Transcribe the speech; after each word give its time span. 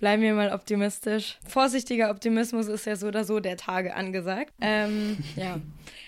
Bleiben 0.00 0.22
wir 0.22 0.34
mal 0.34 0.52
optimistisch. 0.52 1.38
Vorsichtiger 1.46 2.10
Optimismus 2.10 2.68
ist 2.68 2.86
ja 2.86 2.96
so 2.96 3.08
oder 3.08 3.24
so 3.24 3.40
der 3.40 3.56
Tage 3.56 3.94
angesagt. 3.94 4.52
Ähm, 4.60 5.18
ja. 5.36 5.58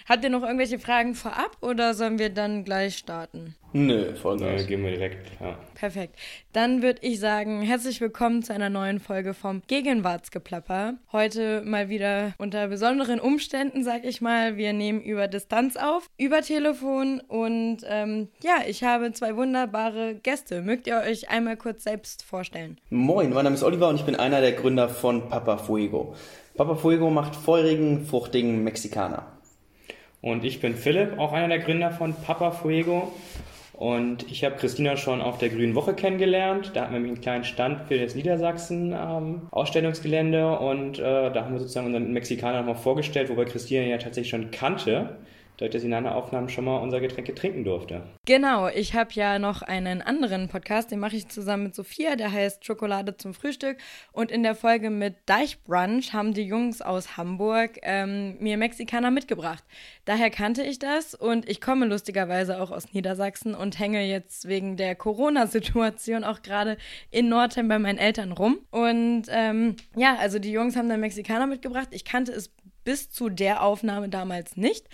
Habt 0.08 0.24
ihr 0.24 0.30
noch 0.30 0.42
irgendwelche 0.42 0.78
Fragen 0.78 1.14
vorab 1.14 1.56
oder 1.60 1.94
sollen 1.94 2.18
wir 2.18 2.30
dann 2.30 2.64
gleich 2.64 2.96
starten? 2.96 3.54
Nö, 3.72 4.14
voll 4.16 4.36
Nö, 4.36 4.64
gehen 4.64 4.82
wir 4.82 4.90
direkt, 4.90 5.30
ja. 5.40 5.56
Perfekt. 5.74 6.16
Dann 6.52 6.82
würde 6.82 7.00
ich 7.02 7.20
sagen, 7.20 7.62
herzlich 7.62 8.00
willkommen 8.00 8.42
zu 8.42 8.52
einer 8.52 8.68
neuen 8.68 8.98
Folge 8.98 9.32
vom 9.32 9.62
Gegenwartsgeplapper. 9.68 10.94
Heute 11.12 11.62
mal 11.64 11.89
wieder 11.89 12.32
unter 12.39 12.66
besonderen 12.66 13.21
Umständen, 13.21 13.84
sag 13.84 14.04
ich 14.04 14.21
mal. 14.21 14.57
Wir 14.57 14.72
nehmen 14.72 15.00
über 15.00 15.29
Distanz 15.29 15.76
auf, 15.76 16.11
über 16.18 16.43
Telefon 16.43 17.21
und 17.29 17.79
ähm, 17.86 18.29
ja, 18.43 18.57
ich 18.67 18.82
habe 18.82 19.12
zwei 19.12 19.36
wunderbare 19.36 20.17
Gäste. 20.17 20.62
Mögt 20.62 20.89
ihr 20.89 20.96
euch 20.96 21.30
einmal 21.30 21.57
kurz 21.57 21.85
selbst 21.85 22.25
vorstellen? 22.25 22.79
Moin, 22.90 23.32
mein 23.32 23.44
Name 23.44 23.54
ist 23.54 23.62
Oliver 23.62 23.89
und 23.89 23.96
ich 23.96 24.04
bin 24.04 24.17
einer 24.17 24.40
der 24.40 24.53
Gründer 24.53 24.89
von 24.89 25.29
Papa 25.29 25.58
Fuego. 25.58 26.17
Papa 26.57 26.75
Fuego 26.75 27.08
macht 27.11 27.36
feurigen, 27.36 28.04
fruchtigen 28.04 28.64
Mexikaner. 28.64 29.39
Und 30.22 30.44
ich 30.44 30.60
bin 30.60 30.74
Philipp, 30.74 31.18
auch 31.18 31.32
einer 31.32 31.48
der 31.48 31.60
Gründer 31.60 31.90
von 31.90 32.14
Papa 32.14 32.50
Fuego. 32.50 33.12
Und 33.72 34.30
ich 34.30 34.44
habe 34.44 34.56
Christina 34.56 34.98
schon 34.98 35.22
auf 35.22 35.38
der 35.38 35.48
Grünen 35.48 35.74
Woche 35.74 35.94
kennengelernt. 35.94 36.72
Da 36.74 36.83
hatten 36.83 36.92
wir 36.92 37.00
nämlich 37.00 37.14
einen 37.14 37.22
kleinen 37.22 37.44
Stand 37.44 37.88
für 37.88 37.98
das 37.98 38.14
Niedersachsen 38.14 38.92
ähm, 38.92 39.48
und 39.50 40.98
äh, 40.98 41.02
da 41.33 41.44
haben 41.44 41.52
wir 41.55 41.60
sozusagen 41.60 41.86
unseren 41.86 42.12
Mexikaner 42.12 42.58
nochmal 42.58 42.74
vorgestellt, 42.74 43.30
wobei 43.30 43.46
Christina 43.46 43.86
ja 43.86 43.96
tatsächlich 43.96 44.28
schon 44.28 44.50
kannte 44.50 45.16
dadurch, 45.61 45.73
dass 45.73 45.83
sie 45.83 45.89
in 45.89 45.95
einer 45.95 46.14
Aufnahme 46.14 46.48
schon 46.48 46.64
mal 46.64 46.78
unser 46.78 47.00
Getränk 47.00 47.34
trinken 47.37 47.64
durfte. 47.64 48.03
Genau, 48.25 48.69
ich 48.69 48.95
habe 48.95 49.11
ja 49.12 49.39
noch 49.39 49.61
einen 49.61 50.00
anderen 50.00 50.48
Podcast, 50.48 50.91
den 50.91 50.98
mache 50.98 51.17
ich 51.17 51.28
zusammen 51.28 51.64
mit 51.64 51.75
Sophia, 51.75 52.17
der 52.17 52.33
heißt 52.33 52.64
Schokolade 52.64 53.17
zum 53.17 53.34
Frühstück. 53.34 53.77
Und 54.12 54.31
in 54.31 54.42
der 54.42 54.55
Folge 54.55 54.89
mit 54.89 55.17
Deichbrunch 55.27 56.14
haben 56.14 56.33
die 56.33 56.45
Jungs 56.45 56.81
aus 56.81 57.19
Hamburg 57.19 57.78
ähm, 57.83 58.39
mir 58.41 58.56
Mexikaner 58.56 59.11
mitgebracht. 59.11 59.62
Daher 60.06 60.30
kannte 60.30 60.62
ich 60.62 60.78
das 60.78 61.14
und 61.14 61.48
ich 61.48 61.61
komme 61.61 61.86
lustigerweise 61.86 62.61
auch 62.61 62.70
aus 62.70 62.95
Niedersachsen 62.95 63.55
und 63.55 63.78
hänge 63.78 64.06
jetzt 64.06 64.48
wegen 64.48 64.77
der 64.77 64.95
Corona-Situation 64.95 66.24
auch 66.24 66.41
gerade 66.42 66.78
in 67.11 67.28
Nordheim 67.28 67.69
bei 67.69 67.78
meinen 67.78 67.98
Eltern 67.98 68.33
rum. 68.33 68.58
Und 68.70 69.24
ähm, 69.28 69.77
ja, 69.95 70.17
also 70.17 70.39
die 70.39 70.52
Jungs 70.52 70.77
haben 70.77 70.89
dann 70.89 71.00
Mexikaner 71.00 71.47
mitgebracht. 71.47 71.89
Ich 71.91 72.05
kannte 72.05 72.33
es 72.33 72.50
bis 72.84 73.11
zu 73.11 73.28
der 73.28 73.62
Aufnahme 73.62 74.08
damals 74.08 74.56
nicht 74.56 74.86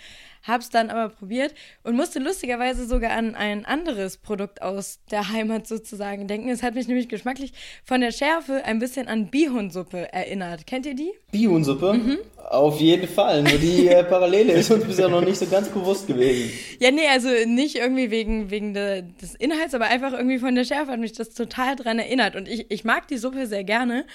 hab's 0.43 0.69
dann 0.69 0.89
aber 0.89 1.09
probiert 1.09 1.53
und 1.83 1.95
musste 1.95 2.19
lustigerweise 2.19 2.85
sogar 2.85 3.11
an 3.11 3.35
ein 3.35 3.65
anderes 3.65 4.17
Produkt 4.17 4.61
aus 4.61 4.99
der 5.11 5.29
Heimat 5.29 5.67
sozusagen 5.67 6.27
denken. 6.27 6.49
Es 6.49 6.63
hat 6.63 6.75
mich 6.75 6.87
nämlich 6.87 7.09
geschmacklich 7.09 7.53
von 7.83 8.01
der 8.01 8.11
Schärfe 8.11 8.63
ein 8.65 8.79
bisschen 8.79 9.07
an 9.07 9.27
Bihunsuppe 9.27 10.11
erinnert. 10.13 10.67
Kennt 10.67 10.85
ihr 10.85 10.95
die? 10.95 11.11
Bihunsuppe? 11.31 11.93
Mhm. 11.93 12.17
Auf 12.49 12.79
jeden 12.79 13.07
Fall. 13.07 13.43
Nur 13.43 13.57
die 13.57 13.87
äh, 13.87 14.03
Parallele 14.03 14.53
ist 14.53 14.71
uns 14.71 14.85
bisher 14.85 15.09
noch 15.09 15.21
nicht 15.21 15.37
so 15.37 15.45
ganz 15.47 15.67
bewusst 15.67 16.07
gewesen. 16.07 16.51
Ja, 16.79 16.91
nee, 16.91 17.07
also 17.11 17.27
nicht 17.45 17.75
irgendwie 17.75 18.09
wegen, 18.09 18.49
wegen 18.49 18.73
de, 18.73 19.03
des 19.21 19.35
Inhalts, 19.35 19.73
aber 19.73 19.85
einfach 19.85 20.13
irgendwie 20.13 20.39
von 20.39 20.55
der 20.55 20.63
Schärfe 20.63 20.91
hat 20.91 20.99
mich 20.99 21.13
das 21.13 21.33
total 21.33 21.75
dran 21.75 21.99
erinnert. 21.99 22.35
Und 22.35 22.47
ich, 22.47 22.71
ich 22.71 22.85
mag 22.85 23.07
die 23.09 23.17
Suppe 23.17 23.47
sehr 23.47 23.65
gerne. 23.65 24.05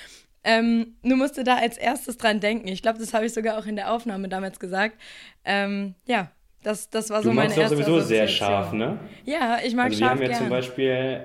Ähm, 0.45 0.97
nur 1.03 1.17
musste 1.17 1.45
da 1.45 1.57
als 1.57 1.79
erstes 1.79 2.17
dran 2.17 2.41
denken. 2.41 2.69
Ich 2.69 2.83
glaube, 2.83 2.99
das 2.99 3.15
habe 3.15 3.27
ich 3.27 3.33
sogar 3.33 3.59
auch 3.59 3.67
in 3.67 3.77
der 3.77 3.93
Aufnahme 3.93 4.29
damals 4.29 4.59
gesagt. 4.59 4.97
Ähm, 5.45 5.95
ja, 6.07 6.31
das, 6.63 6.91
das 6.91 7.11
war 7.11 7.23
so 7.23 7.31
du 7.31 7.35
meine 7.35 7.57
erste 7.57 7.77
Du 7.77 7.83
sowieso 7.83 8.01
sehr 8.01 8.29
scharf, 8.29 8.73
ne? 8.73 8.99
Ja, 9.25 9.59
ich 9.65 9.75
mag 9.75 9.87
also 9.87 9.99
scharf 9.99 10.19
Wir 10.19 10.27
haben 10.27 10.33
ja 10.33 10.39
zum 10.39 10.49
Beispiel 10.49 11.25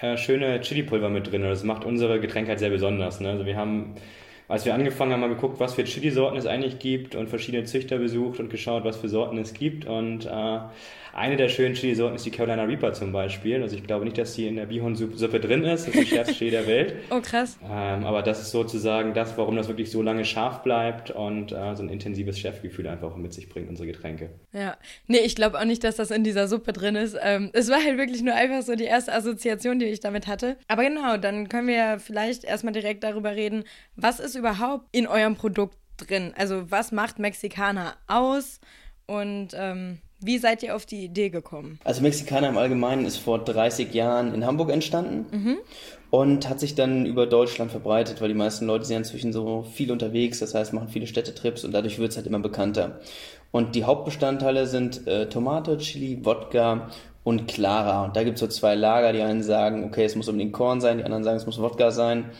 äh, 0.00 0.16
schöne 0.16 0.60
Chili-Pulver 0.60 1.08
mit 1.08 1.30
drin. 1.30 1.42
Das 1.42 1.64
macht 1.64 1.84
unsere 1.84 2.20
Getränke 2.20 2.50
halt 2.50 2.58
sehr 2.58 2.70
besonders. 2.70 3.20
Ne? 3.20 3.30
Also 3.30 3.46
wir 3.46 3.56
haben, 3.56 3.94
als 4.46 4.64
wir 4.64 4.74
angefangen 4.74 5.12
haben, 5.12 5.20
mal 5.20 5.28
geguckt, 5.28 5.58
was 5.58 5.74
für 5.74 5.84
Chili-Sorten 5.84 6.36
es 6.36 6.46
eigentlich 6.46 6.78
gibt 6.78 7.14
und 7.14 7.28
verschiedene 7.28 7.64
Züchter 7.64 7.98
besucht 7.98 8.38
und 8.38 8.50
geschaut, 8.50 8.84
was 8.84 8.96
für 8.96 9.08
Sorten 9.08 9.38
es 9.38 9.54
gibt. 9.54 9.84
Und 9.86 10.26
äh, 10.26 10.58
eine 11.18 11.36
der 11.36 11.48
schönen 11.48 11.74
Chili-Sorten 11.74 12.16
ist 12.16 12.24
die 12.24 12.30
Carolina 12.30 12.64
Reaper 12.64 12.92
zum 12.92 13.12
Beispiel. 13.12 13.62
Also 13.62 13.76
ich 13.76 13.84
glaube 13.84 14.04
nicht, 14.04 14.16
dass 14.18 14.34
die 14.34 14.46
in 14.46 14.56
der 14.56 14.66
Bihon-Suppe 14.66 15.40
drin 15.40 15.64
ist. 15.64 15.86
Das 15.86 15.94
ist 15.94 16.02
die 16.02 16.06
schärfste 16.06 16.34
Chili 16.34 16.50
der 16.50 16.66
Welt. 16.66 16.94
Oh, 17.10 17.20
krass. 17.22 17.58
Ähm, 17.64 18.04
aber 18.04 18.22
das 18.22 18.40
ist 18.40 18.50
sozusagen 18.50 19.14
das, 19.14 19.36
warum 19.38 19.56
das 19.56 19.66
wirklich 19.68 19.90
so 19.90 20.02
lange 20.02 20.24
scharf 20.24 20.62
bleibt 20.62 21.10
und 21.10 21.52
äh, 21.52 21.74
so 21.74 21.82
ein 21.82 21.88
intensives 21.88 22.38
Chefgefühl 22.38 22.86
einfach 22.86 23.16
mit 23.16 23.32
sich 23.32 23.48
bringt, 23.48 23.68
unsere 23.68 23.86
Getränke. 23.86 24.30
Ja. 24.52 24.76
Nee, 25.06 25.18
ich 25.18 25.34
glaube 25.34 25.58
auch 25.58 25.64
nicht, 25.64 25.82
dass 25.84 25.96
das 25.96 26.10
in 26.10 26.22
dieser 26.22 26.48
Suppe 26.48 26.72
drin 26.72 26.96
ist. 26.96 27.16
Ähm, 27.20 27.50
es 27.54 27.70
war 27.70 27.82
halt 27.82 27.96
wirklich 27.96 28.22
nur 28.22 28.34
einfach 28.34 28.62
so 28.62 28.74
die 28.74 28.84
erste 28.84 29.14
Assoziation, 29.14 29.78
die 29.78 29.86
ich 29.86 30.00
damit 30.00 30.26
hatte. 30.26 30.56
Aber 30.68 30.84
genau, 30.84 31.16
dann 31.16 31.48
können 31.48 31.68
wir 31.68 31.76
ja 31.76 31.98
vielleicht 31.98 32.44
erstmal 32.44 32.74
direkt 32.74 33.04
darüber 33.04 33.34
reden, 33.34 33.64
was 33.96 34.20
ist 34.20 34.34
überhaupt 34.34 34.86
in 34.92 35.06
eurem 35.06 35.34
Produkt 35.34 35.76
drin? 35.96 36.32
Also 36.36 36.70
was 36.70 36.92
macht 36.92 37.18
Mexikaner 37.18 37.96
aus? 38.06 38.60
Und 39.06 39.48
ähm, 39.54 39.98
wie 40.20 40.38
seid 40.38 40.62
ihr 40.62 40.74
auf 40.74 40.86
die 40.86 41.04
Idee 41.04 41.30
gekommen? 41.30 41.78
Also 41.84 42.02
Mexikaner 42.02 42.48
im 42.48 42.58
Allgemeinen 42.58 43.04
ist 43.04 43.18
vor 43.18 43.38
30 43.38 43.94
Jahren 43.94 44.34
in 44.34 44.44
Hamburg 44.44 44.70
entstanden 44.70 45.26
mhm. 45.30 45.56
und 46.10 46.48
hat 46.48 46.60
sich 46.60 46.74
dann 46.74 47.06
über 47.06 47.26
Deutschland 47.26 47.70
verbreitet, 47.70 48.20
weil 48.20 48.28
die 48.28 48.34
meisten 48.34 48.66
Leute 48.66 48.84
sind 48.84 48.98
inzwischen 48.98 49.32
so 49.32 49.62
viel 49.62 49.92
unterwegs, 49.92 50.40
das 50.40 50.54
heißt 50.54 50.72
machen 50.72 50.88
viele 50.88 51.06
Städtetrips 51.06 51.64
und 51.64 51.72
dadurch 51.72 51.98
wird 51.98 52.10
es 52.10 52.16
halt 52.16 52.26
immer 52.26 52.40
bekannter. 52.40 53.00
Und 53.50 53.74
die 53.74 53.84
Hauptbestandteile 53.84 54.66
sind 54.66 55.06
äh, 55.06 55.28
Tomate, 55.28 55.78
Chili, 55.78 56.24
Wodka 56.24 56.90
und 57.24 57.46
Clara. 57.48 58.04
Und 58.04 58.16
da 58.16 58.24
gibt 58.24 58.34
es 58.34 58.40
so 58.40 58.46
zwei 58.46 58.74
Lager, 58.74 59.12
die 59.12 59.22
einen 59.22 59.42
sagen, 59.42 59.84
okay, 59.84 60.04
es 60.04 60.16
muss 60.16 60.28
unbedingt 60.28 60.52
Korn 60.52 60.80
sein, 60.80 60.98
die 60.98 61.04
anderen 61.04 61.24
sagen, 61.24 61.36
es 61.36 61.46
muss 61.46 61.60
Wodka 61.60 61.90
sein. 61.90 62.30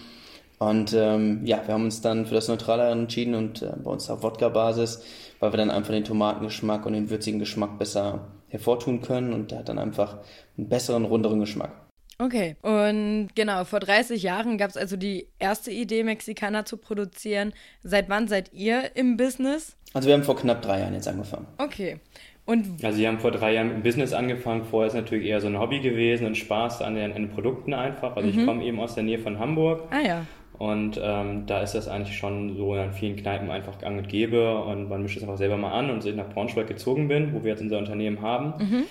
Und 0.59 0.93
ähm, 0.93 1.47
ja, 1.47 1.63
wir 1.65 1.75
haben 1.75 1.85
uns 1.85 2.01
dann 2.01 2.27
für 2.27 2.35
das 2.35 2.49
Neutralere 2.49 2.91
entschieden 2.91 3.35
und 3.35 3.63
äh, 3.63 3.73
bei 3.83 3.91
uns 3.91 4.11
auf 4.11 4.23
Wodka-Basis 4.23 5.03
weil 5.41 5.53
wir 5.53 5.57
dann 5.57 5.71
einfach 5.71 5.93
den 5.93 6.05
Tomatengeschmack 6.05 6.87
und 6.87 6.93
den 6.95 7.11
würzigen 7.11 7.39
Geschmack 7.39 7.79
besser 7.79 8.29
hervortun 8.49 9.03
können 9.03 9.33
und 9.33 9.51
der 9.51 9.61
hat 9.61 9.69
dann 9.69 9.79
einfach 9.79 10.19
einen 10.57 10.69
besseren, 10.69 11.05
runderen 11.05 11.41
Geschmack. 11.41 11.73
Okay, 12.21 12.57
und 12.63 13.29
genau, 13.37 13.65
vor 13.65 13.79
30 13.79 14.21
Jahren 14.25 14.59
gab 14.59 14.71
es 14.71 14.77
also 14.77 14.97
die 14.97 15.29
erste 15.39 15.71
Idee, 15.71 16.03
Mexikaner 16.03 16.65
zu 16.65 16.77
produzieren. 16.77 17.53
Seit 17.85 18.09
wann 18.09 18.27
seid 18.27 18.53
ihr 18.53 18.97
im 18.97 19.17
Business? 19.17 19.77
Also 19.95 20.09
wir 20.09 20.15
haben 20.15 20.25
vor 20.25 20.37
knapp 20.37 20.61
drei 20.61 20.81
Jahren 20.81 20.95
jetzt 20.95 21.07
angefangen. 21.07 21.47
Okay. 21.59 22.01
Und 22.45 22.83
also 22.83 22.97
sie 22.97 23.07
haben 23.07 23.21
vor 23.21 23.31
drei 23.31 23.55
Jahren 23.55 23.71
im 23.71 23.83
Business 23.83 24.13
angefangen. 24.13 24.65
Vorher 24.65 24.89
ist 24.89 24.95
natürlich 24.95 25.27
eher 25.27 25.41
so 25.41 25.47
ein 25.47 25.61
Hobby 25.61 25.81
gewesen 25.81 26.27
und 26.27 26.35
Spaß 26.35 26.83
an 26.83 26.95
den, 26.95 27.13
an 27.13 27.23
den 27.23 27.31
Produkten 27.31 27.73
einfach. 27.73 28.17
Also 28.17 28.29
mhm. 28.29 28.39
ich 28.39 28.47
komme 28.47 28.65
eben 28.65 28.81
aus 28.81 28.95
der 28.95 29.05
Nähe 29.05 29.19
von 29.19 29.39
Hamburg. 29.39 29.83
Ah 29.91 30.01
ja. 30.01 30.27
Und 30.59 31.01
ähm, 31.01 31.47
da 31.47 31.63
ist 31.63 31.75
das 31.75 31.87
eigentlich 31.87 32.17
schon 32.17 32.57
so 32.57 32.75
in 32.75 32.93
vielen 32.93 33.17
Kneipen 33.17 33.49
einfach 33.49 33.79
gang 33.79 33.97
und 33.97 34.09
gäbe 34.09 34.59
und 34.59 34.89
man 34.89 35.03
mischt 35.03 35.17
es 35.17 35.23
einfach 35.23 35.37
selber 35.37 35.57
mal 35.57 35.71
an 35.71 35.89
und 35.89 35.97
als 35.97 36.07
ich 36.07 36.17
nach 36.17 36.31
Braunschweig 36.31 36.67
gezogen 36.67 37.07
bin, 37.07 37.33
wo 37.33 37.45
wir 37.45 37.53
jetzt 37.53 37.63
unser 37.63 37.79
Unternehmen 37.79 38.23
haben, 38.23 38.55
mhm. 38.59 38.85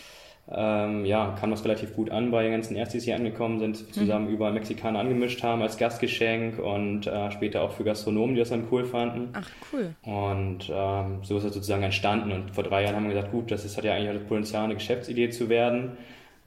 ähm, 0.50 1.04
ja, 1.04 1.36
kam 1.38 1.52
das 1.52 1.66
relativ 1.66 1.94
gut 1.94 2.10
an 2.10 2.32
bei 2.32 2.44
den 2.44 2.54
ganzen 2.54 2.78
Erstis, 2.78 3.04
die 3.04 3.10
hier 3.10 3.18
angekommen 3.18 3.60
sind, 3.60 3.86
mhm. 3.86 3.92
zusammen 3.92 4.28
mhm. 4.28 4.34
überall 4.34 4.54
Mexikaner 4.54 5.00
angemischt 5.00 5.44
haben 5.44 5.62
als 5.62 5.78
Gastgeschenk 5.78 6.58
und 6.58 7.06
äh, 7.06 7.32
später 7.32 7.62
auch 7.64 7.72
für 7.72 7.84
Gastronomen, 7.84 8.36
die 8.36 8.40
das 8.40 8.50
dann 8.50 8.64
cool 8.72 8.86
fanden. 8.86 9.30
Ach, 9.34 9.50
cool. 9.74 9.94
Und 10.04 10.72
ähm, 10.74 11.20
so 11.24 11.36
ist 11.36 11.46
das 11.46 11.54
sozusagen 11.54 11.84
entstanden 11.84 12.32
und 12.32 12.52
vor 12.52 12.64
drei 12.64 12.84
Jahren 12.84 12.96
haben 12.96 13.08
wir 13.10 13.14
gesagt, 13.14 13.34
gut, 13.34 13.52
das 13.52 13.66
ist, 13.66 13.76
hat 13.76 13.84
ja 13.84 13.94
eigentlich 13.94 14.20
das 14.20 14.28
Potenzial, 14.28 14.64
eine 14.64 14.76
Geschäftsidee 14.76 15.32
zu 15.32 15.50
werden 15.50 15.98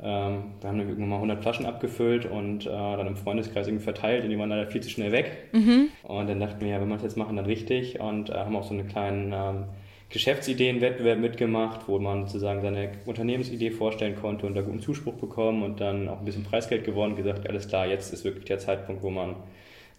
ähm, 0.03 0.45
wir 0.61 0.69
haben 0.69 0.79
dann 0.79 0.89
irgendwann 0.89 1.09
mal 1.09 1.17
100 1.17 1.43
Flaschen 1.43 1.67
abgefüllt 1.67 2.25
und 2.25 2.67
äh, 2.67 2.71
dann 2.71 3.07
im 3.07 3.17
Freundeskreis 3.17 3.67
irgendwie 3.67 3.85
verteilt 3.85 4.25
und 4.25 4.31
die 4.31 4.39
waren 4.39 4.49
leider 4.49 4.67
viel 4.67 4.81
zu 4.81 4.89
schnell 4.89 5.13
weg. 5.13 5.49
Mhm. 5.53 5.89
Und 6.03 6.29
dann 6.29 6.41
dachten 6.41 6.61
wir, 6.61 6.69
ja, 6.69 6.81
wenn 6.81 6.89
wir 6.89 6.97
es 6.97 7.03
jetzt 7.03 7.17
machen, 7.17 7.37
dann 7.37 7.47
richtig 7.47 8.01
und 8.01 8.31
äh, 8.31 8.35
haben 8.35 8.57
auch 8.57 8.65
so 8.65 8.73
einen 8.73 8.89
kleinen 8.89 9.33
ähm, 9.33 9.65
Geschäftsideenwettbewerb 10.09 11.19
mitgemacht, 11.19 11.87
wo 11.87 11.99
man 11.99 12.27
sozusagen 12.27 12.63
seine 12.63 12.93
Unternehmensidee 13.07 13.71
vorstellen 13.71 14.17
konnte 14.17 14.47
und 14.47 14.55
da 14.55 14.63
guten 14.63 14.81
Zuspruch 14.81 15.15
bekommen 15.15 15.63
und 15.63 15.81
dann 15.81 16.09
auch 16.09 16.19
ein 16.19 16.25
bisschen 16.25 16.45
Preisgeld 16.45 16.85
gewonnen, 16.85 17.15
gesagt, 17.15 17.49
alles 17.49 17.69
klar, 17.69 17.87
jetzt 17.87 18.13
ist 18.13 18.25
wirklich 18.25 18.47
der 18.47 18.59
Zeitpunkt, 18.59 19.03
wo 19.03 19.11
man 19.11 19.37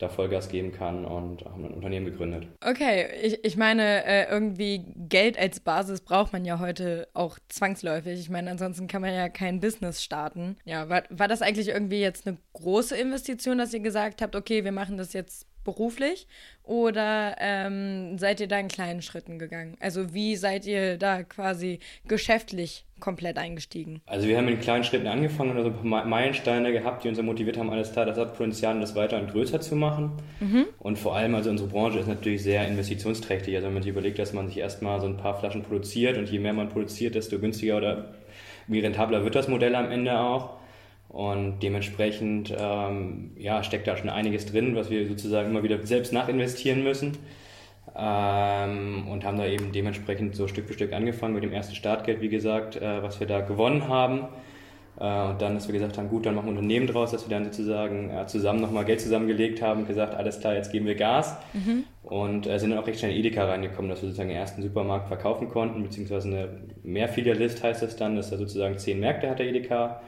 da 0.01 0.09
Vollgas 0.09 0.49
geben 0.49 0.71
kann 0.71 1.05
und 1.05 1.45
haben 1.45 1.65
ein 1.65 1.73
Unternehmen 1.73 2.05
gegründet. 2.05 2.47
Okay, 2.65 3.07
ich, 3.21 3.43
ich 3.43 3.57
meine, 3.57 4.05
äh, 4.05 4.29
irgendwie 4.29 4.85
Geld 4.95 5.37
als 5.37 5.59
Basis 5.59 6.01
braucht 6.01 6.33
man 6.33 6.45
ja 6.45 6.59
heute 6.59 7.07
auch 7.13 7.37
zwangsläufig. 7.49 8.19
Ich 8.19 8.29
meine, 8.29 8.49
ansonsten 8.51 8.87
kann 8.87 9.01
man 9.01 9.13
ja 9.13 9.29
kein 9.29 9.59
Business 9.59 10.03
starten. 10.03 10.57
Ja, 10.65 10.89
war, 10.89 11.03
war 11.09 11.27
das 11.27 11.41
eigentlich 11.41 11.69
irgendwie 11.69 12.01
jetzt 12.01 12.27
eine 12.27 12.37
große 12.53 12.95
Investition, 12.95 13.57
dass 13.57 13.73
ihr 13.73 13.79
gesagt 13.79 14.21
habt, 14.21 14.35
okay, 14.35 14.63
wir 14.63 14.71
machen 14.71 14.97
das 14.97 15.13
jetzt 15.13 15.47
beruflich 15.63 16.27
oder 16.63 17.35
ähm, 17.39 18.17
seid 18.17 18.39
ihr 18.39 18.47
da 18.47 18.59
in 18.59 18.67
kleinen 18.67 19.01
Schritten 19.01 19.39
gegangen? 19.39 19.77
Also 19.79 20.13
wie 20.13 20.35
seid 20.35 20.65
ihr 20.65 20.97
da 20.97 21.23
quasi 21.23 21.79
geschäftlich 22.07 22.85
komplett 22.99 23.37
eingestiegen? 23.37 24.01
Also 24.05 24.27
wir 24.27 24.37
haben 24.37 24.47
in 24.47 24.59
kleinen 24.59 24.83
Schritten 24.83 25.07
angefangen 25.07 25.51
und 25.51 25.57
also 25.57 25.69
ein 25.69 25.89
paar 25.89 26.05
Meilensteine 26.05 26.71
gehabt, 26.71 27.03
die 27.03 27.09
uns 27.09 27.21
motiviert 27.21 27.57
haben, 27.57 27.69
alles 27.69 27.91
klar, 27.91 28.05
das 28.05 28.17
hat 28.17 28.37
Potenzial, 28.37 28.79
das 28.79 28.95
weiter 28.95 29.19
und 29.19 29.31
größer 29.31 29.59
zu 29.59 29.75
machen. 29.75 30.11
Mhm. 30.39 30.67
Und 30.79 30.97
vor 30.97 31.15
allem, 31.15 31.35
also 31.35 31.49
unsere 31.49 31.69
Branche 31.69 31.99
ist 31.99 32.07
natürlich 32.07 32.43
sehr 32.43 32.67
investitionsträchtig. 32.67 33.55
Also 33.55 33.67
wenn 33.67 33.73
man 33.73 33.83
sich 33.83 33.91
überlegt, 33.91 34.19
dass 34.19 34.33
man 34.33 34.47
sich 34.47 34.57
erstmal 34.57 35.01
so 35.01 35.07
ein 35.07 35.17
paar 35.17 35.39
Flaschen 35.39 35.63
produziert 35.63 36.17
und 36.17 36.29
je 36.29 36.39
mehr 36.39 36.53
man 36.53 36.69
produziert, 36.69 37.15
desto 37.15 37.39
günstiger 37.39 37.77
oder 37.77 38.13
wie 38.67 38.79
rentabler 38.79 39.23
wird 39.23 39.35
das 39.35 39.47
Modell 39.47 39.75
am 39.75 39.91
Ende 39.91 40.17
auch. 40.17 40.60
Und 41.11 41.59
dementsprechend 41.59 42.55
ähm, 42.57 43.31
ja, 43.35 43.63
steckt 43.63 43.85
da 43.85 43.97
schon 43.97 44.09
einiges 44.09 44.45
drin, 44.45 44.77
was 44.77 44.89
wir 44.89 45.05
sozusagen 45.09 45.49
immer 45.49 45.61
wieder 45.61 45.85
selbst 45.85 46.13
nachinvestieren 46.13 46.83
müssen. 46.83 47.17
Ähm, 47.93 49.07
und 49.09 49.25
haben 49.25 49.37
da 49.37 49.45
eben 49.45 49.73
dementsprechend 49.73 50.37
so 50.37 50.47
Stück 50.47 50.67
für 50.67 50.73
Stück 50.73 50.93
angefangen 50.93 51.33
mit 51.33 51.43
dem 51.43 51.51
ersten 51.51 51.75
Startgeld, 51.75 52.21
wie 52.21 52.29
gesagt, 52.29 52.77
äh, 52.77 53.03
was 53.03 53.19
wir 53.19 53.27
da 53.27 53.41
gewonnen 53.41 53.89
haben. 53.89 54.29
Äh, 55.01 55.03
und 55.03 55.41
dann, 55.41 55.55
dass 55.55 55.67
wir 55.67 55.73
gesagt 55.73 55.97
haben, 55.97 56.07
gut, 56.07 56.25
dann 56.25 56.33
machen 56.33 56.45
wir 56.45 56.53
ein 56.53 56.57
Unternehmen 56.59 56.87
draus, 56.87 57.11
dass 57.11 57.27
wir 57.27 57.35
dann 57.35 57.43
sozusagen 57.43 58.09
äh, 58.09 58.25
zusammen 58.27 58.61
nochmal 58.61 58.85
Geld 58.85 59.01
zusammengelegt 59.01 59.61
haben 59.61 59.81
und 59.81 59.87
gesagt, 59.87 60.15
alles 60.15 60.39
klar, 60.39 60.53
jetzt 60.53 60.71
geben 60.71 60.85
wir 60.85 60.95
Gas. 60.95 61.35
Mhm. 61.51 61.83
Und 62.03 62.47
äh, 62.47 62.57
sind 62.57 62.69
dann 62.69 62.79
auch 62.79 62.87
recht 62.87 62.99
schnell 62.99 63.11
in 63.11 63.17
Edeka 63.17 63.43
reingekommen, 63.43 63.89
dass 63.89 64.01
wir 64.01 64.07
sozusagen 64.07 64.29
den 64.29 64.37
ersten 64.37 64.61
Supermarkt 64.61 65.09
verkaufen 65.09 65.49
konnten, 65.49 65.83
beziehungsweise 65.83 66.29
eine 66.29 66.49
Mehrfilialist 66.83 67.61
heißt 67.61 67.81
das 67.81 67.97
dann, 67.97 68.15
dass 68.15 68.31
er 68.31 68.37
sozusagen 68.37 68.77
zehn 68.77 69.01
Märkte 69.01 69.29
hat, 69.29 69.39
der 69.39 69.47
Edeka. 69.47 70.01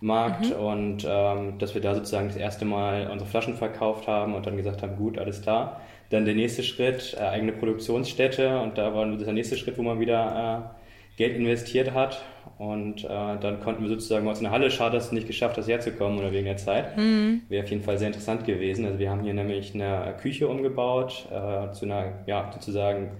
Markt 0.00 0.50
mhm. 0.50 0.56
und 0.56 1.06
ähm, 1.08 1.58
dass 1.58 1.74
wir 1.74 1.80
da 1.80 1.94
sozusagen 1.94 2.28
das 2.28 2.36
erste 2.36 2.64
Mal 2.64 3.08
unsere 3.10 3.28
Flaschen 3.28 3.54
verkauft 3.54 4.06
haben 4.06 4.34
und 4.34 4.46
dann 4.46 4.56
gesagt 4.56 4.82
haben, 4.82 4.96
gut, 4.96 5.18
alles 5.18 5.42
klar. 5.42 5.80
Dann 6.10 6.24
der 6.24 6.34
nächste 6.34 6.62
Schritt, 6.62 7.16
äh, 7.18 7.22
eigene 7.22 7.52
Produktionsstätte 7.52 8.60
und 8.60 8.78
da 8.78 8.94
war 8.94 9.06
der 9.06 9.32
nächste 9.32 9.56
Schritt, 9.56 9.78
wo 9.78 9.82
man 9.82 9.98
wieder 9.98 10.74
äh, 10.74 11.16
Geld 11.16 11.36
investiert 11.36 11.94
hat 11.94 12.22
und 12.58 13.04
äh, 13.04 13.08
dann 13.08 13.60
konnten 13.60 13.82
wir 13.82 13.88
sozusagen 13.88 14.28
aus 14.28 14.40
einer 14.40 14.50
Halle, 14.50 14.70
schade, 14.70 14.96
dass 14.96 15.06
es 15.06 15.12
nicht 15.12 15.26
geschafft 15.26 15.56
hast, 15.56 15.66
herzukommen 15.66 16.18
oder 16.18 16.30
wegen 16.30 16.44
der 16.44 16.58
Zeit. 16.58 16.96
Mhm. 16.96 17.42
Wäre 17.48 17.64
auf 17.64 17.70
jeden 17.70 17.82
Fall 17.82 17.96
sehr 17.98 18.08
interessant 18.08 18.44
gewesen. 18.44 18.84
Also 18.84 18.98
wir 18.98 19.10
haben 19.10 19.22
hier 19.22 19.34
nämlich 19.34 19.74
eine 19.74 20.14
Küche 20.20 20.46
umgebaut, 20.46 21.26
äh, 21.30 21.72
zu 21.72 21.86
einer, 21.86 22.20
ja, 22.26 22.50
sozusagen 22.52 23.12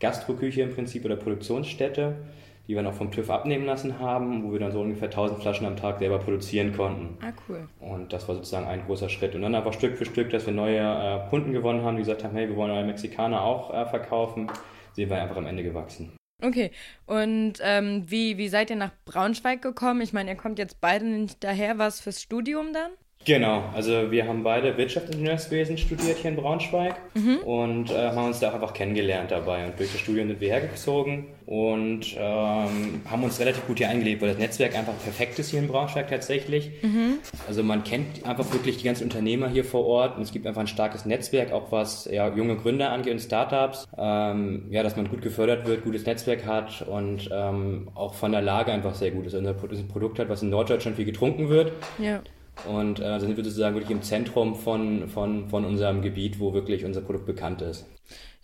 Gastroküche 0.00 0.62
im 0.62 0.74
Prinzip 0.74 1.04
oder 1.04 1.16
Produktionsstätte 1.16 2.16
die 2.66 2.74
wir 2.74 2.82
noch 2.82 2.94
vom 2.94 3.10
TÜV 3.10 3.30
abnehmen 3.30 3.66
lassen 3.66 3.98
haben, 3.98 4.42
wo 4.44 4.52
wir 4.52 4.58
dann 4.58 4.72
so 4.72 4.80
ungefähr 4.80 5.08
1000 5.08 5.40
Flaschen 5.40 5.66
am 5.66 5.76
Tag 5.76 5.98
selber 5.98 6.18
produzieren 6.18 6.74
konnten. 6.74 7.18
Ah, 7.22 7.32
cool. 7.48 7.68
Und 7.80 8.12
das 8.12 8.26
war 8.26 8.36
sozusagen 8.36 8.66
ein 8.66 8.84
großer 8.86 9.08
Schritt. 9.08 9.34
Und 9.34 9.42
dann 9.42 9.54
einfach 9.54 9.72
Stück 9.72 9.96
für 9.96 10.06
Stück, 10.06 10.30
dass 10.30 10.46
wir 10.46 10.54
neue 10.54 10.78
äh, 10.78 11.28
Kunden 11.30 11.52
gewonnen 11.52 11.82
haben, 11.82 11.96
die 11.96 12.02
gesagt 12.02 12.24
haben, 12.24 12.34
hey, 12.34 12.48
wir 12.48 12.56
wollen 12.56 12.72
neue 12.72 12.84
Mexikaner 12.84 13.42
auch 13.42 13.72
äh, 13.72 13.86
verkaufen, 13.86 14.50
sind 14.92 15.10
wir 15.10 15.20
einfach 15.20 15.36
am 15.36 15.46
Ende 15.46 15.62
gewachsen. 15.62 16.12
Okay, 16.42 16.72
und 17.06 17.54
ähm, 17.62 18.04
wie, 18.06 18.36
wie 18.38 18.48
seid 18.48 18.70
ihr 18.70 18.76
nach 18.76 18.92
Braunschweig 19.04 19.62
gekommen? 19.62 20.00
Ich 20.00 20.12
meine, 20.12 20.30
ihr 20.30 20.36
kommt 20.36 20.58
jetzt 20.58 20.80
beide 20.80 21.04
nicht 21.04 21.42
daher, 21.42 21.78
was 21.78 22.00
fürs 22.00 22.20
Studium 22.20 22.72
dann? 22.72 22.90
Genau, 23.24 23.64
also 23.74 24.10
wir 24.10 24.26
haben 24.26 24.42
beide 24.42 24.76
Wirtschaftsingenieurswesen 24.76 25.78
studiert 25.78 26.18
hier 26.18 26.30
in 26.30 26.36
Braunschweig 26.36 26.96
mhm. 27.14 27.38
und 27.38 27.90
äh, 27.90 28.10
haben 28.10 28.26
uns 28.26 28.40
da 28.40 28.50
auch 28.50 28.54
einfach 28.54 28.74
kennengelernt 28.74 29.30
dabei. 29.30 29.64
Und 29.64 29.78
durch 29.78 29.92
das 29.92 30.00
Studium 30.00 30.28
sind 30.28 30.40
wir 30.40 30.48
hergezogen 30.50 31.28
und 31.46 32.16
ähm, 32.18 33.00
haben 33.10 33.22
uns 33.22 33.40
relativ 33.40 33.66
gut 33.66 33.78
hier 33.78 33.88
eingelebt, 33.88 34.20
weil 34.20 34.28
das 34.28 34.38
Netzwerk 34.38 34.76
einfach 34.76 34.92
perfekt 35.02 35.38
ist 35.38 35.50
hier 35.50 35.60
in 35.60 35.68
Braunschweig 35.68 36.08
tatsächlich. 36.08 36.70
Mhm. 36.82 37.18
Also 37.48 37.62
man 37.62 37.82
kennt 37.82 38.26
einfach 38.26 38.50
wirklich 38.52 38.76
die 38.76 38.84
ganzen 38.84 39.04
Unternehmer 39.04 39.48
hier 39.48 39.64
vor 39.64 39.86
Ort 39.86 40.16
und 40.16 40.22
es 40.22 40.32
gibt 40.32 40.46
einfach 40.46 40.60
ein 40.60 40.66
starkes 40.66 41.06
Netzwerk, 41.06 41.50
auch 41.52 41.72
was 41.72 42.04
ja, 42.10 42.28
junge 42.34 42.56
Gründer 42.56 42.90
angeht 42.90 43.14
und 43.14 43.20
Startups. 43.20 43.88
Ähm, 43.96 44.66
ja, 44.70 44.82
dass 44.82 44.96
man 44.96 45.08
gut 45.08 45.22
gefördert 45.22 45.66
wird, 45.66 45.84
gutes 45.84 46.04
Netzwerk 46.04 46.44
hat 46.44 46.82
und 46.82 47.30
ähm, 47.32 47.88
auch 47.94 48.12
von 48.12 48.32
der 48.32 48.42
Lage 48.42 48.70
einfach 48.70 48.94
sehr 48.94 49.12
gut 49.12 49.26
ist. 49.26 49.34
Also 49.34 49.48
ein 49.48 49.88
Produkt 49.88 50.18
hat, 50.18 50.28
was 50.28 50.42
in 50.42 50.50
Norddeutschland 50.50 50.96
viel 50.96 51.06
getrunken 51.06 51.48
wird. 51.48 51.72
Ja. 51.98 52.20
Und 52.66 53.00
äh, 53.00 53.02
da 53.02 53.20
sind 53.20 53.36
wir 53.36 53.44
sozusagen 53.44 53.74
wirklich 53.74 53.90
im 53.90 54.02
Zentrum 54.02 54.54
von, 54.54 55.08
von, 55.08 55.48
von 55.48 55.64
unserem 55.64 56.02
Gebiet, 56.02 56.40
wo 56.40 56.54
wirklich 56.54 56.84
unser 56.84 57.00
Produkt 57.00 57.26
bekannt 57.26 57.62
ist. 57.62 57.86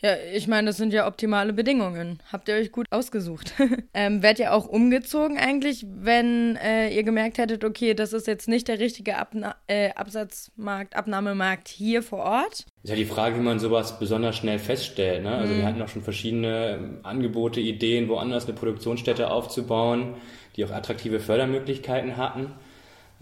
Ja, 0.03 0.15
ich 0.35 0.49
meine, 0.49 0.69
das 0.69 0.79
sind 0.79 0.95
ja 0.95 1.07
optimale 1.07 1.53
Bedingungen. 1.53 2.23
Habt 2.33 2.49
ihr 2.49 2.55
euch 2.55 2.73
gut 2.73 2.87
ausgesucht. 2.91 3.53
ähm, 3.95 4.23
wärt 4.23 4.39
ihr 4.39 4.55
auch 4.55 4.67
umgezogen 4.67 5.37
eigentlich, 5.37 5.85
wenn 5.87 6.57
äh, 6.57 6.89
ihr 6.89 7.03
gemerkt 7.03 7.37
hättet, 7.37 7.65
okay, 7.65 7.93
das 7.93 8.15
ist 8.15 8.27
jetzt 8.27 8.49
nicht 8.49 8.69
der 8.69 8.79
richtige 8.79 9.19
Abna 9.19 9.57
äh, 9.67 9.91
Absatzmarkt, 9.93 10.97
Abnahmemarkt 10.97 11.69
hier 11.69 12.03
vor 12.03 12.21
Ort? 12.21 12.65
Ist 12.83 12.91
ja 12.91 12.97
die 12.97 13.05
Frage, 13.05 13.37
wie 13.37 13.43
man 13.43 13.59
sowas 13.59 13.99
besonders 13.99 14.37
schnell 14.37 14.59
feststellt. 14.59 15.23
Ne? 15.23 15.33
Also 15.33 15.53
mhm. 15.53 15.59
wir 15.59 15.67
hatten 15.67 15.83
auch 15.83 15.89
schon 15.89 16.03
verschiedene 16.03 17.01
Angebote, 17.03 17.61
Ideen, 17.61 18.09
woanders 18.09 18.47
eine 18.47 18.55
Produktionsstätte 18.55 19.31
aufzubauen, 19.31 20.15
die 20.56 20.65
auch 20.65 20.71
attraktive 20.71 21.21
Fördermöglichkeiten 21.21 22.17
hatten. 22.17 22.53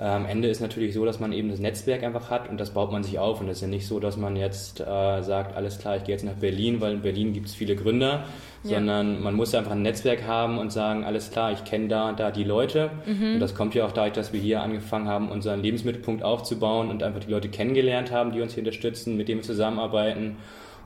Am 0.00 0.26
Ende 0.26 0.46
ist 0.46 0.60
natürlich 0.60 0.94
so, 0.94 1.04
dass 1.04 1.18
man 1.18 1.32
eben 1.32 1.48
das 1.48 1.58
Netzwerk 1.58 2.04
einfach 2.04 2.30
hat 2.30 2.48
und 2.48 2.60
das 2.60 2.70
baut 2.70 2.92
man 2.92 3.02
sich 3.02 3.18
auf. 3.18 3.40
Und 3.40 3.48
es 3.48 3.56
ist 3.56 3.62
ja 3.62 3.66
nicht 3.66 3.84
so, 3.84 3.98
dass 3.98 4.16
man 4.16 4.36
jetzt 4.36 4.78
äh, 4.78 5.22
sagt, 5.22 5.56
alles 5.56 5.80
klar, 5.80 5.96
ich 5.96 6.04
gehe 6.04 6.14
jetzt 6.14 6.24
nach 6.24 6.34
Berlin, 6.34 6.80
weil 6.80 6.92
in 6.92 7.02
Berlin 7.02 7.32
gibt 7.32 7.48
es 7.48 7.54
viele 7.56 7.74
Gründer, 7.74 8.24
ja. 8.62 8.76
sondern 8.76 9.20
man 9.20 9.34
muss 9.34 9.52
einfach 9.56 9.72
ein 9.72 9.82
Netzwerk 9.82 10.24
haben 10.24 10.58
und 10.58 10.70
sagen, 10.70 11.02
alles 11.02 11.32
klar, 11.32 11.50
ich 11.50 11.64
kenne 11.64 11.88
da 11.88 12.08
und 12.10 12.20
da 12.20 12.30
die 12.30 12.44
Leute. 12.44 12.92
Mhm. 13.06 13.34
Und 13.34 13.40
das 13.40 13.56
kommt 13.56 13.74
ja 13.74 13.84
auch 13.86 13.90
dadurch, 13.90 14.12
dass 14.12 14.32
wir 14.32 14.38
hier 14.38 14.62
angefangen 14.62 15.08
haben, 15.08 15.32
unseren 15.32 15.62
Lebensmittelpunkt 15.62 16.22
aufzubauen 16.22 16.90
und 16.90 17.02
einfach 17.02 17.20
die 17.20 17.32
Leute 17.32 17.48
kennengelernt 17.48 18.12
haben, 18.12 18.30
die 18.30 18.40
uns 18.40 18.54
hier 18.54 18.60
unterstützen, 18.60 19.16
mit 19.16 19.26
denen 19.26 19.40
wir 19.40 19.46
zusammenarbeiten. 19.46 20.36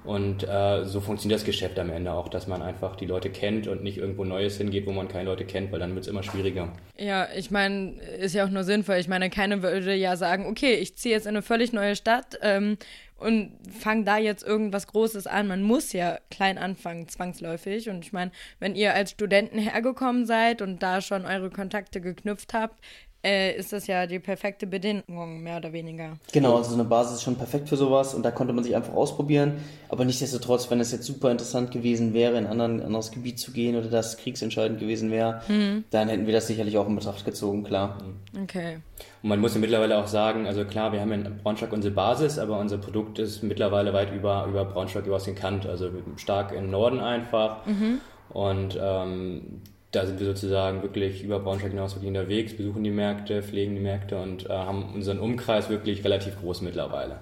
Und 0.04 0.42
äh, 0.48 0.84
so 0.84 1.00
funktioniert 1.00 1.40
das 1.40 1.46
Geschäft 1.46 1.78
am 1.78 1.90
Ende 1.90 2.12
auch, 2.12 2.28
dass 2.28 2.48
man 2.48 2.60
einfach 2.60 2.96
die 2.96 3.06
Leute 3.06 3.30
kennt 3.30 3.68
und 3.68 3.82
nicht 3.82 3.98
irgendwo 3.98 4.24
Neues 4.24 4.56
hingeht, 4.56 4.86
wo 4.86 4.92
man 4.92 5.08
keine 5.08 5.24
Leute 5.24 5.44
kennt, 5.44 5.70
weil 5.70 5.78
dann 5.78 5.94
wird 5.94 6.04
es 6.04 6.10
immer 6.10 6.22
schwieriger. 6.22 6.72
Ja, 6.98 7.28
ich 7.36 7.50
meine, 7.50 7.92
ist 8.18 8.34
ja 8.34 8.44
auch 8.44 8.50
nur 8.50 8.64
sinnvoll. 8.64 8.96
Ich 8.96 9.08
meine, 9.08 9.30
keiner 9.30 9.62
würde 9.62 9.94
ja 9.94 10.16
sagen, 10.16 10.46
okay, 10.46 10.74
ich 10.74 10.96
ziehe 10.96 11.14
jetzt 11.14 11.26
in 11.26 11.30
eine 11.30 11.42
völlig 11.42 11.72
neue 11.72 11.94
Stadt 11.94 12.38
ähm, 12.42 12.78
und 13.16 13.52
fange 13.70 14.02
da 14.04 14.18
jetzt 14.18 14.42
irgendwas 14.42 14.88
Großes 14.88 15.28
an. 15.28 15.46
Man 15.46 15.62
muss 15.62 15.92
ja 15.92 16.18
klein 16.30 16.58
anfangen, 16.58 17.08
zwangsläufig. 17.08 17.88
Und 17.88 18.04
ich 18.04 18.12
meine, 18.12 18.32
wenn 18.58 18.74
ihr 18.74 18.94
als 18.94 19.12
Studenten 19.12 19.58
hergekommen 19.58 20.26
seid 20.26 20.62
und 20.62 20.82
da 20.82 21.00
schon 21.00 21.24
eure 21.24 21.50
Kontakte 21.50 22.00
geknüpft 22.00 22.54
habt, 22.54 22.82
äh, 23.24 23.56
ist 23.56 23.72
das 23.72 23.86
ja 23.86 24.06
die 24.06 24.18
perfekte 24.18 24.66
Bedingung, 24.66 25.42
mehr 25.42 25.58
oder 25.58 25.72
weniger. 25.72 26.18
Genau, 26.32 26.56
also 26.56 26.70
so 26.70 26.74
eine 26.74 26.84
Basis 26.84 27.16
ist 27.16 27.22
schon 27.22 27.36
perfekt 27.36 27.68
für 27.68 27.76
sowas 27.76 28.14
und 28.14 28.24
da 28.24 28.30
konnte 28.30 28.52
man 28.52 28.64
sich 28.64 28.74
einfach 28.74 28.94
ausprobieren. 28.94 29.58
Aber 29.88 30.04
nichtsdestotrotz, 30.04 30.70
wenn 30.70 30.80
es 30.80 30.90
jetzt 30.90 31.04
super 31.04 31.30
interessant 31.30 31.70
gewesen 31.70 32.14
wäre, 32.14 32.36
in 32.36 32.46
ein 32.46 32.60
anderes 32.60 33.12
Gebiet 33.12 33.38
zu 33.38 33.52
gehen 33.52 33.76
oder 33.76 33.88
das 33.88 34.16
kriegsentscheidend 34.16 34.80
gewesen 34.80 35.10
wäre, 35.10 35.42
mhm. 35.48 35.84
dann 35.90 36.08
hätten 36.08 36.26
wir 36.26 36.32
das 36.32 36.46
sicherlich 36.46 36.76
auch 36.78 36.88
in 36.88 36.96
Betracht 36.96 37.24
gezogen, 37.24 37.62
klar. 37.62 37.98
Okay. 38.42 38.78
Und 39.22 39.28
man 39.28 39.38
muss 39.38 39.54
ja 39.54 39.60
mittlerweile 39.60 39.98
auch 39.98 40.08
sagen, 40.08 40.46
also 40.46 40.64
klar, 40.64 40.92
wir 40.92 41.00
haben 41.00 41.12
in 41.12 41.38
Braunschweig 41.42 41.72
unsere 41.72 41.94
Basis, 41.94 42.38
aber 42.38 42.58
unser 42.58 42.78
Produkt 42.78 43.20
ist 43.20 43.42
mittlerweile 43.42 43.92
weit 43.92 44.12
über, 44.12 44.46
über 44.46 44.64
Braunschweig 44.64 45.04
hinaus 45.04 45.24
gekannt, 45.24 45.66
also 45.66 45.90
stark 46.16 46.52
im 46.52 46.70
Norden 46.70 46.98
einfach. 46.98 47.64
Mhm. 47.66 48.00
Und 48.30 48.78
ähm, 48.80 49.62
da 49.92 50.06
sind 50.06 50.18
wir 50.18 50.26
sozusagen 50.26 50.82
wirklich 50.82 51.22
über 51.22 51.38
Braunschweig 51.38 51.70
hinaus 51.70 51.94
wirklich 51.94 52.08
unterwegs, 52.08 52.56
besuchen 52.56 52.82
die 52.82 52.90
Märkte, 52.90 53.42
pflegen 53.42 53.74
die 53.74 53.80
Märkte 53.80 54.18
und 54.18 54.46
äh, 54.46 54.48
haben 54.48 54.94
unseren 54.94 55.20
Umkreis 55.20 55.68
wirklich 55.68 56.02
relativ 56.04 56.40
groß 56.40 56.62
mittlerweile. 56.62 57.20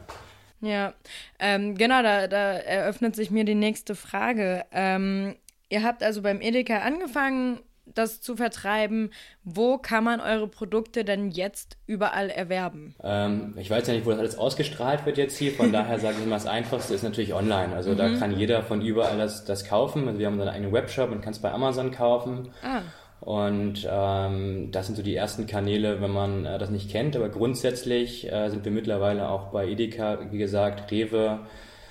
Ja, 0.61 0.95
ähm, 1.39 1.75
genau, 1.77 2.03
da, 2.03 2.29
da 2.29 2.53
eröffnet 2.53 3.17
sich 3.17 3.31
mir 3.31 3.45
die 3.45 3.55
nächste 3.55 3.95
Frage. 3.95 4.65
Ähm, 4.73 5.37
ihr 5.69 5.83
habt 5.83 6.03
also 6.03 6.23
beim 6.23 6.41
Edeka 6.41 6.79
angefangen, 6.79 7.61
das 7.95 8.21
zu 8.21 8.37
vertreiben. 8.37 9.11
Wo 9.45 9.79
kann 9.79 10.05
man 10.05 10.21
eure 10.21 10.49
Produkte 10.49 11.05
denn 11.05 11.31
jetzt 11.31 11.77
überall 11.87 12.31
erwerben? 12.31 12.95
Ähm, 13.03 13.55
ich 13.57 13.71
weiß 13.71 13.87
ja 13.87 13.95
nicht, 13.95 14.07
wo 14.07 14.11
das 14.11 14.19
alles 14.19 14.39
ausgestrahlt 14.39 15.07
wird 15.07 15.19
jetzt 15.19 15.37
hier. 15.37 15.53
Von 15.53 15.73
daher 15.73 15.99
sage 15.99 16.17
ich 16.21 16.27
mal, 16.27 16.37
das 16.37 16.47
Einfachste 16.47 16.95
ist 16.95 17.03
natürlich 17.03 17.35
online. 17.35 17.75
Also 17.75 17.93
mhm. 17.93 17.97
da 17.97 18.15
kann 18.17 18.37
jeder 18.37 18.63
von 18.63 18.81
überall 18.83 19.19
das, 19.19 19.45
das 19.45 19.65
kaufen. 19.65 20.07
Also 20.07 20.19
wir 20.19 20.27
haben 20.27 20.35
unseren 20.35 20.51
eigenen 20.51 20.73
Webshop 20.73 21.11
und 21.11 21.21
kann 21.21 21.33
es 21.33 21.39
bei 21.39 21.53
Amazon 21.53 21.91
kaufen. 21.91 22.51
Ah. 22.63 22.83
Und 23.21 23.87
ähm, 23.91 24.71
das 24.73 24.87
sind 24.87 24.97
so 24.97 25.03
die 25.03 25.15
ersten 25.15 25.47
Kanäle, 25.47 26.01
wenn 26.01 26.11
man 26.11 26.47
äh, 26.47 26.59
das 26.59 26.71
nicht 26.71 26.91
kennt. 26.91 27.17
Aber 27.17 27.29
grundsätzlich 27.29 28.31
äh, 28.33 28.49
sind 28.49 28.65
wir 28.65 28.73
mittlerweile 28.73 29.29
auch 29.29 29.49
bei 29.49 29.69
Edeka, 29.69 30.19
wie 30.31 30.39
gesagt, 30.39 30.91
Rewe, 30.91 31.41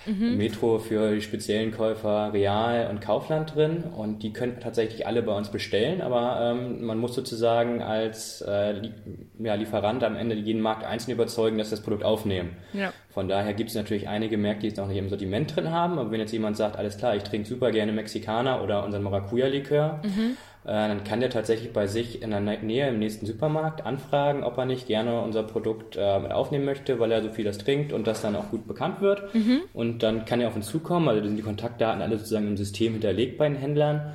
mhm. 0.05 0.37
Metro 0.37 0.79
für 0.79 1.15
die 1.15 1.21
speziellen 1.21 1.71
Käufer 1.71 2.31
Real 2.33 2.89
und 2.89 3.01
Kaufland 3.01 3.55
drin 3.55 3.83
und 3.83 4.23
die 4.23 4.33
können 4.33 4.59
tatsächlich 4.59 5.07
alle 5.07 5.21
bei 5.21 5.35
uns 5.35 5.49
bestellen, 5.49 6.01
aber 6.01 6.39
ähm, 6.41 6.85
man 6.85 6.97
muss 6.97 7.15
sozusagen 7.15 7.81
als 7.81 8.41
äh, 8.41 8.81
ja, 9.39 9.55
Lieferant 9.55 10.03
am 10.03 10.15
Ende 10.15 10.35
jeden 10.35 10.61
Markt 10.61 10.83
einzeln 10.83 11.13
überzeugen, 11.13 11.57
dass 11.57 11.69
sie 11.69 11.75
das 11.75 11.83
Produkt 11.83 12.03
aufnehmen. 12.03 12.57
Ja. 12.73 12.93
Von 13.09 13.27
daher 13.27 13.53
gibt 13.53 13.69
es 13.69 13.75
natürlich 13.75 14.07
einige 14.07 14.37
Märkte, 14.37 14.61
die 14.61 14.67
es 14.67 14.77
noch 14.77 14.87
nicht 14.87 14.97
im 14.97 15.09
Sortiment 15.09 15.55
drin 15.55 15.71
haben, 15.71 15.99
aber 15.99 16.11
wenn 16.11 16.19
jetzt 16.19 16.31
jemand 16.31 16.57
sagt, 16.57 16.77
alles 16.77 16.97
klar, 16.97 17.15
ich 17.15 17.23
trinke 17.23 17.47
super 17.47 17.71
gerne 17.71 17.91
Mexikaner 17.91 18.63
oder 18.63 18.83
unseren 18.83 19.03
Maracuja-Likör, 19.03 20.01
mhm 20.03 20.37
dann 20.65 21.03
kann 21.03 21.21
der 21.21 21.29
tatsächlich 21.29 21.71
bei 21.71 21.87
sich 21.87 22.21
in 22.21 22.31
der 22.31 22.41
Nähe 22.41 22.89
im 22.89 22.99
nächsten 22.99 23.25
Supermarkt 23.25 23.85
anfragen, 23.85 24.43
ob 24.43 24.57
er 24.57 24.65
nicht 24.65 24.87
gerne 24.87 25.21
unser 25.21 25.43
Produkt 25.43 25.95
äh, 25.95 26.19
mit 26.19 26.31
aufnehmen 26.31 26.65
möchte, 26.65 26.99
weil 26.99 27.11
er 27.11 27.23
so 27.23 27.29
viel 27.29 27.45
das 27.45 27.57
trinkt 27.57 27.93
und 27.93 28.07
das 28.07 28.21
dann 28.21 28.35
auch 28.35 28.49
gut 28.51 28.67
bekannt 28.67 29.01
wird. 29.01 29.33
Mhm. 29.33 29.61
Und 29.73 30.03
dann 30.03 30.25
kann 30.25 30.41
er 30.41 30.49
auf 30.49 30.55
uns 30.55 30.67
zukommen, 30.67 31.07
also 31.07 31.21
da 31.21 31.27
sind 31.27 31.37
die 31.37 31.43
Kontaktdaten 31.43 32.01
alle 32.01 32.17
sozusagen 32.17 32.47
im 32.47 32.57
System 32.57 32.93
hinterlegt 32.93 33.37
bei 33.37 33.47
den 33.47 33.57
Händlern. 33.57 34.13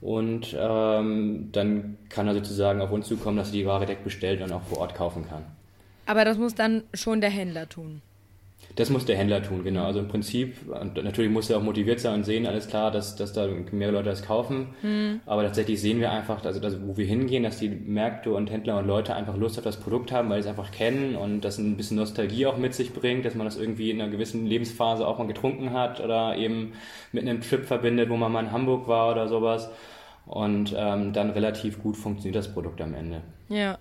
Und 0.00 0.54
ähm, 0.58 1.48
dann 1.52 1.96
kann 2.10 2.28
er 2.28 2.34
sozusagen 2.34 2.82
auf 2.82 2.90
uns 2.90 3.06
zukommen, 3.06 3.38
dass 3.38 3.48
er 3.48 3.54
die 3.54 3.66
Ware 3.66 3.86
direkt 3.86 4.04
bestellt 4.04 4.42
und 4.42 4.52
auch 4.52 4.62
vor 4.62 4.78
Ort 4.78 4.94
kaufen 4.94 5.26
kann. 5.26 5.44
Aber 6.06 6.24
das 6.26 6.36
muss 6.36 6.54
dann 6.54 6.82
schon 6.92 7.20
der 7.20 7.30
Händler 7.30 7.68
tun. 7.68 8.02
Das 8.76 8.90
muss 8.90 9.04
der 9.04 9.16
Händler 9.16 9.40
tun, 9.40 9.62
genau. 9.62 9.84
Also 9.84 10.00
im 10.00 10.08
Prinzip, 10.08 10.56
natürlich 10.66 11.30
muss 11.30 11.48
er 11.48 11.58
auch 11.58 11.62
motiviert 11.62 12.00
sein 12.00 12.14
und 12.14 12.24
sehen, 12.24 12.44
alles 12.46 12.66
klar, 12.66 12.90
dass, 12.90 13.14
dass 13.14 13.32
da 13.32 13.46
mehrere 13.70 13.96
Leute 13.96 14.10
das 14.10 14.24
kaufen. 14.24 14.74
Mhm. 14.82 15.20
Aber 15.26 15.44
tatsächlich 15.44 15.80
sehen 15.80 16.00
wir 16.00 16.10
einfach, 16.10 16.44
also, 16.44 16.60
also 16.60 16.78
wo 16.84 16.96
wir 16.96 17.06
hingehen, 17.06 17.44
dass 17.44 17.58
die 17.58 17.68
Märkte 17.68 18.32
und 18.32 18.50
Händler 18.50 18.78
und 18.78 18.88
Leute 18.88 19.14
einfach 19.14 19.36
Lust 19.36 19.58
auf 19.58 19.64
das 19.64 19.76
Produkt 19.76 20.10
haben, 20.10 20.28
weil 20.28 20.42
sie 20.42 20.48
es 20.48 20.58
einfach 20.58 20.72
kennen 20.72 21.14
und 21.14 21.42
das 21.42 21.58
ein 21.58 21.76
bisschen 21.76 21.98
Nostalgie 21.98 22.46
auch 22.46 22.56
mit 22.56 22.74
sich 22.74 22.92
bringt, 22.92 23.24
dass 23.24 23.36
man 23.36 23.46
das 23.46 23.56
irgendwie 23.56 23.90
in 23.90 24.00
einer 24.00 24.10
gewissen 24.10 24.44
Lebensphase 24.44 25.06
auch 25.06 25.18
mal 25.18 25.28
getrunken 25.28 25.72
hat 25.72 26.00
oder 26.00 26.36
eben 26.36 26.72
mit 27.12 27.22
einem 27.22 27.42
Trip 27.42 27.64
verbindet, 27.64 28.10
wo 28.10 28.16
man 28.16 28.32
mal 28.32 28.44
in 28.44 28.50
Hamburg 28.50 28.88
war 28.88 29.12
oder 29.12 29.28
sowas. 29.28 29.70
Und 30.26 30.74
ähm, 30.76 31.12
dann 31.12 31.30
relativ 31.30 31.80
gut 31.80 31.96
funktioniert 31.96 32.36
das 32.36 32.52
Produkt 32.52 32.80
am 32.80 32.94
Ende. 32.94 33.20
Ja. 33.48 33.78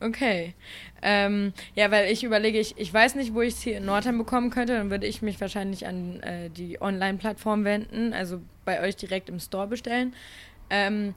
Okay. 0.00 0.54
Ähm, 1.02 1.52
ja, 1.74 1.90
weil 1.90 2.10
ich 2.10 2.22
überlege, 2.22 2.58
ich, 2.58 2.78
ich 2.78 2.92
weiß 2.92 3.16
nicht, 3.16 3.34
wo 3.34 3.40
ich 3.40 3.54
es 3.54 3.62
hier 3.62 3.78
in 3.78 3.84
Nordheim 3.84 4.16
bekommen 4.16 4.50
könnte. 4.50 4.74
Dann 4.74 4.90
würde 4.90 5.06
ich 5.06 5.22
mich 5.22 5.40
wahrscheinlich 5.40 5.86
an 5.86 6.20
äh, 6.20 6.50
die 6.50 6.80
Online-Plattform 6.80 7.64
wenden, 7.64 8.12
also 8.12 8.40
bei 8.64 8.80
euch 8.80 8.96
direkt 8.96 9.28
im 9.28 9.40
Store 9.40 9.66
bestellen. 9.66 10.14
Ähm, 10.70 11.14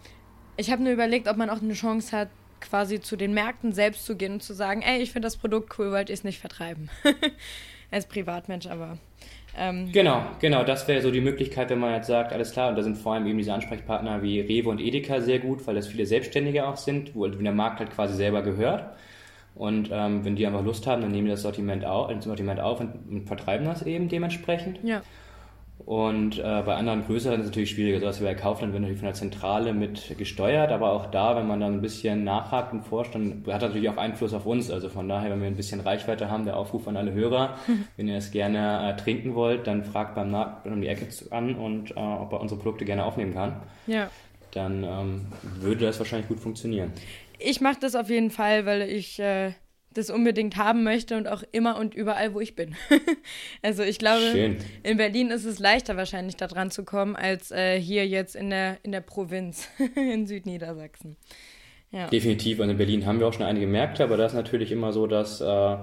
ich 0.57 0.71
habe 0.71 0.81
nur 0.81 0.93
überlegt, 0.93 1.27
ob 1.27 1.37
man 1.37 1.49
auch 1.49 1.61
eine 1.61 1.73
Chance 1.73 2.15
hat, 2.15 2.29
quasi 2.59 2.99
zu 2.99 3.15
den 3.15 3.33
Märkten 3.33 3.73
selbst 3.73 4.05
zu 4.05 4.15
gehen 4.15 4.33
und 4.33 4.43
zu 4.43 4.53
sagen, 4.53 4.81
ey, 4.81 5.01
ich 5.01 5.11
finde 5.11 5.27
das 5.27 5.37
Produkt 5.37 5.77
cool, 5.77 5.91
wollt 5.91 6.09
ihr 6.09 6.13
es 6.13 6.23
nicht 6.23 6.39
vertreiben. 6.39 6.89
Als 7.91 8.05
Privatmensch, 8.05 8.67
aber 8.67 8.97
ähm, 9.57 9.91
genau, 9.91 10.23
genau, 10.39 10.63
das 10.63 10.87
wäre 10.87 11.01
so 11.01 11.11
die 11.11 11.21
Möglichkeit, 11.21 11.69
wenn 11.69 11.79
man 11.79 11.93
jetzt 11.93 12.07
sagt, 12.07 12.31
alles 12.31 12.51
klar, 12.51 12.69
und 12.69 12.75
da 12.77 12.83
sind 12.83 12.97
vor 12.97 13.13
allem 13.13 13.27
eben 13.27 13.37
diese 13.37 13.53
Ansprechpartner 13.53 14.21
wie 14.21 14.39
Rewe 14.39 14.69
und 14.69 14.79
Edeka 14.79 15.19
sehr 15.19 15.39
gut, 15.39 15.65
weil 15.67 15.75
das 15.75 15.87
viele 15.87 16.05
Selbstständige 16.05 16.67
auch 16.67 16.77
sind, 16.77 17.15
wo 17.15 17.27
der 17.27 17.51
Markt 17.51 17.79
halt 17.79 17.91
quasi 17.91 18.15
selber 18.15 18.41
gehört. 18.41 18.85
Und 19.53 19.89
ähm, 19.91 20.23
wenn 20.23 20.35
die 20.35 20.47
einfach 20.47 20.63
Lust 20.63 20.87
haben, 20.87 21.01
dann 21.01 21.11
nehmen 21.11 21.25
die 21.25 21.31
das 21.31 21.41
Sortiment 21.41 21.83
auf, 21.83 22.09
das 22.09 22.23
Sortiment 22.23 22.59
auf 22.59 22.79
und, 22.79 22.93
und 23.09 23.27
vertreiben 23.27 23.65
das 23.65 23.83
eben 23.83 24.07
dementsprechend. 24.07 24.79
Ja. 24.83 25.01
Und 25.85 26.37
äh, 26.37 26.61
bei 26.65 26.75
anderen 26.75 27.05
größeren 27.05 27.39
ist 27.39 27.45
es 27.45 27.51
natürlich 27.51 27.71
schwieriger. 27.71 27.99
So 27.99 28.05
was 28.05 28.21
wie 28.21 28.25
bei 28.25 28.35
Kaufland 28.35 28.73
wird 28.73 28.81
natürlich 28.81 28.99
von 28.99 29.07
der 29.07 29.15
Zentrale 29.15 29.73
mit 29.73 30.15
gesteuert, 30.17 30.71
aber 30.71 30.91
auch 30.91 31.07
da, 31.07 31.35
wenn 31.35 31.47
man 31.47 31.59
dann 31.59 31.73
ein 31.73 31.81
bisschen 31.81 32.23
nachhakt 32.23 32.73
und 32.73 32.83
forscht, 32.83 33.15
dann 33.15 33.43
hat 33.47 33.61
das 33.61 33.69
natürlich 33.69 33.89
auch 33.89 33.97
Einfluss 33.97 34.33
auf 34.33 34.45
uns. 34.45 34.69
Also 34.69 34.89
von 34.89 35.09
daher, 35.09 35.31
wenn 35.31 35.41
wir 35.41 35.47
ein 35.47 35.55
bisschen 35.55 35.81
Reichweite 35.81 36.29
haben, 36.29 36.45
der 36.45 36.57
Aufruf 36.57 36.87
an 36.87 36.97
alle 36.97 37.13
Hörer, 37.13 37.57
wenn 37.97 38.07
ihr 38.07 38.17
es 38.17 38.31
gerne 38.31 38.91
äh, 38.91 39.01
trinken 39.01 39.35
wollt, 39.35 39.67
dann 39.67 39.83
fragt 39.83 40.15
beim 40.15 40.31
Markt 40.31 40.67
um 40.67 40.81
die 40.81 40.87
Ecke 40.87 41.07
an 41.31 41.55
und 41.55 41.91
äh, 41.91 41.99
ob 41.99 42.31
er 42.33 42.41
unsere 42.41 42.59
Produkte 42.59 42.85
gerne 42.85 43.03
aufnehmen 43.03 43.33
kann. 43.33 43.55
Ja. 43.87 44.09
Dann 44.51 44.83
ähm, 44.83 45.25
würde 45.59 45.85
das 45.85 45.97
wahrscheinlich 45.97 46.27
gut 46.27 46.39
funktionieren. 46.39 46.91
Ich 47.39 47.61
mache 47.61 47.77
das 47.79 47.95
auf 47.95 48.09
jeden 48.09 48.29
Fall, 48.29 48.65
weil 48.65 48.81
ich 48.83 49.19
äh, 49.19 49.53
das 49.93 50.09
unbedingt 50.09 50.55
haben 50.55 50.83
möchte 50.83 51.17
und 51.17 51.27
auch 51.27 51.43
immer 51.51 51.77
und 51.77 51.93
überall, 51.93 52.33
wo 52.33 52.39
ich 52.39 52.55
bin. 52.55 52.75
also 53.61 53.83
ich 53.83 53.99
glaube, 53.99 54.21
Schön. 54.31 54.57
in 54.83 54.97
Berlin 54.97 55.31
ist 55.31 55.45
es 55.45 55.59
leichter 55.59 55.97
wahrscheinlich 55.97 56.37
da 56.37 56.47
dran 56.47 56.71
zu 56.71 56.83
kommen, 56.83 57.15
als 57.15 57.51
äh, 57.51 57.79
hier 57.79 58.07
jetzt 58.07 58.35
in 58.35 58.49
der, 58.49 58.77
in 58.83 58.91
der 58.91 59.01
Provinz 59.01 59.67
in 59.95 60.27
Südniedersachsen. 60.27 61.17
Ja. 61.93 62.07
Definitiv. 62.07 62.59
Und 62.59 62.69
in 62.69 62.77
Berlin 62.77 63.05
haben 63.05 63.19
wir 63.19 63.27
auch 63.27 63.33
schon 63.33 63.45
einige 63.45 63.67
Märkte, 63.67 64.05
aber 64.05 64.15
da 64.15 64.25
ist 64.25 64.33
natürlich 64.33 64.71
immer 64.71 64.93
so, 64.93 65.07
dass 65.07 65.41
äh, 65.41 65.75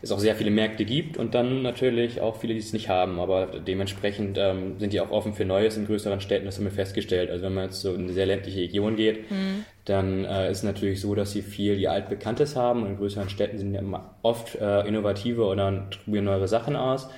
es 0.00 0.12
auch 0.12 0.20
sehr 0.20 0.36
viele 0.36 0.52
Märkte 0.52 0.84
gibt 0.84 1.16
und 1.16 1.34
dann 1.34 1.62
natürlich 1.62 2.20
auch 2.20 2.36
viele, 2.36 2.54
die 2.54 2.60
es 2.60 2.72
nicht 2.72 2.88
haben. 2.88 3.18
Aber 3.18 3.46
dementsprechend 3.46 4.38
ähm, 4.38 4.78
sind 4.78 4.92
die 4.92 5.00
auch 5.00 5.10
offen 5.10 5.34
für 5.34 5.44
Neues 5.44 5.76
in 5.76 5.86
größeren 5.86 6.20
Städten, 6.20 6.46
das 6.46 6.58
haben 6.58 6.66
wir 6.66 6.70
festgestellt. 6.70 7.30
Also 7.30 7.44
wenn 7.44 7.54
man 7.54 7.64
jetzt 7.64 7.80
so 7.80 7.92
in 7.94 8.04
eine 8.04 8.12
sehr 8.12 8.26
ländliche 8.26 8.60
Region 8.60 8.94
geht, 8.94 9.28
mhm. 9.28 9.64
dann 9.84 10.24
äh, 10.24 10.52
ist 10.52 10.58
es 10.58 10.64
natürlich 10.64 11.00
so, 11.00 11.16
dass 11.16 11.32
sie 11.32 11.42
viel 11.42 11.76
die 11.76 11.88
Altbekanntes 11.88 12.54
haben 12.54 12.82
und 12.82 12.90
in 12.90 12.96
größeren 12.98 13.28
Städten 13.28 13.58
sind 13.58 13.74
ja 13.74 13.82
oft 14.22 14.54
äh, 14.54 14.86
innovative 14.86 15.44
oder 15.46 15.88
probieren 16.04 16.26
neuere 16.26 16.46
Sachen 16.46 16.76
aus. 16.76 17.08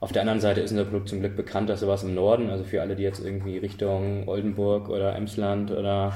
Auf 0.00 0.12
der 0.12 0.20
anderen 0.20 0.40
Seite 0.40 0.60
ist 0.60 0.70
unser 0.70 0.84
Produkt 0.84 1.08
zum 1.08 1.20
Glück 1.20 1.34
bekannt, 1.34 1.70
dass 1.70 1.80
sowas 1.80 2.02
im 2.02 2.14
Norden, 2.14 2.50
also 2.50 2.64
für 2.64 2.82
alle, 2.82 2.94
die 2.94 3.02
jetzt 3.02 3.24
irgendwie 3.24 3.56
Richtung 3.56 4.28
Oldenburg 4.28 4.90
oder 4.90 5.16
Emsland 5.16 5.70
oder 5.70 6.12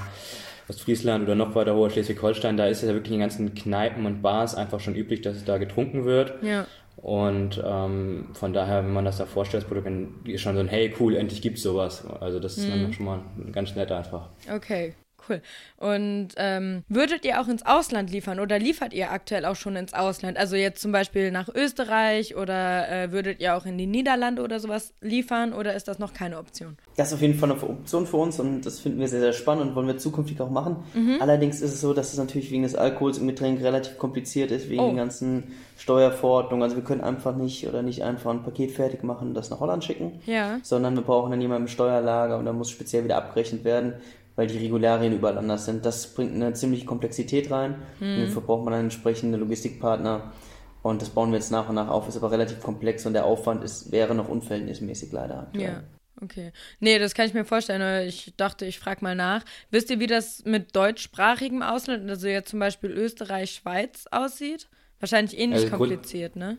Ostfriesland 0.71 1.25
oder 1.25 1.35
noch 1.35 1.55
weiter 1.55 1.75
hoher 1.75 1.91
Schleswig-Holstein, 1.91 2.57
da 2.57 2.67
ist 2.67 2.83
es 2.83 2.89
ja 2.89 2.95
wirklich 2.95 3.13
in 3.13 3.19
den 3.19 3.29
ganzen 3.29 3.55
Kneipen 3.55 4.07
und 4.07 4.23
Bars 4.23 4.55
einfach 4.55 4.81
schon 4.81 4.95
üblich, 4.95 5.21
dass 5.21 5.37
es 5.37 5.45
da 5.45 5.59
getrunken 5.59 6.05
wird. 6.05 6.43
Ja. 6.43 6.67
Und 6.97 7.63
ähm, 7.65 8.29
von 8.35 8.53
daher, 8.53 8.85
wenn 8.85 8.93
man 8.93 9.05
das 9.05 9.19
da 9.19 9.27
vorstellt, 9.27 9.63
das 9.63 9.69
Produkt 9.69 9.89
ist 10.29 10.43
schon 10.43 10.55
so 10.55 10.61
ein, 10.61 10.69
hey, 10.69 10.95
cool, 11.01 11.17
endlich 11.17 11.41
gibt's 11.41 11.63
sowas. 11.63 12.05
Also 12.21 12.41
das 12.41 12.59
ist 12.59 12.67
mhm. 12.67 12.83
dann 12.83 12.93
schon 12.93 13.07
mal 13.07 13.21
ganz 13.53 13.75
nett 13.75 13.91
einfach. 13.91 14.29
Okay, 14.55 14.95
Cool. 15.31 15.41
Und 15.77 16.29
ähm, 16.37 16.83
würdet 16.89 17.25
ihr 17.25 17.41
auch 17.41 17.47
ins 17.47 17.65
Ausland 17.65 18.11
liefern 18.11 18.41
oder 18.41 18.59
liefert 18.59 18.93
ihr 18.93 19.13
aktuell 19.13 19.45
auch 19.45 19.55
schon 19.55 19.77
ins 19.77 19.95
Ausland? 19.95 20.37
Also 20.37 20.57
jetzt 20.57 20.83
zum 20.83 20.91
Beispiel 20.91 21.31
nach 21.31 21.49
Österreich 21.49 22.37
oder 22.37 22.89
äh, 22.91 23.13
würdet 23.13 23.41
ihr 23.41 23.57
auch 23.57 23.65
in 23.65 23.79
die 23.79 23.87
Niederlande 23.87 24.43
oder 24.43 24.59
sowas 24.59 24.93
liefern 25.01 25.53
oder 25.53 25.75
ist 25.75 25.87
das 25.87 25.99
noch 26.01 26.13
keine 26.13 26.39
Option? 26.39 26.77
Das 26.97 27.09
ist 27.09 27.15
auf 27.15 27.21
jeden 27.23 27.39
Fall 27.39 27.53
eine 27.53 27.63
Option 27.63 28.07
für 28.07 28.17
uns 28.17 28.41
und 28.41 28.63
das 28.63 28.81
finden 28.81 28.99
wir 28.99 29.09
sehr, 29.09 29.21
sehr 29.21 29.33
spannend 29.33 29.69
und 29.69 29.75
wollen 29.77 29.87
wir 29.87 29.99
zukünftig 29.99 30.41
auch 30.41 30.51
machen. 30.51 30.77
Mhm. 30.95 31.19
Allerdings 31.21 31.61
ist 31.61 31.75
es 31.75 31.81
so, 31.81 31.95
dass 31.95 32.13
es 32.13 32.19
natürlich 32.19 32.51
wegen 32.51 32.65
des 32.65 32.75
Alkohols 32.75 33.19
im 33.19 33.29
Getränk 33.29 33.63
relativ 33.63 33.97
kompliziert 33.99 34.51
ist, 34.51 34.69
wegen 34.69 34.83
oh. 34.83 34.89
den 34.89 34.97
ganzen 34.97 35.45
Steuerverordnungen. 35.79 36.63
Also 36.63 36.77
wir 36.77 36.85
können 36.85 37.01
einfach 37.01 37.37
nicht 37.37 37.67
oder 37.67 37.83
nicht 37.83 38.03
einfach 38.03 38.33
ein 38.33 38.43
Paket 38.43 38.73
fertig 38.73 39.05
machen 39.05 39.29
und 39.29 39.35
das 39.35 39.49
nach 39.49 39.61
Holland 39.61 39.85
schicken, 39.85 40.21
ja. 40.27 40.59
sondern 40.63 40.95
wir 40.95 41.03
brauchen 41.03 41.31
dann 41.31 41.41
jemanden 41.41 41.65
im 41.65 41.69
Steuerlager 41.69 42.37
und 42.37 42.45
dann 42.45 42.59
muss 42.59 42.71
speziell 42.71 43.05
wieder 43.05 43.17
abgerechnet 43.17 43.65
werden 43.65 43.95
weil 44.41 44.47
die 44.47 44.57
Regularien 44.57 45.13
überall 45.13 45.37
anders 45.37 45.67
sind. 45.67 45.85
Das 45.85 46.15
bringt 46.15 46.35
eine 46.35 46.55
ziemliche 46.55 46.87
Komplexität 46.87 47.51
rein. 47.51 47.75
Mhm. 48.01 48.25
Dafür 48.25 48.41
braucht 48.41 48.65
man 48.65 48.73
einen 48.73 48.85
entsprechenden 48.85 49.39
Logistikpartner. 49.39 50.33
Und 50.83 51.03
das 51.03 51.11
bauen 51.11 51.31
wir 51.31 51.37
jetzt 51.37 51.53
nach 51.53 51.69
und 51.69 51.75
nach 51.75 51.89
auf, 51.89 52.09
ist 52.09 52.17
aber 52.17 52.31
relativ 52.31 52.63
komplex 52.63 53.05
und 53.05 53.13
der 53.13 53.27
Aufwand 53.27 53.63
ist, 53.63 53.93
wäre 53.93 54.15
noch 54.15 54.31
unverhältnismäßig 54.31 55.13
leider 55.13 55.41
aktuell. 55.41 55.67
Ja. 55.67 55.83
Okay. 56.23 56.53
Nee, 56.79 56.99
das 56.99 57.13
kann 57.13 57.27
ich 57.27 57.35
mir 57.35 57.45
vorstellen. 57.45 58.09
Ich 58.09 58.33
dachte, 58.39 58.65
ich 58.65 58.79
frage 58.79 59.05
mal 59.05 59.15
nach. 59.15 59.45
Wisst 59.71 59.91
ihr, 59.91 60.01
wie 60.01 60.07
das 60.07 60.43
mit 60.47 60.75
deutschsprachigem 60.75 61.61
Ausland, 61.61 62.09
also 62.09 62.27
jetzt 62.27 62.49
zum 62.49 62.61
Beispiel 62.61 62.93
Österreich, 62.93 63.51
Schweiz 63.51 64.07
aussieht? 64.11 64.69
Wahrscheinlich 65.01 65.39
ähnlich 65.39 65.65
also 65.65 65.77
kompliziert, 65.77 66.35
ne? 66.35 66.57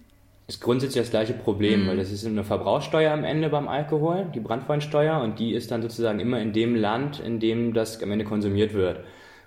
Ist 0.55 0.61
grundsätzlich 0.61 1.01
das 1.03 1.11
gleiche 1.11 1.33
Problem, 1.33 1.83
mhm. 1.83 1.87
weil 1.87 1.97
das 1.97 2.11
ist 2.11 2.25
eine 2.25 2.43
Verbrauchssteuer 2.43 3.13
am 3.13 3.23
Ende 3.23 3.49
beim 3.49 3.67
Alkohol, 3.67 4.27
die 4.35 4.39
Brandweinsteuer, 4.39 5.21
und 5.21 5.39
die 5.39 5.53
ist 5.53 5.71
dann 5.71 5.81
sozusagen 5.81 6.19
immer 6.19 6.39
in 6.41 6.51
dem 6.51 6.75
Land, 6.75 7.19
in 7.19 7.39
dem 7.39 7.73
das 7.73 8.03
am 8.03 8.11
Ende 8.11 8.25
konsumiert 8.25 8.73
wird. 8.73 8.99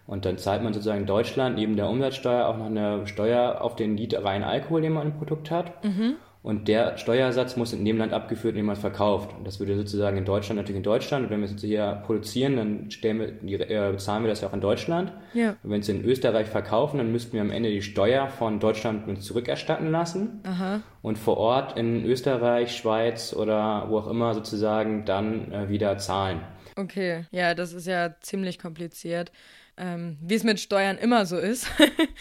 Und 0.07 0.25
dann 0.25 0.39
zahlt 0.39 0.63
man 0.63 0.73
sozusagen 0.73 1.01
in 1.01 1.07
Deutschland 1.07 1.57
neben 1.57 1.77
der 1.77 1.89
Umsatzsteuer 1.89 2.47
auch 2.47 2.57
noch 2.57 2.67
eine 2.67 3.07
Steuer 3.07 3.61
auf 3.61 3.77
den 3.77 3.97
Liter 3.97 4.25
reinen 4.25 4.45
Alkohol, 4.45 4.83
den 4.83 4.93
man 4.93 5.09
im 5.09 5.19
Produkt 5.19 5.51
hat. 5.51 5.85
Mhm. 5.85 6.17
Und 6.45 6.69
der 6.69 6.99
Steuersatz 6.99 7.57
muss 7.57 7.73
in 7.73 7.87
dem 7.87 7.97
Land 7.97 8.13
abgeführt, 8.13 8.53
in 8.53 8.59
dem 8.59 8.67
man 8.67 8.75
es 8.75 8.81
verkauft. 8.81 9.35
Und 9.35 9.47
das 9.47 9.61
würde 9.61 9.77
sozusagen 9.77 10.19
in 10.19 10.27
Deutschland 10.27 10.59
natürlich 10.59 10.77
in 10.77 10.83
Deutschland. 10.83 11.25
Und 11.25 11.31
wenn 11.31 11.41
wir 11.41 11.49
es 11.49 11.59
hier 11.59 12.03
produzieren, 12.05 12.57
dann 12.57 12.91
stellen 12.91 13.39
wir, 13.41 13.71
äh, 13.71 13.93
bezahlen 13.93 14.25
wir 14.25 14.29
das 14.29 14.43
ja 14.43 14.49
auch 14.49 14.53
in 14.53 14.61
Deutschland. 14.61 15.11
Ja. 15.33 15.57
Und 15.63 15.71
wenn 15.71 15.81
es 15.81 15.89
in 15.89 16.05
Österreich 16.05 16.47
verkaufen, 16.47 16.99
dann 16.99 17.11
müssten 17.11 17.33
wir 17.33 17.41
am 17.41 17.51
Ende 17.51 17.71
die 17.71 17.81
Steuer 17.81 18.29
von 18.29 18.61
Deutschland 18.61 19.09
uns 19.09 19.25
zurückerstatten 19.25 19.91
lassen. 19.91 20.43
Aha. 20.45 20.83
Und 21.01 21.17
vor 21.17 21.39
Ort 21.39 21.79
in 21.79 22.05
Österreich, 22.05 22.77
Schweiz 22.77 23.33
oder 23.33 23.87
wo 23.89 23.97
auch 23.97 24.07
immer 24.07 24.35
sozusagen 24.35 25.07
dann 25.07 25.51
äh, 25.51 25.71
wieder 25.71 25.97
zahlen. 25.97 26.43
Okay, 26.77 27.25
ja, 27.31 27.55
das 27.55 27.73
ist 27.73 27.87
ja 27.87 28.17
ziemlich 28.21 28.59
kompliziert. 28.59 29.33
Ähm, 29.79 30.19
wie 30.21 30.35
es 30.35 30.45
mit 30.45 30.61
Steuern 30.61 30.99
immer 30.99 31.25
so 31.25 31.39
ist. 31.39 31.69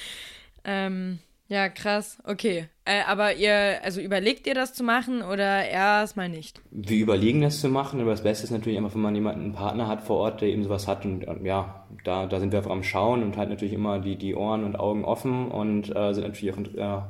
ähm, 0.64 1.20
ja, 1.54 1.70
krass. 1.70 2.18
Okay. 2.24 2.66
Äh, 2.84 3.04
aber 3.08 3.36
ihr, 3.36 3.80
also 3.84 4.02
überlegt 4.02 4.48
ihr 4.48 4.56
das 4.56 4.74
zu 4.74 4.84
machen 4.84 5.22
oder 5.22 5.68
erstmal 5.68 6.28
nicht? 6.28 6.62
Wir 6.72 6.98
überlegen 6.98 7.42
das 7.42 7.62
zu 7.62 7.70
machen, 7.70 8.02
aber 8.02 8.10
das 8.10 8.24
Beste 8.24 8.46
ist 8.46 8.50
natürlich 8.50 8.78
immer, 8.78 8.92
wenn 8.92 9.02
man 9.02 9.14
jemanden, 9.14 9.42
einen 9.42 9.54
Partner 9.54 9.88
hat 9.88 10.02
vor 10.02 10.18
Ort, 10.18 10.42
der 10.42 10.50
eben 10.50 10.64
sowas 10.64 10.88
hat 10.88 11.06
und 11.06 11.26
ja, 11.44 11.86
da, 12.04 12.26
da 12.26 12.40
sind 12.40 12.52
wir 12.52 12.58
einfach 12.58 12.72
am 12.72 12.82
Schauen 12.82 13.22
und 13.22 13.38
halt 13.38 13.50
natürlich 13.50 13.74
immer 13.74 14.00
die, 14.00 14.16
die 14.16 14.34
Ohren 14.34 14.64
und 14.64 14.76
Augen 14.78 15.06
offen 15.06 15.52
und 15.52 15.96
äh, 15.96 16.14
sind 16.14 16.24
natürlich 16.24 16.56
auch 16.56 16.58
äh, 16.58 17.02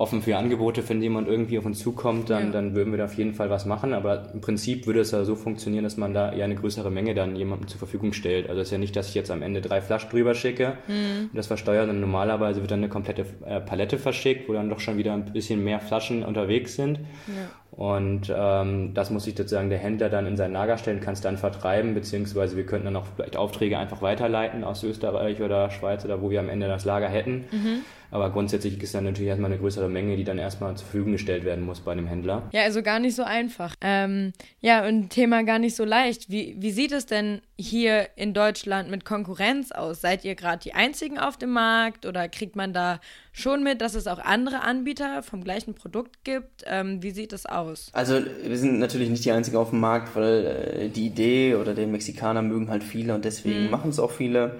offen 0.00 0.22
für 0.22 0.38
Angebote, 0.38 0.88
wenn 0.88 1.02
jemand 1.02 1.28
irgendwie 1.28 1.58
auf 1.58 1.66
uns 1.66 1.78
zukommt, 1.78 2.30
dann, 2.30 2.46
ja. 2.46 2.52
dann 2.52 2.74
würden 2.74 2.90
wir 2.90 2.96
da 2.96 3.04
auf 3.04 3.14
jeden 3.18 3.34
Fall 3.34 3.50
was 3.50 3.66
machen. 3.66 3.92
Aber 3.92 4.32
im 4.32 4.40
Prinzip 4.40 4.86
würde 4.86 5.00
es 5.00 5.10
ja 5.10 5.24
so 5.24 5.36
funktionieren, 5.36 5.84
dass 5.84 5.98
man 5.98 6.14
da 6.14 6.32
eher 6.32 6.46
eine 6.46 6.54
größere 6.54 6.90
Menge 6.90 7.14
dann 7.14 7.36
jemandem 7.36 7.68
zur 7.68 7.78
Verfügung 7.78 8.14
stellt. 8.14 8.48
Also 8.48 8.62
es 8.62 8.68
ist 8.68 8.72
ja 8.72 8.78
nicht, 8.78 8.96
dass 8.96 9.10
ich 9.10 9.14
jetzt 9.14 9.30
am 9.30 9.42
Ende 9.42 9.60
drei 9.60 9.82
Flaschen 9.82 10.08
drüber 10.08 10.34
schicke 10.34 10.78
mhm. 10.88 11.28
und 11.30 11.36
das 11.36 11.48
versteuere, 11.48 11.82
sondern 11.82 12.00
normalerweise 12.00 12.62
wird 12.62 12.70
dann 12.70 12.80
eine 12.80 12.88
komplette 12.88 13.26
äh, 13.44 13.60
Palette 13.60 13.98
verschickt, 13.98 14.48
wo 14.48 14.54
dann 14.54 14.70
doch 14.70 14.80
schon 14.80 14.96
wieder 14.96 15.12
ein 15.12 15.26
bisschen 15.34 15.62
mehr 15.62 15.80
Flaschen 15.80 16.24
unterwegs 16.24 16.76
sind. 16.76 17.00
Ja. 17.26 17.50
Und 17.72 18.32
ähm, 18.34 18.94
das 18.94 19.10
muss 19.10 19.24
sich 19.24 19.36
sozusagen 19.36 19.68
der 19.68 19.78
Händler 19.78 20.08
dann 20.08 20.26
in 20.26 20.38
sein 20.38 20.52
Lager 20.52 20.78
stellen, 20.78 21.00
kann 21.00 21.12
es 21.12 21.20
dann 21.20 21.36
vertreiben, 21.36 21.92
beziehungsweise 21.94 22.56
wir 22.56 22.64
könnten 22.64 22.86
dann 22.86 22.96
auch 22.96 23.06
vielleicht 23.16 23.36
Aufträge 23.36 23.78
einfach 23.78 24.00
weiterleiten 24.00 24.64
aus 24.64 24.82
Österreich 24.82 25.42
oder 25.42 25.70
Schweiz 25.70 26.06
oder 26.06 26.22
wo 26.22 26.30
wir 26.30 26.40
am 26.40 26.48
Ende 26.48 26.68
das 26.68 26.86
Lager 26.86 27.08
hätten. 27.08 27.44
Mhm. 27.50 27.80
Aber 28.10 28.30
grundsätzlich 28.30 28.80
ist 28.82 28.94
dann 28.94 29.04
natürlich 29.04 29.28
erstmal 29.28 29.50
eine 29.50 29.60
größere 29.60 29.88
Menge, 29.88 30.16
die 30.16 30.24
dann 30.24 30.38
erstmal 30.38 30.76
zur 30.76 30.86
Verfügung 30.86 31.12
gestellt 31.12 31.44
werden 31.44 31.64
muss 31.64 31.80
bei 31.80 31.94
dem 31.94 32.06
Händler. 32.06 32.48
Ja, 32.52 32.62
also 32.62 32.82
gar 32.82 32.98
nicht 32.98 33.14
so 33.14 33.22
einfach. 33.22 33.74
Ähm, 33.80 34.32
ja, 34.60 34.86
und 34.86 35.10
Thema 35.10 35.44
gar 35.44 35.58
nicht 35.58 35.76
so 35.76 35.84
leicht. 35.84 36.30
Wie, 36.30 36.56
wie 36.58 36.70
sieht 36.70 36.92
es 36.92 37.06
denn 37.06 37.40
hier 37.58 38.08
in 38.16 38.34
Deutschland 38.34 38.90
mit 38.90 39.04
Konkurrenz 39.04 39.72
aus? 39.72 40.00
Seid 40.00 40.24
ihr 40.24 40.34
gerade 40.34 40.62
die 40.62 40.74
Einzigen 40.74 41.18
auf 41.18 41.36
dem 41.36 41.50
Markt 41.50 42.06
oder 42.06 42.28
kriegt 42.28 42.56
man 42.56 42.72
da 42.72 43.00
schon 43.32 43.62
mit, 43.62 43.80
dass 43.80 43.94
es 43.94 44.06
auch 44.06 44.18
andere 44.18 44.62
Anbieter 44.62 45.22
vom 45.22 45.44
gleichen 45.44 45.74
Produkt 45.74 46.24
gibt. 46.24 46.64
Ähm, 46.66 47.02
wie 47.02 47.10
sieht 47.10 47.32
das 47.32 47.46
aus? 47.46 47.90
Also 47.92 48.20
wir 48.44 48.58
sind 48.58 48.78
natürlich 48.78 49.08
nicht 49.08 49.24
die 49.24 49.32
Einzigen 49.32 49.56
auf 49.56 49.70
dem 49.70 49.80
Markt, 49.80 50.14
weil 50.16 50.44
äh, 50.44 50.88
die 50.88 51.06
Idee 51.06 51.54
oder 51.54 51.74
den 51.74 51.92
Mexikaner 51.92 52.42
mögen 52.42 52.68
halt 52.68 52.82
viele 52.82 53.14
und 53.14 53.24
deswegen 53.24 53.64
mhm. 53.64 53.70
machen 53.70 53.90
es 53.90 53.98
auch 53.98 54.10
viele. 54.10 54.56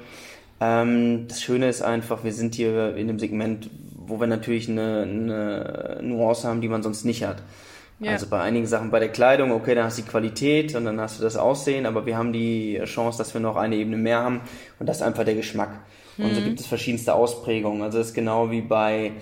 Ähm, 0.61 1.27
das 1.29 1.43
Schöne 1.43 1.69
ist 1.69 1.83
einfach, 1.83 2.25
wir 2.25 2.33
sind 2.33 2.55
hier 2.55 2.95
in 2.97 3.07
dem 3.07 3.19
Segment, 3.19 3.71
wo 3.97 4.21
wir 4.21 4.27
natürlich 4.27 4.69
eine, 4.69 5.03
eine 5.03 6.01
Nuance 6.03 6.47
haben, 6.47 6.61
die 6.61 6.69
man 6.69 6.83
sonst 6.83 7.05
nicht 7.05 7.25
hat. 7.25 7.43
Ja. 8.01 8.13
Also 8.13 8.27
bei 8.29 8.41
einigen 8.41 8.67
Sachen, 8.67 8.91
bei 8.91 8.99
der 8.99 9.11
Kleidung, 9.11 9.53
okay, 9.53 9.75
dann 9.75 9.85
hast 9.85 9.99
du 9.99 10.03
die 10.03 10.09
Qualität 10.09 10.75
und 10.75 10.87
dann 10.87 11.01
hast 11.01 11.19
du 11.19 11.23
das 11.23 11.37
Aussehen, 11.37 11.85
aber 11.85 12.07
wir 12.07 12.17
haben 12.17 12.33
die 12.33 12.81
Chance, 12.85 13.19
dass 13.19 13.35
wir 13.35 13.41
noch 13.43 13.57
eine 13.57 13.77
Ebene 13.77 13.99
mehr 13.99 14.21
haben 14.21 14.41
und 14.79 14.89
das 14.89 14.99
ist 14.99 15.03
einfach 15.03 15.25
der 15.25 15.35
Geschmack. 15.35 15.71
Mhm. 16.17 16.25
Und 16.25 16.35
so 16.35 16.41
mhm. 16.41 16.45
gibt 16.47 16.61
es 16.61 16.67
verschiedenste 16.67 17.15
Ausprägungen. 17.15 17.83
Also 17.83 17.99
das 17.99 18.09
ist 18.09 18.15
genau 18.15 18.51
wie 18.51 18.63
bei 18.63 19.13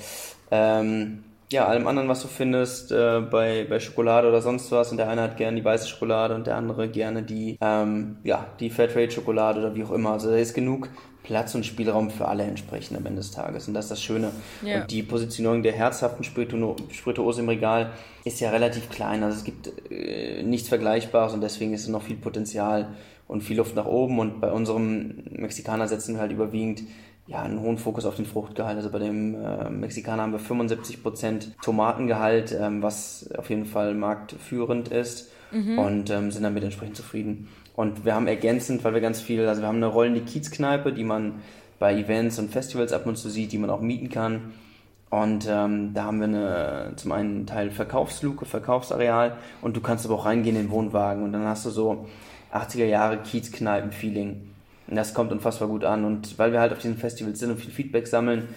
ähm, 0.53 1.25
ja, 1.51 1.67
allem 1.67 1.87
anderen, 1.87 2.09
was 2.09 2.23
du 2.23 2.29
findest, 2.29 2.93
äh, 2.93 3.21
bei, 3.21 3.67
bei 3.69 3.81
Schokolade 3.81 4.29
oder 4.29 4.43
sonst 4.43 4.71
was. 4.71 4.91
Und 4.91 4.99
der 4.99 5.09
eine 5.09 5.23
hat 5.23 5.37
gerne 5.37 5.57
die 5.57 5.65
weiße 5.65 5.89
Schokolade 5.89 6.35
und 6.35 6.47
der 6.47 6.57
andere 6.57 6.89
gerne 6.89 7.23
die, 7.23 7.59
ähm, 7.61 8.19
ja, 8.23 8.47
die 8.61 8.71
Fairtrade-Schokolade 8.71 9.61
oder 9.61 9.75
wie 9.75 9.85
auch 9.85 9.93
immer. 9.93 10.13
Also 10.13 10.31
da 10.31 10.37
ist 10.37 10.55
genug 10.55 10.89
Platz 11.29 11.55
und 11.55 11.67
Spielraum 11.67 12.11
für 12.11 12.27
alle 12.27 12.45
entsprechend 12.45 12.97
am 12.97 13.05
Ende 13.05 13.19
des 13.19 13.33
Tages. 13.33 13.69
Und 13.69 13.75
das 13.75 13.85
ist 13.85 13.91
das 13.91 14.03
Schöne. 14.03 14.31
Ja. 14.65 14.81
Und 14.81 14.91
die 14.91 15.03
Positionierung 15.03 15.63
der 15.63 15.75
herzhaften 15.75 16.25
Spirituose 16.25 17.43
im 17.43 17.49
Regal 17.51 17.91
ist 18.25 18.41
ja 18.41 18.49
relativ 18.49 18.89
klein. 18.89 19.23
Also 19.23 19.37
es 19.37 19.45
gibt 19.45 19.71
äh, 19.93 20.43
nichts 20.43 20.71
Vergleichbares 20.71 21.35
und 21.35 21.43
deswegen 21.43 21.75
ist 21.75 21.83
es 21.83 21.89
noch 21.89 22.01
viel 22.01 22.17
Potenzial 22.17 22.89
und 23.27 23.43
viel 23.43 23.59
Luft 23.59 23.77
nach 23.77 23.85
oben. 23.85 24.19
Und 24.19 24.41
bei 24.41 24.51
unserem 24.51 25.23
Mexikaner 25.31 25.87
setzen 25.87 26.15
wir 26.15 26.23
halt 26.23 26.33
überwiegend 26.33 26.85
ja, 27.27 27.43
einen 27.43 27.61
hohen 27.61 27.77
Fokus 27.77 28.07
auf 28.07 28.17
den 28.17 28.25
Fruchtgehalt. 28.25 28.79
Also 28.79 28.91
bei 28.91 28.99
dem 28.99 29.35
äh, 29.35 29.69
Mexikaner 29.69 30.23
haben 30.23 30.33
wir 30.33 30.41
75% 30.41 31.61
Tomatengehalt, 31.63 32.57
ähm, 32.59 32.83
was 32.83 33.29
auf 33.37 33.51
jeden 33.51 33.67
Fall 33.67 33.93
marktführend 33.93 34.89
ist 34.89 35.31
mhm. 35.53 35.79
und 35.79 36.09
ähm, 36.09 36.31
sind 36.31 36.43
damit 36.43 36.65
entsprechend 36.65 36.97
zufrieden. 36.97 37.49
Und 37.79 38.05
wir 38.05 38.17
haben 38.17 38.27
ergänzend, 38.27 38.83
weil 38.83 38.93
wir 38.93 39.01
ganz 39.01 39.21
viel, 39.21 39.47
also 39.47 39.63
wir 39.63 39.69
haben 39.69 39.77
eine 39.77 39.87
rollende 39.87 40.21
Kiezkneipe, 40.23 40.93
die 40.93 41.05
man 41.05 41.35
bei 41.79 41.95
Events 41.95 42.41
und 42.41 42.51
Festivals 42.51 42.93
ab 42.93 43.07
und 43.07 43.17
zu 43.17 43.31
sieht, 43.31 43.53
die 43.53 43.59
man 43.59 43.71
auch 43.71 43.81
mieten 43.81 44.09
kann. 44.09 44.53
Und 45.11 45.47
ähm, 45.49 45.95
da 45.95 46.03
haben 46.03 46.19
wir 46.19 46.25
eine, 46.25 46.93
zum 46.97 47.13
einen 47.13 47.47
Teil 47.47 47.71
Verkaufsluke, 47.71 48.47
Verkaufsareal 48.47 49.37
und 49.63 49.77
du 49.77 49.81
kannst 49.81 50.05
aber 50.05 50.17
auch 50.17 50.27
reingehen 50.27 50.57
in 50.57 50.63
den 50.63 50.71
Wohnwagen 50.73 51.23
und 51.23 51.33
dann 51.33 51.45
hast 51.45 51.67
du 51.67 51.71
so 51.71 52.09
80er 52.53 52.85
Jahre 52.85 53.19
Kiezkneipen-Feeling. 53.19 54.41
Und 54.89 54.97
das 54.97 55.15
kommt 55.15 55.31
unfassbar 55.31 55.69
gut 55.69 55.85
an. 55.85 56.05
Und 56.05 56.37
weil 56.37 56.51
wir 56.51 56.59
halt 56.59 56.73
auf 56.73 56.81
diesen 56.81 56.97
Festivals 56.97 57.39
sind 57.39 57.53
und 57.53 57.61
viel 57.61 57.71
Feedback 57.71 58.09
sammeln, 58.09 58.49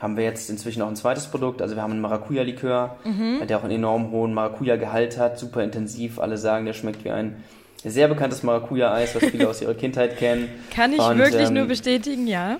haben 0.00 0.16
wir 0.16 0.24
jetzt 0.24 0.50
inzwischen 0.50 0.82
auch 0.82 0.88
ein 0.88 0.96
zweites 0.96 1.28
Produkt. 1.28 1.62
Also 1.62 1.76
wir 1.76 1.84
haben 1.84 1.92
einen 1.92 2.00
Maracuja-Likör, 2.00 2.96
mhm. 3.04 3.46
der 3.46 3.58
auch 3.58 3.62
einen 3.62 3.76
enorm 3.76 4.10
hohen 4.10 4.34
Maracuja-Gehalt 4.34 5.18
hat, 5.18 5.38
super 5.38 5.62
intensiv. 5.62 6.18
Alle 6.18 6.36
sagen, 6.36 6.66
der 6.66 6.72
schmeckt 6.72 7.04
wie 7.04 7.12
ein 7.12 7.44
sehr 7.90 8.08
bekanntes 8.08 8.42
Maracuja-Eis, 8.42 9.14
was 9.14 9.24
viele 9.24 9.48
aus 9.48 9.62
ihrer 9.62 9.74
Kindheit 9.74 10.18
kennen. 10.18 10.48
Kann 10.74 10.92
ich 10.92 11.00
und, 11.00 11.18
wirklich 11.18 11.48
ähm, 11.48 11.54
nur 11.54 11.66
bestätigen, 11.66 12.26
ja. 12.26 12.58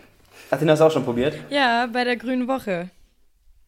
Hast 0.51 0.63
du 0.63 0.67
das 0.67 0.81
auch 0.81 0.91
schon 0.91 1.05
probiert? 1.05 1.35
Ja, 1.51 1.87
bei 1.93 2.05
der 2.05 2.17
Grünen 2.17 2.47
Woche. 2.49 2.91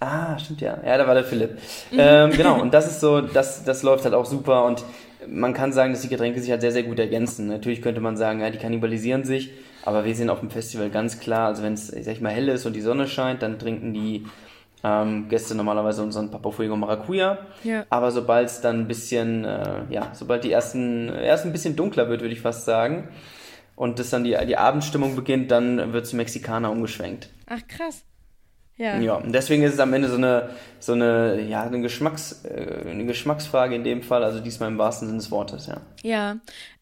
Ah, 0.01 0.39
stimmt 0.39 0.61
ja. 0.61 0.79
Ja, 0.87 0.97
da 0.97 1.07
war 1.07 1.15
der 1.15 1.25
Philipp. 1.25 1.59
Mhm. 1.91 1.99
Ähm, 1.99 2.31
genau, 2.31 2.61
und 2.61 2.73
das 2.73 2.87
ist 2.87 3.01
so, 3.01 3.21
das, 3.21 3.65
das 3.65 3.83
läuft 3.83 4.05
halt 4.05 4.15
auch 4.15 4.27
super 4.27 4.65
und 4.65 4.85
man 5.27 5.53
kann 5.55 5.73
sagen, 5.73 5.93
dass 5.93 6.03
die 6.03 6.09
Getränke 6.09 6.41
sich 6.41 6.51
halt 6.51 6.61
sehr, 6.61 6.71
sehr 6.71 6.85
gut 6.85 6.99
ergänzen. 6.99 7.49
Natürlich 7.49 7.83
könnte 7.83 8.01
man 8.01 8.17
sagen, 8.17 8.41
ja, 8.41 8.51
die 8.51 8.59
kannibalisieren 8.59 9.25
sich, 9.25 9.51
aber 9.85 10.05
wir 10.05 10.15
sehen 10.15 10.31
auf 10.31 10.41
dem 10.41 10.51
Festival 10.51 10.91
ganz 10.91 11.19
klar, 11.19 11.49
also 11.49 11.63
wenn 11.65 11.75
es, 11.75 11.89
sag 11.89 12.13
ich 12.13 12.21
mal, 12.21 12.33
hell 12.33 12.49
ist 12.49 12.67
und 12.67 12.75
die 12.75 12.81
Sonne 12.81 13.09
scheint, 13.09 13.43
dann 13.43 13.59
trinken 13.59 13.93
die 13.93 14.25
ähm, 14.85 15.29
Gäste 15.29 15.55
normalerweise 15.55 16.03
unseren 16.03 16.31
Papa 16.31 16.51
Fuego 16.51 16.77
Maracuja. 16.77 17.39
Ja. 17.65 17.85
Aber 17.91 18.11
sobald 18.11 18.49
es 18.49 18.61
dann 18.61 18.81
ein 18.81 18.89
bisschen, 18.89 19.45
äh, 19.45 19.83
ja, 19.91 20.11
sobald 20.13 20.45
die 20.45 20.53
ersten, 20.53 21.09
erst 21.09 21.45
ein 21.45 21.53
bisschen 21.53 21.77
dunkler 21.77 22.09
wird, 22.09 22.21
würde 22.21 22.35
ich 22.35 22.41
fast 22.41 22.65
sagen, 22.65 23.09
und 23.77 23.99
das 23.99 24.11
dann 24.11 24.25
die, 24.25 24.37
die 24.47 24.57
Abendstimmung 24.57 25.15
beginnt, 25.15 25.51
dann 25.51 25.93
wird 25.93 26.05
es 26.05 26.13
Mexikaner 26.13 26.71
umgeschwenkt. 26.71 27.31
Ach 27.47 27.61
krass. 27.69 28.05
Ja. 28.77 28.97
ja, 28.99 29.15
und 29.15 29.33
deswegen 29.33 29.65
ist 29.65 29.75
es 29.75 29.81
am 29.81 29.93
Ende 29.93 30.09
so 30.09 30.17
eine, 30.17 30.51
so 30.79 30.93
eine, 30.93 31.41
ja, 31.43 31.65
eine, 31.65 31.81
Geschmacks, 31.81 32.45
äh, 32.45 32.89
eine 32.89 33.07
Geschmacksfrage 33.07 33.75
in 33.75 33.83
dem 33.83 34.03
Fall, 34.03 34.23
also 34.23 34.39
diesmal 34.39 34.69
im 34.69 34.79
wahrsten 34.79 35.09
Sinne 35.09 35.19
des 35.19 35.33
Wortes, 35.33 35.67
ja. 35.67 35.81
Ja, 36.05 36.37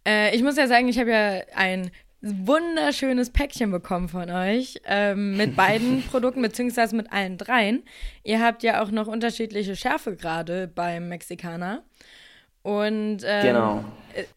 äh, 0.06 0.36
ich 0.36 0.42
muss 0.42 0.58
ja 0.58 0.66
sagen, 0.66 0.88
ich 0.88 0.98
habe 0.98 1.10
ja 1.10 1.40
ein 1.54 1.90
wunderschönes 2.22 3.30
Päckchen 3.30 3.70
bekommen 3.70 4.08
von 4.08 4.30
euch 4.30 4.80
ähm, 4.86 5.36
mit 5.36 5.56
beiden 5.56 6.02
Produkten, 6.10 6.42
beziehungsweise 6.42 6.96
mit 6.96 7.12
allen 7.12 7.38
dreien. 7.38 7.82
Ihr 8.24 8.42
habt 8.42 8.62
ja 8.62 8.82
auch 8.82 8.90
noch 8.90 9.06
unterschiedliche 9.06 9.76
Schärfegrade 9.76 10.68
beim 10.68 11.08
Mexikaner. 11.08 11.82
Und 12.62 13.18
ähm, 13.24 13.42
genau. 13.42 13.84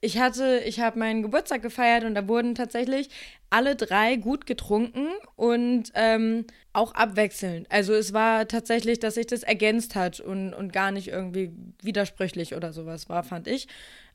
ich 0.02 0.20
hatte, 0.20 0.62
ich 0.64 0.80
habe 0.80 1.00
meinen 1.00 1.24
Geburtstag 1.24 1.64
gefeiert 1.64 2.04
und 2.04 2.14
da 2.14 2.28
wurden 2.28 2.54
tatsächlich 2.54 3.10
alle 3.50 3.76
drei 3.76 4.18
gut 4.18 4.46
getrunken 4.46 5.08
und 5.36 5.86
ähm, 5.96 6.46
auch 6.72 6.94
abwechselnd. 6.94 7.66
Also 7.72 7.96
es 7.96 8.14
war 8.14 8.48
tatsächlich, 8.48 9.00
dass 9.00 9.16
sich 9.16 9.26
das 9.26 9.42
ergänzt 9.42 9.96
hat 9.96 10.20
und, 10.20 10.54
und 10.54 10.72
gar 10.74 10.92
nicht 10.92 11.08
irgendwie 11.08 11.52
widersprüchlich 11.82 12.54
oder 12.54 12.72
sowas 12.72 13.10
war, 13.10 13.24
fand 13.24 13.48
ich. 13.48 13.68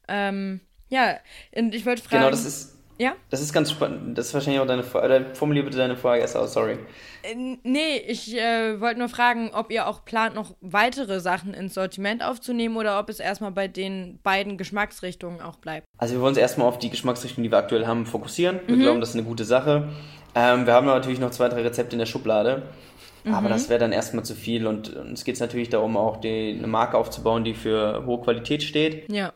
Ähm, 0.07 0.61
ja, 0.91 1.17
und 1.57 1.75
ich 1.75 1.85
wollte 1.85 2.03
fragen. 2.03 2.23
Genau, 2.23 2.31
das 2.31 2.45
ist 2.45 2.75
ja? 2.99 3.15
Das 3.31 3.41
ist 3.41 3.53
ganz 3.53 3.71
spannend. 3.71 4.17
Das 4.17 4.29
ist 4.29 4.35
wahrscheinlich 4.35 4.61
auch 4.61 4.67
deine 4.67 4.85
Frage. 4.85 5.27
Formulier 5.35 5.65
bitte 5.65 5.79
deine 5.79 5.97
Frage 5.97 6.21
erst 6.21 6.37
aus, 6.37 6.53
sorry. 6.53 6.79
Äh, 7.23 7.57
nee, 7.63 7.97
ich 8.07 8.37
äh, 8.37 8.81
wollte 8.81 9.01
nur 9.01 9.09
fragen, 9.09 9.51
ob 9.53 9.71
ihr 9.71 9.89
auch 9.89 10.05
plant, 10.05 10.35
noch 10.35 10.55
weitere 10.61 11.21
Sachen 11.21 11.55
ins 11.55 11.75
Sortiment 11.75 12.23
aufzunehmen 12.23 12.77
oder 12.77 12.99
ob 13.01 13.09
es 13.09 13.21
erstmal 13.21 13.51
bei 13.51 13.67
den 13.69 14.21
beiden 14.23 14.57
Geschmacksrichtungen 14.59 15.41
auch 15.41 15.57
bleibt. 15.57 15.87
Also 15.99 16.15
wir 16.15 16.21
wollen 16.21 16.31
uns 16.31 16.39
erstmal 16.39 16.69
auf 16.69 16.79
die 16.79 16.91
Geschmacksrichtung, 16.91 17.43
die 17.43 17.51
wir 17.51 17.59
aktuell 17.59 17.87
haben, 17.87 18.07
fokussieren. 18.07 18.61
Wir 18.67 18.77
mhm. 18.77 18.81
glauben, 18.81 19.01
das 19.01 19.11
ist 19.11 19.17
eine 19.17 19.25
gute 19.25 19.45
Sache. 19.45 19.89
Ähm, 20.35 20.67
wir 20.67 20.73
haben 20.73 20.87
natürlich 20.87 21.21
noch 21.21 21.31
zwei, 21.31 21.49
drei 21.49 21.63
Rezepte 21.63 21.95
in 21.95 21.99
der 21.99 22.07
Schublade. 22.07 22.63
Mhm. 23.25 23.35
Aber 23.35 23.49
das 23.49 23.69
wäre 23.69 23.81
dann 23.81 23.93
erstmal 23.93 24.25
zu 24.25 24.35
viel 24.35 24.67
und 24.67 24.95
uns 24.95 25.25
geht 25.25 25.35
es 25.35 25.41
natürlich 25.41 25.71
darum, 25.71 25.97
auch 25.97 26.19
die, 26.19 26.55
eine 26.57 26.67
Marke 26.69 26.97
aufzubauen, 26.97 27.43
die 27.43 27.55
für 27.55 28.05
hohe 28.07 28.21
Qualität 28.21 28.63
steht. 28.63 29.11
Ja 29.11 29.33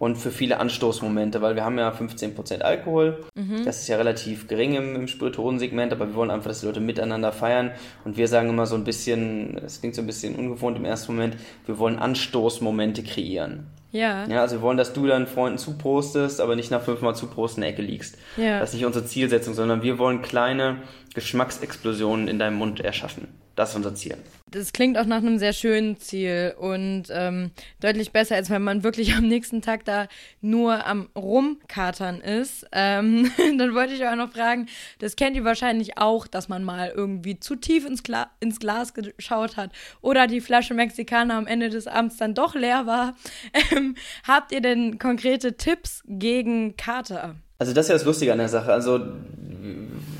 und 0.00 0.16
für 0.16 0.30
viele 0.30 0.58
Anstoßmomente, 0.58 1.42
weil 1.42 1.56
wir 1.56 1.64
haben 1.64 1.78
ja 1.78 1.90
15% 1.92 2.62
Alkohol. 2.62 3.22
Mhm. 3.34 3.66
Das 3.66 3.82
ist 3.82 3.88
ja 3.88 3.98
relativ 3.98 4.48
gering 4.48 4.74
im, 4.74 4.96
im 4.96 5.08
Spirituosensegment, 5.08 5.92
aber 5.92 6.08
wir 6.08 6.14
wollen 6.14 6.30
einfach, 6.30 6.48
dass 6.48 6.60
die 6.60 6.66
Leute 6.66 6.80
miteinander 6.80 7.32
feiern. 7.32 7.72
Und 8.06 8.16
wir 8.16 8.26
sagen 8.26 8.48
immer 8.48 8.64
so 8.64 8.76
ein 8.76 8.84
bisschen, 8.84 9.58
es 9.58 9.80
klingt 9.80 9.94
so 9.94 10.00
ein 10.00 10.06
bisschen 10.06 10.36
ungewohnt 10.36 10.78
im 10.78 10.86
ersten 10.86 11.12
Moment, 11.12 11.36
wir 11.66 11.78
wollen 11.78 11.98
Anstoßmomente 11.98 13.02
kreieren. 13.02 13.66
Ja. 13.92 14.26
Ja, 14.26 14.40
also 14.40 14.56
wir 14.56 14.62
wollen, 14.62 14.78
dass 14.78 14.94
du 14.94 15.06
deinen 15.06 15.26
Freunden 15.26 15.58
zuprostest, 15.58 16.40
aber 16.40 16.56
nicht 16.56 16.70
nach 16.70 16.80
fünfmal 16.80 17.14
zuprosten 17.14 17.62
in 17.62 17.66
der 17.66 17.72
Ecke 17.74 17.82
liegst. 17.82 18.16
Ja. 18.38 18.58
Das 18.58 18.70
ist 18.70 18.76
nicht 18.76 18.86
unsere 18.86 19.04
Zielsetzung, 19.04 19.52
sondern 19.52 19.82
wir 19.82 19.98
wollen 19.98 20.22
kleine 20.22 20.78
Geschmacksexplosionen 21.14 22.28
in 22.28 22.38
deinem 22.38 22.56
Mund 22.56 22.80
erschaffen. 22.80 23.28
Das 23.56 23.70
ist 23.70 23.76
unser 23.76 23.94
Ziel. 23.94 24.16
Das 24.50 24.72
klingt 24.72 24.96
auch 24.96 25.04
nach 25.04 25.18
einem 25.18 25.38
sehr 25.38 25.52
schönen 25.52 25.98
Ziel 25.98 26.54
und 26.58 27.04
ähm, 27.10 27.50
deutlich 27.80 28.10
besser, 28.10 28.36
als 28.36 28.48
wenn 28.48 28.62
man 28.62 28.84
wirklich 28.84 29.14
am 29.14 29.28
nächsten 29.28 29.60
Tag 29.60 29.84
da 29.84 30.08
nur 30.40 30.86
am 30.86 31.10
Rumkatern 31.14 32.20
ist. 32.20 32.66
Ähm, 32.72 33.30
dann 33.58 33.74
wollte 33.74 33.92
ich 33.92 34.06
auch 34.06 34.16
noch 34.16 34.32
fragen, 34.32 34.66
das 34.98 35.14
kennt 35.14 35.36
ihr 35.36 35.44
wahrscheinlich 35.44 35.98
auch, 35.98 36.26
dass 36.26 36.48
man 36.48 36.64
mal 36.64 36.92
irgendwie 36.94 37.38
zu 37.38 37.54
tief 37.54 37.86
ins, 37.86 38.02
Gla 38.02 38.30
ins 38.40 38.60
Glas 38.60 38.94
geschaut 38.94 39.56
hat 39.56 39.72
oder 40.00 40.26
die 40.26 40.40
Flasche 40.40 40.72
Mexikaner 40.72 41.34
am 41.34 41.46
Ende 41.46 41.68
des 41.68 41.86
Abends 41.86 42.16
dann 42.16 42.34
doch 42.34 42.54
leer 42.54 42.86
war. 42.86 43.14
Ähm, 43.72 43.94
habt 44.26 44.52
ihr 44.52 44.60
denn 44.60 44.98
konkrete 44.98 45.56
Tipps 45.56 46.02
gegen 46.06 46.76
Kater? 46.76 47.36
Also 47.58 47.74
das 47.74 47.86
ist 47.86 47.90
ja 47.90 47.94
das 47.96 48.04
Lustige 48.04 48.32
an 48.32 48.38
der 48.38 48.48
Sache. 48.48 48.72
Also 48.72 48.98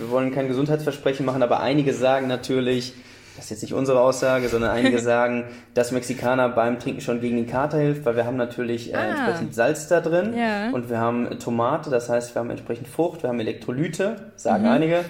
wir 0.00 0.10
wollen 0.10 0.32
kein 0.32 0.48
Gesundheitsversprechen 0.48 1.24
machen, 1.24 1.42
aber 1.42 1.60
einige 1.60 1.92
sagen 1.92 2.26
natürlich, 2.26 2.94
das 3.36 3.44
ist 3.44 3.50
jetzt 3.50 3.62
nicht 3.62 3.74
unsere 3.74 4.00
Aussage, 4.00 4.48
sondern 4.48 4.70
einige 4.70 4.98
sagen, 5.00 5.44
dass 5.74 5.92
Mexikaner 5.92 6.48
beim 6.48 6.78
Trinken 6.78 7.00
schon 7.00 7.20
gegen 7.20 7.36
den 7.36 7.46
Kater 7.46 7.78
hilft, 7.78 8.04
weil 8.04 8.16
wir 8.16 8.26
haben 8.26 8.36
natürlich 8.36 8.92
äh, 8.92 8.96
ah. 8.96 9.04
entsprechend 9.04 9.54
Salz 9.54 9.88
da 9.88 10.00
drin 10.00 10.34
ja. 10.36 10.70
und 10.70 10.90
wir 10.90 10.98
haben 10.98 11.38
Tomate, 11.38 11.90
das 11.90 12.08
heißt, 12.08 12.34
wir 12.34 12.40
haben 12.40 12.50
entsprechend 12.50 12.88
Frucht, 12.88 13.22
wir 13.22 13.30
haben 13.30 13.40
Elektrolyte, 13.40 14.32
sagen 14.36 14.64
mhm. 14.64 14.70
einige. 14.70 15.04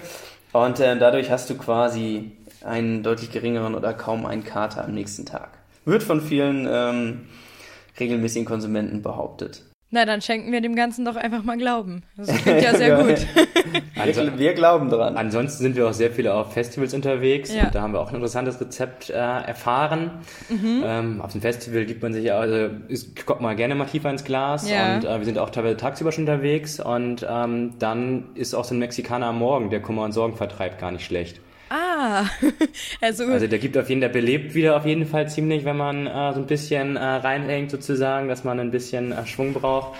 Und 0.53 0.79
äh, 0.79 0.97
dadurch 0.97 1.31
hast 1.31 1.49
du 1.49 1.55
quasi 1.55 2.31
einen 2.63 3.03
deutlich 3.03 3.31
geringeren 3.31 3.75
oder 3.75 3.93
kaum 3.93 4.25
einen 4.25 4.43
Kater 4.43 4.83
am 4.83 4.93
nächsten 4.93 5.25
Tag. 5.25 5.49
Wird 5.85 6.03
von 6.03 6.21
vielen 6.21 6.67
ähm, 6.69 7.21
regelmäßigen 7.99 8.45
Konsumenten 8.45 9.01
behauptet. 9.01 9.63
Na, 9.93 10.05
dann 10.05 10.21
schenken 10.21 10.53
wir 10.53 10.61
dem 10.61 10.75
Ganzen 10.75 11.03
doch 11.03 11.17
einfach 11.17 11.43
mal 11.43 11.57
Glauben. 11.57 12.03
Das 12.15 12.29
klingt 12.41 12.61
ja 12.61 12.73
sehr 12.77 12.95
gut. 12.95 13.27
wir, 14.15 14.39
wir, 14.39 14.53
glauben 14.53 14.89
dran. 14.89 15.17
Ansonsten 15.17 15.63
sind 15.63 15.75
wir 15.75 15.89
auch 15.89 15.93
sehr 15.93 16.11
viele 16.11 16.33
auf 16.33 16.53
Festivals 16.53 16.93
unterwegs 16.93 17.53
ja. 17.53 17.65
und 17.65 17.75
da 17.75 17.81
haben 17.81 17.91
wir 17.91 17.99
auch 17.99 18.07
ein 18.07 18.15
interessantes 18.15 18.59
Rezept 18.61 19.09
äh, 19.09 19.13
erfahren. 19.13 20.11
Mhm. 20.47 20.83
Ähm, 20.85 21.21
auf 21.21 21.33
dem 21.33 21.41
Festival 21.41 21.83
gibt 21.83 22.01
man 22.01 22.13
sich 22.13 22.31
also 22.31 22.73
ist, 22.87 23.25
kommt 23.25 23.41
mal 23.41 23.53
gerne 23.57 23.75
mal 23.75 23.85
tiefer 23.85 24.09
ins 24.09 24.23
Glas 24.23 24.69
ja. 24.69 24.95
und 24.95 25.03
äh, 25.03 25.17
wir 25.17 25.25
sind 25.25 25.37
auch 25.37 25.49
teilweise 25.49 25.75
tagsüber 25.75 26.13
schon 26.13 26.23
unterwegs 26.23 26.79
und 26.79 27.27
ähm, 27.29 27.73
dann 27.77 28.29
ist 28.35 28.53
auch 28.53 28.63
so 28.63 28.73
ein 28.73 28.79
Mexikaner 28.79 29.27
am 29.27 29.39
Morgen, 29.39 29.69
der 29.71 29.81
Kummer 29.81 30.03
und 30.05 30.13
Sorgen 30.13 30.37
vertreibt, 30.37 30.79
gar 30.79 30.91
nicht 30.91 31.05
schlecht. 31.05 31.41
Ja. 32.01 32.29
also, 33.01 33.25
also 33.25 33.47
der 33.47 33.59
gibt 33.59 33.77
auf 33.77 33.89
jeden, 33.89 34.01
der 34.01 34.09
belebt 34.09 34.55
wieder 34.55 34.75
auf 34.75 34.85
jeden 34.85 35.05
Fall 35.05 35.29
ziemlich, 35.29 35.65
wenn 35.65 35.77
man 35.77 36.07
äh, 36.07 36.33
so 36.33 36.39
ein 36.39 36.47
bisschen 36.47 36.95
äh, 36.95 36.99
reinhängt 36.99 37.69
sozusagen, 37.69 38.27
dass 38.27 38.43
man 38.43 38.59
ein 38.59 38.71
bisschen 38.71 39.11
äh, 39.11 39.25
Schwung 39.27 39.53
braucht. 39.53 39.97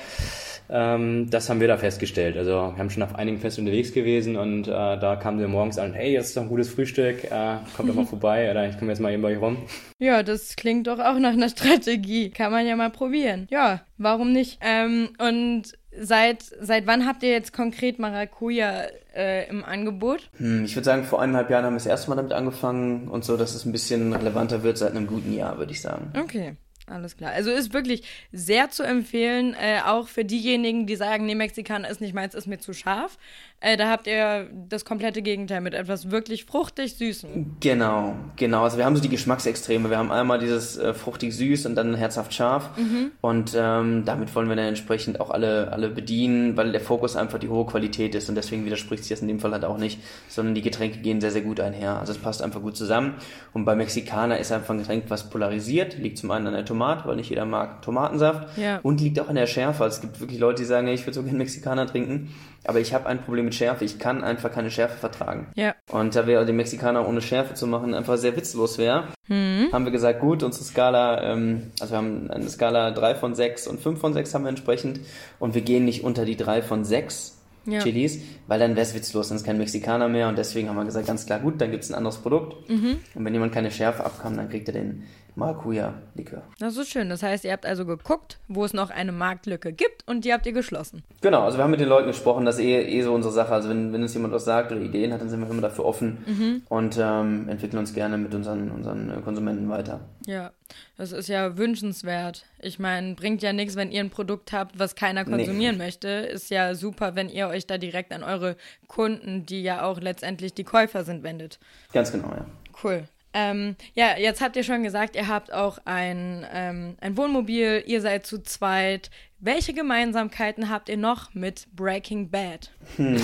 Ähm, 0.74 1.30
das 1.30 1.50
haben 1.50 1.60
wir 1.60 1.68
da 1.68 1.78
festgestellt. 1.78 2.38
Also 2.38 2.52
wir 2.52 2.78
haben 2.78 2.90
schon 2.90 3.04
auf 3.04 3.16
einigen 3.16 3.40
Festen 3.40 3.62
unterwegs 3.62 3.94
gewesen 3.94 4.38
und 4.38 4.68
äh, 4.68 4.72
da 4.72 5.18
kamen 5.18 5.40
wir 5.40 5.48
morgens 5.48 5.78
an, 5.78 5.94
hey, 5.94 6.16
das 6.16 6.28
ist 6.28 6.38
doch 6.38 6.44
ein 6.44 6.48
gutes 6.48 6.70
Frühstück, 6.70 7.26
äh, 7.26 7.58
kommt 7.76 7.90
doch 7.90 7.96
mal 7.96 8.06
vorbei 8.08 8.50
oder 8.50 8.68
ich 8.68 8.80
komme 8.80 8.92
jetzt 8.92 9.00
mal 9.00 9.12
eben 9.12 9.22
bei 9.22 9.34
euch 9.36 9.42
rum. 9.42 9.58
Ja, 10.00 10.24
das 10.24 10.56
klingt 10.56 10.88
doch 10.88 11.00
auch 11.00 11.20
nach 11.20 11.34
einer 11.34 11.50
Strategie. 11.56 12.32
Kann 12.32 12.52
man 12.52 12.66
ja 12.66 12.76
mal 12.76 12.90
probieren. 12.90 13.48
Ja, 13.52 13.82
warum 13.98 14.32
nicht? 14.32 14.60
Ähm, 14.62 15.10
und 15.20 15.74
Seit, 16.00 16.44
seit 16.62 16.88
wann 16.88 17.06
habt 17.06 17.22
ihr 17.24 17.32
jetzt 17.32 17.52
konkret 17.52 18.00
Maracuja 18.00 18.84
äh, 19.14 19.50
im 19.50 19.66
Angebot? 19.66 20.30
Hm, 20.38 20.64
ich 20.64 20.76
würde 20.76 20.86
sagen, 20.86 21.04
vor 21.04 21.22
eineinhalb 21.22 21.50
Jahren 21.50 21.66
haben 21.66 21.74
wir 21.74 21.80
das 21.80 21.86
erste 21.86 22.10
Mal 22.10 22.16
damit 22.16 22.32
angefangen 22.32 23.10
und 23.10 23.26
so, 23.26 23.36
dass 23.36 23.56
es 23.56 23.66
ein 23.66 23.74
bisschen 23.74 24.14
relevanter 24.14 24.64
wird 24.64 24.78
seit 24.78 24.92
einem 24.92 25.08
guten 25.08 25.34
Jahr, 25.34 25.58
würde 25.58 25.74
ich 25.74 25.82
sagen. 25.82 26.14
Okay. 26.18 26.56
Alles 26.88 27.16
klar. 27.16 27.32
Also 27.32 27.52
ist 27.52 27.74
wirklich 27.74 28.04
sehr 28.32 28.70
zu 28.70 28.84
empfehlen, 28.84 29.54
äh, 29.54 29.80
auch 29.86 30.08
für 30.08 30.26
diejenigen, 30.26 30.88
die 30.88 30.96
sagen, 30.96 31.26
nee, 31.26 31.36
Mexikaner 31.36 31.90
ist 31.90 32.02
nicht 32.02 32.14
meins, 32.14 32.36
ist 32.36 32.48
mir 32.48 32.60
zu 32.60 32.74
scharf. 32.74 33.18
Äh, 33.64 33.78
da 33.78 33.92
habt 33.92 34.08
ihr 34.08 34.50
das 34.70 34.86
komplette 34.86 35.22
Gegenteil 35.22 35.62
mit 35.62 35.76
etwas 35.76 36.10
wirklich 36.10 36.46
fruchtig 36.46 36.96
Süßen. 36.96 37.58
Genau, 37.60 38.16
genau. 38.36 38.64
Also 38.64 38.80
wir 38.80 38.86
haben 38.86 38.96
so 38.96 39.04
die 39.04 39.10
Geschmacksextreme. 39.10 39.92
Wir 39.92 40.00
haben 40.00 40.12
einmal 40.12 40.40
dieses 40.40 40.78
äh, 40.78 40.96
fruchtig 40.96 41.36
süß 41.36 41.68
und 41.68 41.76
dann 41.76 41.94
herzhaft 41.94 42.34
scharf. 42.34 42.72
Mhm. 42.76 43.12
Und 43.22 43.56
ähm, 43.56 44.04
damit 44.04 44.34
wollen 44.34 44.50
wir 44.50 44.56
dann 44.56 44.66
entsprechend 44.66 45.20
auch 45.20 45.30
alle, 45.30 45.72
alle 45.72 45.90
bedienen, 45.90 46.58
weil 46.58 46.72
der 46.72 46.82
Fokus 46.82 47.16
einfach 47.16 47.38
die 47.38 47.50
hohe 47.50 47.68
Qualität 47.68 48.16
ist 48.16 48.30
und 48.30 48.36
deswegen 48.36 48.66
widerspricht 48.66 49.04
sich 49.04 49.12
das 49.12 49.22
in 49.22 49.28
dem 49.28 49.40
Fall 49.40 49.52
halt 49.52 49.64
auch 49.64 49.78
nicht, 49.78 50.00
sondern 50.28 50.56
die 50.56 50.64
Getränke 50.64 50.98
gehen 50.98 51.22
sehr, 51.22 51.32
sehr 51.32 51.44
gut 51.44 51.60
einher. 51.60 52.00
Also 52.00 52.14
es 52.14 52.18
passt 52.18 52.42
einfach 52.42 52.62
gut 52.62 52.76
zusammen. 52.76 53.14
Und 53.54 53.66
bei 53.66 53.76
Mexikaner 53.76 54.40
ist 54.40 54.52
einfach 54.52 54.74
ein 54.74 54.80
Getränk, 54.80 55.04
was 55.10 55.30
polarisiert. 55.30 56.00
Liegt 56.00 56.18
zum 56.18 56.32
einen 56.32 56.48
an 56.48 56.54
der 56.54 56.66
Tomate, 56.66 57.08
weil 57.08 57.16
nicht 57.16 57.30
jeder 57.30 57.46
mag 57.46 57.84
Tomatensaft. 57.84 58.58
Ja. 58.58 58.80
Und 58.82 59.02
liegt 59.02 59.20
auch 59.20 59.30
in 59.30 59.36
der 59.36 59.46
Schärfe. 59.46 59.84
Also 59.84 59.98
es 59.98 60.02
gibt 60.02 60.20
wirklich 60.20 60.40
Leute, 60.40 60.64
die 60.64 60.68
sagen, 60.68 60.88
ich 60.88 61.06
würde 61.06 61.14
so 61.14 61.22
gerne 61.22 61.38
Mexikaner 61.38 61.86
trinken. 61.86 62.34
Aber 62.66 62.80
ich 62.80 62.94
habe 62.94 63.08
ein 63.08 63.22
Problem 63.22 63.46
mit 63.46 63.51
Schärfe. 63.52 63.86
Ich 63.86 64.00
kann 64.00 64.24
einfach 64.24 64.52
keine 64.52 64.72
Schärfe 64.72 64.98
vertragen. 64.98 65.48
Ja. 65.56 65.76
Und 65.92 66.16
da 66.16 66.28
wäre 66.28 66.46
den 66.46 66.56
Mexikaner 66.56 67.08
ohne 67.08 67.22
Schärfe 67.22 67.54
zu 67.54 67.68
machen 67.68 67.94
einfach 67.94 68.18
sehr 68.18 68.36
witzlos 68.36 68.78
wäre, 68.78 69.08
mhm. 69.28 69.70
haben 69.72 69.86
wir 69.86 69.92
gesagt, 69.92 70.20
gut, 70.20 70.44
unsere 70.44 70.64
Skala, 70.64 71.24
ähm, 71.24 71.72
also 71.80 71.94
wir 71.94 71.98
haben 71.98 72.32
eine 72.32 72.50
Skala 72.50 72.92
3 72.92 73.16
von 73.16 73.36
6 73.36 73.68
und 73.68 73.80
5 73.80 74.00
von 74.00 74.14
6 74.14 74.34
haben 74.34 74.44
wir 74.44 74.50
entsprechend. 74.50 75.00
Und 75.40 75.56
wir 75.56 75.62
gehen 75.62 75.86
nicht 75.86 76.04
unter 76.04 76.26
die 76.26 76.38
3 76.38 76.62
von 76.62 76.84
6 76.84 77.38
ja. 77.66 77.80
Chilis, 77.80 78.20
weil 78.48 78.60
dann 78.60 78.72
wäre 78.72 78.82
es 78.82 78.96
witzlos, 78.96 79.28
dann 79.28 79.38
ist 79.38 79.46
kein 79.46 79.58
Mexikaner 79.58 80.08
mehr 80.08 80.28
und 80.28 80.38
deswegen 80.38 80.68
haben 80.70 80.78
wir 80.78 80.86
gesagt, 80.86 81.08
ganz 81.08 81.26
klar, 81.26 81.40
gut, 81.40 81.62
dann 81.62 81.72
gibt 81.72 81.84
es 81.84 81.92
ein 81.92 81.96
anderes 81.96 82.18
Produkt. 82.18 82.70
Mhm. 82.70 82.98
Und 83.14 83.26
wenn 83.26 83.34
jemand 83.34 83.54
keine 83.54 83.72
Schärfe 83.72 84.04
abkam, 84.04 84.36
dann 84.36 84.50
kriegt 84.50 84.68
er 84.68 84.74
den 84.74 85.04
Maracuja-Likör. 85.36 86.42
Das 86.60 86.78
ist 86.78 86.90
schön. 86.90 87.10
Das 87.10 87.24
heißt, 87.24 87.46
ihr 87.46 87.52
habt 87.52 87.66
also 87.66 87.86
geguckt, 87.86 88.40
wo 88.48 88.66
es 88.66 88.74
noch 88.74 88.90
eine 88.90 89.12
Marktlücke 89.12 89.72
gibt 89.72 90.08
und 90.08 90.26
die 90.26 90.34
habt 90.34 90.46
ihr 90.46 90.52
geschlossen. 90.52 91.04
Genau, 91.22 91.44
also 91.44 91.58
wir 91.58 91.64
haben 91.64 91.72
mit 91.72 91.80
den 91.80 91.88
Leuten 91.88 92.08
gesprochen, 92.08 92.46
das 92.46 92.58
ist 92.58 92.66
eh, 92.66 92.82
eh 92.82 93.02
so 93.02 93.14
unsere 93.14 93.34
Sache. 93.34 93.54
Also 93.54 93.70
wenn, 93.70 93.94
wenn 93.94 94.02
uns 94.02 94.14
jemand 94.14 94.34
was 94.34 94.46
sagt 94.46 94.72
oder 94.72 94.82
Ideen 94.82 95.14
hat, 95.14 95.22
dann 95.22 95.30
sind 95.30 95.40
wir 95.40 95.50
immer 95.50 95.62
dafür 95.62 95.86
offen 95.86 96.18
mhm. 96.26 96.62
und 96.70 96.98
ähm, 97.00 97.48
entwickeln 97.50 97.80
uns 97.80 97.94
gerne 97.94 98.18
mit 98.18 98.34
unseren, 98.36 98.72
unseren 98.72 99.10
äh, 99.10 99.22
Konsumenten 99.22 99.70
weiter. 99.70 100.02
Ja, 100.26 100.52
das 100.98 101.12
ist 101.12 101.28
ja 101.28 101.58
wünschenswert. 101.58 102.46
Ich 102.60 102.80
meine, 102.80 103.16
bringt 103.16 103.42
ja 103.42 103.54
nichts, 103.54 103.76
wenn 103.76 103.92
ihr 103.92 104.02
ein 104.02 104.10
Produkt 104.10 104.52
habt, 104.52 104.78
was 104.80 104.96
keiner 104.96 105.26
konsumieren 105.26 105.78
nee. 105.78 105.86
möchte. 105.86 106.08
Ist 106.08 106.50
ja 106.50 106.76
super, 106.76 107.16
wenn 107.16 107.30
ihr 107.30 107.48
euch 107.48 107.68
da 107.68 107.78
direkt 107.78 108.12
an 108.14 108.24
eure 108.24 108.56
Kunden, 108.88 109.46
die 109.46 109.64
ja 109.64 109.84
auch 109.84 110.00
letztendlich 110.00 110.54
die 110.54 110.64
Käufer 110.64 111.04
sind, 111.04 111.24
wendet. 111.24 111.60
Ganz 111.94 112.12
genau, 112.12 112.28
ja. 112.28 112.46
Cool. 112.84 113.08
Ähm, 113.34 113.76
ja, 113.94 114.18
jetzt 114.18 114.42
habt 114.42 114.56
ihr 114.56 114.64
schon 114.64 114.84
gesagt, 114.84 115.16
ihr 115.16 115.28
habt 115.28 115.54
auch 115.54 115.78
ein, 115.86 116.46
ähm, 116.54 116.96
ein 117.00 117.16
Wohnmobil, 117.16 117.84
ihr 117.86 118.02
seid 118.02 118.26
zu 118.26 118.44
zweit. 118.44 119.10
Welche 119.40 119.74
Gemeinsamkeiten 119.74 120.70
habt 120.70 120.90
ihr 120.90 120.98
noch 120.98 121.34
mit 121.34 121.68
Breaking 121.76 122.30
Bad? 122.30 122.72
Hm. 122.98 123.18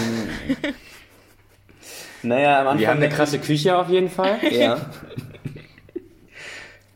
naja, 2.24 2.62
am 2.62 2.68
Anfang. 2.68 2.80
Wir 2.80 2.88
haben 2.88 2.98
eine 2.98 3.10
krasse 3.10 3.40
Küche 3.40 3.78
auf 3.78 3.90
jeden 3.90 4.10
Fall. 4.10 4.40
Ja. 4.52 4.80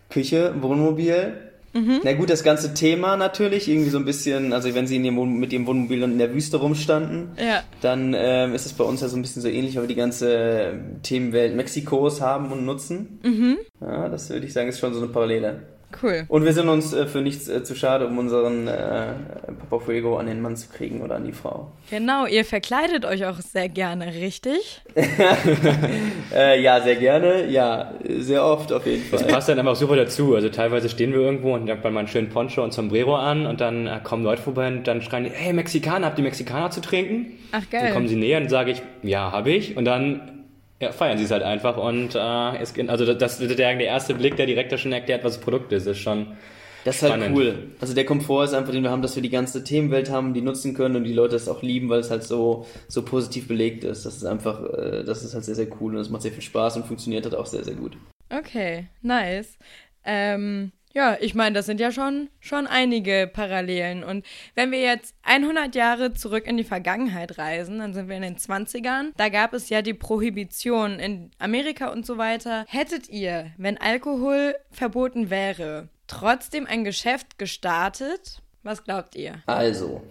Küche, 0.10 0.54
Wohnmobil, 0.62 1.51
Mhm. 1.74 2.02
Na 2.04 2.14
gut, 2.14 2.30
das 2.30 2.44
ganze 2.44 2.74
Thema 2.74 3.18
natürlich, 3.18 3.70
irgendwie 3.70 3.90
so 3.90 3.98
ein 3.98 4.06
bisschen, 4.06 4.54
also 4.54 4.74
wenn 4.76 4.88
sie 4.88 4.98
in 4.98 5.06
ihrem, 5.06 5.40
mit 5.40 5.54
ihrem 5.54 5.68
Wohnmobil 5.68 6.04
in 6.04 6.18
der 6.18 6.34
Wüste 6.34 6.58
rumstanden, 6.58 7.30
ja. 7.38 7.64
dann 7.82 8.14
ähm, 8.18 8.54
ist 8.54 8.66
es 8.66 8.74
bei 8.74 8.84
uns 8.84 9.02
ja 9.02 9.08
so 9.08 9.16
ein 9.16 9.22
bisschen 9.22 9.42
so 9.42 9.48
ähnlich, 9.48 9.76
weil 9.76 9.84
wir 9.84 9.88
die 9.88 9.96
ganze 9.96 10.74
Themenwelt 11.04 11.56
Mexikos 11.56 12.22
haben 12.22 12.52
und 12.52 12.66
nutzen. 12.66 13.20
Mhm. 13.24 13.58
Ja, 13.80 14.10
das 14.10 14.30
würde 14.30 14.46
ich 14.46 14.54
sagen, 14.54 14.70
ist 14.70 14.80
schon 14.80 14.94
so 14.94 15.02
eine 15.02 15.12
Parallele. 15.12 15.62
Cool. 16.02 16.26
Und 16.28 16.46
wir 16.46 16.54
sind 16.54 16.70
uns 16.70 16.94
äh, 16.94 17.06
für 17.06 17.22
nichts 17.22 17.48
äh, 17.48 17.64
zu 17.64 17.76
schade, 17.76 18.08
um 18.08 18.18
unseren 18.18 18.68
äh, 18.68 19.14
Papa 19.60 19.80
Fuego 19.80 20.18
an 20.18 20.28
den 20.28 20.42
Mann 20.42 20.56
zu 20.56 20.70
kriegen 20.70 21.02
oder 21.02 21.16
an 21.16 21.26
die 21.26 21.34
Frau. 21.34 21.72
Genau, 21.90 22.26
ihr 22.26 22.46
verkleidet 22.46 23.06
euch 23.06 23.26
auch 23.26 23.40
sehr 23.40 23.70
gerne, 23.70 24.14
richtig? 24.14 24.82
äh, 26.36 26.62
ja, 26.62 26.82
sehr 26.82 26.96
gerne. 26.96 27.50
Ja, 27.50 27.94
sehr 28.20 28.46
oft 28.46 28.72
auf 28.72 28.86
jeden 28.86 29.04
Fall. 29.04 29.20
Das 29.20 29.28
passt 29.28 29.50
dann 29.50 29.60
einfach 29.60 29.76
super 29.76 29.96
dazu. 29.96 30.36
Also 30.36 30.50
teilweise 30.50 30.90
stehen 30.90 31.14
wir 31.14 31.20
irgendwo 31.20 31.54
und 31.54 31.68
dann 31.68 31.82
mal 31.82 32.00
einen 32.00 32.08
schönen 32.08 32.30
Poncho 32.30 32.64
und 32.64 32.74
Sombrero 32.74 33.16
an 33.16 33.46
und 33.46 33.62
dann 33.62 33.88
äh, 33.88 34.00
kommen 34.04 34.24
Leute 34.24 34.42
vorbei 34.42 34.68
und 34.68 34.88
dann 34.88 35.02
schreien 35.02 35.26
die, 35.26 35.32
hey 35.32 35.54
Mexikaner, 35.54 36.08
habt 36.08 36.18
ihr 36.18 36.24
Mexikaner 36.24 36.72
zu 36.72 36.82
trinken? 36.82 37.38
Ach 37.52 37.70
geil. 37.70 37.82
Dann 37.86 37.94
kommen 37.94 38.08
sie 38.08 38.16
näher 38.16 38.40
und 38.40 38.50
sage 38.50 38.72
ich, 38.72 38.82
ja, 39.04 39.32
habe 39.32 39.52
ich. 39.52 39.78
Und 39.78 39.86
dann 39.86 40.41
ja, 40.82 40.91
feiern 40.91 41.17
sie 41.17 41.24
es 41.24 41.32
halt 41.32 41.44
einfach 41.44 41.78
und 41.78 42.15
äh, 42.15 42.58
es, 42.58 42.74
also 42.88 43.06
das, 43.06 43.17
das 43.17 43.38
der, 43.38 43.56
der 43.56 43.80
erste 43.80 44.15
Blick, 44.15 44.36
der 44.36 44.46
direkt 44.46 44.78
schon 44.80 44.91
erklärt, 44.91 45.24
was 45.24 45.36
das 45.36 45.44
Produkt 45.44 45.72
ist, 45.72 45.86
ist 45.88 46.00
schon 46.00 46.36
das 46.84 46.96
ist 46.96 47.04
halt 47.04 47.13
spannend. 47.13 47.38
halt 47.38 47.48
cool. 47.48 47.72
Also 47.80 47.94
der 47.94 48.06
Komfort 48.06 48.46
ist 48.46 48.54
einfach, 48.54 48.72
den 48.72 48.84
wir 48.84 48.89
haben, 48.89 49.02
dass 49.02 49.15
wir 49.15 49.22
die 49.22 49.30
ganze 49.30 49.63
Themenwelt 49.63 50.10
haben, 50.10 50.34
die 50.34 50.41
nutzen 50.41 50.74
können 50.74 50.96
und 50.96 51.04
die 51.04 51.13
Leute 51.13 51.36
es 51.36 51.48
auch 51.48 51.62
lieben, 51.62 51.89
weil 51.89 52.00
es 52.00 52.10
halt 52.10 52.24
so, 52.24 52.65
so 52.88 53.04
positiv 53.04 53.48
belegt 53.48 53.84
ist. 53.84 54.06
Das 54.06 54.15
ist 54.15 54.26
einfach, 54.26 54.63
äh, 54.74 55.04
das 55.04 55.24
ist 55.24 55.34
halt 55.34 55.46
sehr, 55.46 55.56
sehr 55.56 55.67
cool 55.80 55.96
und 55.96 56.02
es 56.02 56.10
macht 56.10 56.24
sehr 56.24 56.32
viel 56.32 56.41
Spaß 56.41 56.78
und 56.78 56.88
funktioniert 56.88 57.26
halt 57.26 57.36
auch 57.36 57.46
sehr, 57.46 57.63
sehr 57.63 57.76
gut. 57.76 57.98
Okay, 58.30 58.88
nice. 59.02 59.58
Ähm, 60.04 60.72
ja, 60.94 61.18
ich 61.20 61.36
meine, 61.36 61.56
das 61.56 61.66
sind 61.66 61.80
ja 61.80 61.92
schon, 61.92 62.30
schon 62.40 62.68
einige 62.68 63.30
Parallelen. 63.32 64.04
Und 64.04 64.26
wenn 64.56 64.72
wir 64.72 64.82
jetzt 64.82 65.16
100 65.24 65.74
Jahre 65.76 66.14
zurück 66.14 66.46
in 66.46 66.58
die 66.58 66.64
Vergangenheit 66.64 67.38
reisen, 67.38 67.80
dann 67.80 67.94
sind 67.94 68.10
wir 68.10 68.16
in 68.16 68.22
den 68.22 68.38
20ern. 68.38 69.12
Da 69.18 69.30
gab 69.30 69.54
es 69.54 69.70
ja 69.70 69.82
die 69.82 69.94
Prohibition 69.94 71.00
in 71.00 71.32
Amerika 71.40 71.88
und 71.88 72.06
so 72.06 72.18
weiter. 72.18 72.66
Hättet 72.68 73.10
ihr, 73.10 73.52
wenn 73.58 73.78
Alkohol 73.78 74.56
verboten 74.72 75.30
wäre, 75.30 75.90
trotzdem 76.08 76.68
ein 76.68 76.84
Geschäft 76.84 77.38
gestartet? 77.38 78.42
Was 78.64 78.84
glaubt 78.84 79.16
ihr? 79.16 79.42
Also, 79.46 80.04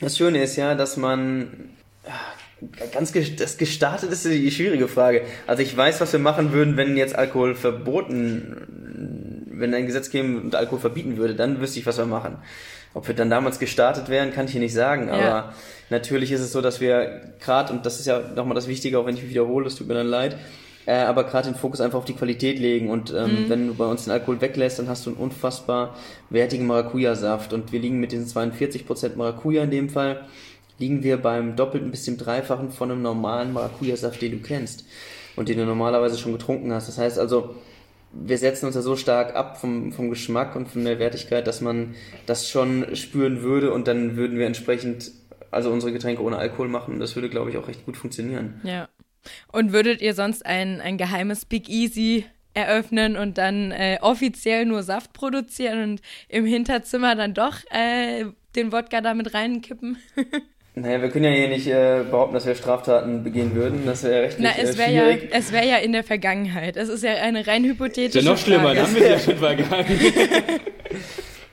das 0.00 0.16
Schöne 0.16 0.42
ist 0.42 0.56
ja, 0.56 0.74
dass 0.74 0.96
man 0.96 1.70
Ganz 2.92 3.12
das 3.12 3.58
gestartet 3.58 4.12
ist 4.12 4.24
die 4.24 4.50
schwierige 4.50 4.88
Frage. 4.88 5.22
Also 5.46 5.62
ich 5.62 5.76
weiß, 5.76 6.00
was 6.00 6.12
wir 6.12 6.20
machen 6.20 6.52
würden, 6.52 6.76
wenn 6.76 6.96
jetzt 6.96 7.14
Alkohol 7.14 7.54
verboten, 7.54 9.23
wenn 9.58 9.74
ein 9.74 9.86
Gesetz 9.86 10.10
käme 10.10 10.40
und 10.40 10.54
Alkohol 10.54 10.78
verbieten 10.78 11.16
würde, 11.16 11.34
dann 11.34 11.60
wüsste 11.60 11.78
ich, 11.78 11.86
was 11.86 11.98
wir 11.98 12.06
machen. 12.06 12.38
Ob 12.94 13.08
wir 13.08 13.14
dann 13.14 13.30
damals 13.30 13.58
gestartet 13.58 14.08
wären, 14.08 14.32
kann 14.32 14.46
ich 14.46 14.52
hier 14.52 14.60
nicht 14.60 14.74
sagen. 14.74 15.08
Aber 15.10 15.22
ja. 15.22 15.54
natürlich 15.90 16.30
ist 16.30 16.40
es 16.40 16.52
so, 16.52 16.60
dass 16.60 16.80
wir 16.80 17.34
gerade, 17.40 17.72
und 17.72 17.84
das 17.84 17.98
ist 17.98 18.06
ja 18.06 18.20
nochmal 18.20 18.54
das 18.54 18.68
Wichtige, 18.68 18.98
auch 18.98 19.06
wenn 19.06 19.16
ich 19.16 19.22
mich 19.22 19.30
wiederhole, 19.30 19.64
das 19.64 19.74
tut 19.74 19.88
mir 19.88 19.94
dann 19.94 20.06
leid, 20.06 20.36
äh, 20.86 20.94
aber 20.94 21.24
gerade 21.24 21.48
den 21.48 21.56
Fokus 21.56 21.80
einfach 21.80 21.98
auf 21.98 22.04
die 22.04 22.14
Qualität 22.14 22.58
legen. 22.58 22.90
Und 22.90 23.12
ähm, 23.12 23.44
mhm. 23.44 23.48
wenn 23.48 23.66
du 23.68 23.74
bei 23.74 23.86
uns 23.86 24.04
den 24.04 24.12
Alkohol 24.12 24.40
weglässt, 24.40 24.78
dann 24.78 24.88
hast 24.88 25.06
du 25.06 25.10
einen 25.10 25.18
unfassbar 25.18 25.96
wertigen 26.30 26.66
Maracuja-Saft. 26.66 27.52
Und 27.52 27.72
wir 27.72 27.80
liegen 27.80 27.98
mit 27.98 28.12
diesen 28.12 28.26
42% 28.26 29.16
Maracuja 29.16 29.64
in 29.64 29.70
dem 29.70 29.88
Fall 29.88 30.24
liegen 30.78 31.02
wir 31.02 31.18
beim 31.18 31.56
doppelten 31.56 31.90
bis 31.90 32.04
dem 32.04 32.16
dreifachen 32.16 32.70
von 32.70 32.90
einem 32.90 33.02
normalen 33.02 33.52
Maracuja-Saft, 33.52 34.20
den 34.20 34.32
du 34.32 34.38
kennst 34.38 34.84
und 35.36 35.48
den 35.48 35.58
du 35.58 35.66
normalerweise 35.66 36.18
schon 36.18 36.32
getrunken 36.32 36.72
hast. 36.72 36.88
Das 36.88 36.98
heißt 36.98 37.18
also, 37.18 37.54
wir 38.14 38.38
setzen 38.38 38.66
uns 38.66 38.74
ja 38.74 38.82
so 38.82 38.96
stark 38.96 39.34
ab 39.34 39.60
vom, 39.60 39.92
vom 39.92 40.10
Geschmack 40.10 40.56
und 40.56 40.68
von 40.68 40.84
der 40.84 40.98
Wertigkeit, 40.98 41.46
dass 41.46 41.60
man 41.60 41.94
das 42.26 42.48
schon 42.48 42.94
spüren 42.96 43.42
würde 43.42 43.72
und 43.72 43.88
dann 43.88 44.16
würden 44.16 44.38
wir 44.38 44.46
entsprechend 44.46 45.12
also 45.50 45.70
unsere 45.70 45.92
Getränke 45.92 46.22
ohne 46.22 46.36
Alkohol 46.36 46.68
machen 46.68 46.98
das 46.98 47.14
würde, 47.14 47.28
glaube 47.28 47.50
ich, 47.50 47.56
auch 47.56 47.68
recht 47.68 47.84
gut 47.86 47.96
funktionieren. 47.96 48.60
Ja. 48.64 48.88
Und 49.52 49.72
würdet 49.72 50.02
ihr 50.02 50.14
sonst 50.14 50.44
ein, 50.44 50.80
ein 50.80 50.98
geheimes 50.98 51.44
Big 51.46 51.68
Easy 51.68 52.26
eröffnen 52.52 53.16
und 53.16 53.38
dann 53.38 53.72
äh, 53.72 53.98
offiziell 54.00 54.64
nur 54.66 54.82
Saft 54.82 55.12
produzieren 55.12 55.82
und 55.82 56.02
im 56.28 56.44
Hinterzimmer 56.44 57.14
dann 57.16 57.34
doch 57.34 57.58
äh, 57.70 58.26
den 58.54 58.72
Wodka 58.72 59.00
damit 59.00 59.34
reinkippen? 59.34 59.98
Naja, 60.76 61.00
wir 61.02 61.08
können 61.08 61.24
ja 61.26 61.30
hier 61.30 61.48
nicht 61.48 61.68
äh, 61.68 62.02
behaupten, 62.10 62.34
dass 62.34 62.46
wir 62.46 62.56
Straftaten 62.56 63.22
begehen 63.22 63.54
würden. 63.54 63.82
Das 63.86 64.02
wäre 64.02 64.22
rechtlich 64.22 64.44
Na, 64.44 64.60
es 64.60 64.76
wäre 64.76 64.90
ja, 64.90 65.16
es 65.30 65.52
wäre 65.52 65.66
ja 65.66 65.76
in 65.76 65.92
der 65.92 66.02
Vergangenheit. 66.02 66.76
Es 66.76 66.88
ist 66.88 67.04
ja 67.04 67.12
eine 67.12 67.46
rein 67.46 67.64
hypothetische 67.64 68.18
Ist 68.18 68.24
ja 68.24 68.30
noch 68.32 68.38
schlimmer, 68.38 68.74
dann 68.74 68.86
haben 68.86 68.94
wir 68.96 69.10
ja 69.10 69.18
schon 69.18 69.36
vergangen. 69.36 69.86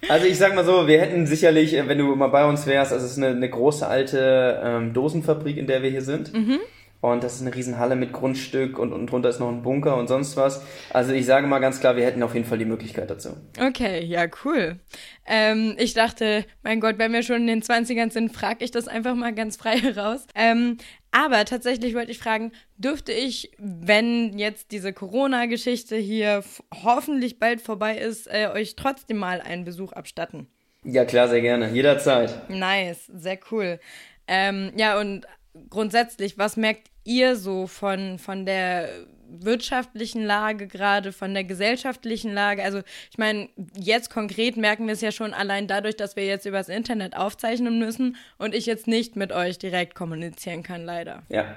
Also 0.10 0.26
ich 0.26 0.38
sag 0.38 0.56
mal 0.56 0.66
so, 0.66 0.88
wir 0.88 1.00
hätten 1.00 1.28
sicherlich, 1.28 1.76
äh, 1.76 1.88
wenn 1.88 2.00
du 2.00 2.16
mal 2.16 2.28
bei 2.28 2.44
uns 2.46 2.66
wärst, 2.66 2.92
also 2.92 3.06
es 3.06 3.12
ist 3.14 3.18
eine, 3.18 3.28
eine 3.28 3.50
große 3.50 3.88
alte 3.88 4.60
ähm, 4.64 4.94
Dosenfabrik, 4.94 5.58
in 5.58 5.68
der 5.68 5.84
wir 5.84 5.90
hier 5.90 6.02
sind. 6.02 6.34
Mhm. 6.34 6.60
Und 7.02 7.24
das 7.24 7.36
ist 7.36 7.42
eine 7.42 7.54
Riesenhalle 7.54 7.96
mit 7.96 8.14
Grundstück 8.14 8.78
und, 8.78 8.94
und 8.94 9.08
drunter 9.08 9.30
ist 9.30 9.40
noch 9.40 9.50
ein 9.50 9.64
Bunker 9.64 9.98
und 9.98 10.08
sonst 10.08 10.38
was. 10.38 10.64
Also 10.92 11.14
ich 11.14 11.26
sage 11.26 11.48
mal 11.48 11.58
ganz 11.58 11.80
klar, 11.80 11.96
wir 11.96 12.06
hätten 12.06 12.22
auf 12.22 12.36
jeden 12.36 12.46
Fall 12.46 12.60
die 12.60 12.66
Möglichkeit 12.66 13.10
dazu. 13.10 13.36
Okay, 13.60 14.06
ja, 14.06 14.28
cool. 14.46 14.80
Ähm, 15.26 15.76
ich 15.80 15.96
dachte, 15.96 16.46
mein 16.62 16.80
Gott, 16.80 17.00
wenn 17.00 17.12
wir 17.12 17.24
schon 17.24 17.42
in 17.42 17.48
den 17.48 17.64
20ern 17.64 18.12
sind, 18.12 18.32
frage 18.32 18.64
ich 18.64 18.70
das 18.70 18.88
einfach 18.88 19.16
mal 19.16 19.34
ganz 19.34 19.58
frei 19.58 19.78
heraus. 19.82 20.28
Ähm, 20.36 20.78
aber 21.10 21.44
tatsächlich 21.46 21.96
wollte 21.96 22.12
ich 22.12 22.20
fragen, 22.20 22.52
dürfte 22.78 23.12
ich, 23.12 23.52
wenn 23.58 24.38
jetzt 24.38 24.72
diese 24.72 24.94
Corona-Geschichte 24.94 25.98
hier 25.98 26.44
hoffentlich 26.84 27.40
bald 27.40 27.62
vorbei 27.62 27.98
ist, 27.98 28.28
äh, 28.28 28.48
euch 28.54 28.76
trotzdem 28.76 29.18
mal 29.18 29.42
einen 29.42 29.66
Besuch 29.66 29.92
abstatten? 29.92 30.48
Ja, 30.84 31.06
klar, 31.06 31.28
sehr 31.28 31.42
gerne. 31.42 31.72
Jederzeit. 31.72 32.50
Nice, 32.50 33.08
sehr 33.08 33.40
cool. 33.52 33.80
Ähm, 34.28 34.72
ja, 34.78 35.00
und 35.00 35.26
grundsätzlich, 35.70 36.38
was 36.38 36.58
merkt 36.58 36.90
ihr 37.04 37.36
so 37.36 37.68
von, 37.68 38.20
von 38.20 38.46
der 38.46 38.90
wirtschaftlichen 39.28 40.24
Lage 40.24 40.68
gerade, 40.68 41.12
von 41.12 41.34
der 41.34 41.44
gesellschaftlichen 41.44 42.34
Lage? 42.34 42.64
Also 42.64 42.82
ich 43.10 43.18
meine, 43.18 43.50
jetzt 43.78 44.10
konkret 44.10 44.58
merken 44.58 44.88
wir 44.88 44.94
es 44.94 45.02
ja 45.02 45.12
schon 45.12 45.34
allein 45.34 45.68
dadurch, 45.68 45.96
dass 45.96 46.16
wir 46.16 46.26
jetzt 46.26 46.46
übers 46.46 46.70
Internet 46.70 47.16
aufzeichnen 47.16 47.80
müssen 47.80 48.18
und 48.38 48.54
ich 48.54 48.66
jetzt 48.66 48.88
nicht 48.88 49.16
mit 49.16 49.32
euch 49.32 49.58
direkt 49.58 49.96
kommunizieren 49.96 50.64
kann, 50.64 50.84
leider. 50.84 51.24
Ja. 51.30 51.56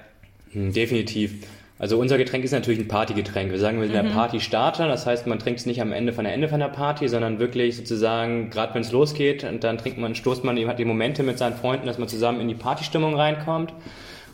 Definitiv. 0.54 1.46
Also 1.78 1.98
unser 1.98 2.18
Getränk 2.18 2.44
ist 2.44 2.52
natürlich 2.52 2.78
ein 2.78 2.88
Partygetränk. 2.88 3.50
Wir 3.50 3.58
sagen, 3.58 3.80
wir 3.80 3.88
sind 3.88 3.96
mhm. 3.96 4.06
der 4.06 4.14
Partystarter. 4.14 4.86
Das 4.86 5.06
heißt, 5.06 5.26
man 5.26 5.40
trinkt 5.40 5.60
es 5.60 5.66
nicht 5.66 5.80
am 5.80 5.92
Ende 5.92 6.12
von 6.12 6.24
der 6.24 6.32
Ende 6.32 6.48
von 6.48 6.60
der 6.60 6.68
Party, 6.68 7.08
sondern 7.08 7.40
wirklich 7.40 7.76
sozusagen, 7.76 8.50
gerade 8.50 8.74
wenn 8.74 8.82
es 8.82 8.92
losgeht, 8.92 9.42
und 9.42 9.64
dann 9.64 9.78
trinkt 9.78 9.98
man, 9.98 10.14
stoßt 10.14 10.44
man, 10.44 10.56
hat 10.68 10.78
die 10.78 10.84
Momente 10.84 11.24
mit 11.24 11.38
seinen 11.38 11.54
Freunden, 11.54 11.86
dass 11.86 11.98
man 11.98 12.08
zusammen 12.08 12.40
in 12.40 12.48
die 12.48 12.54
Partystimmung 12.54 13.16
reinkommt. 13.16 13.72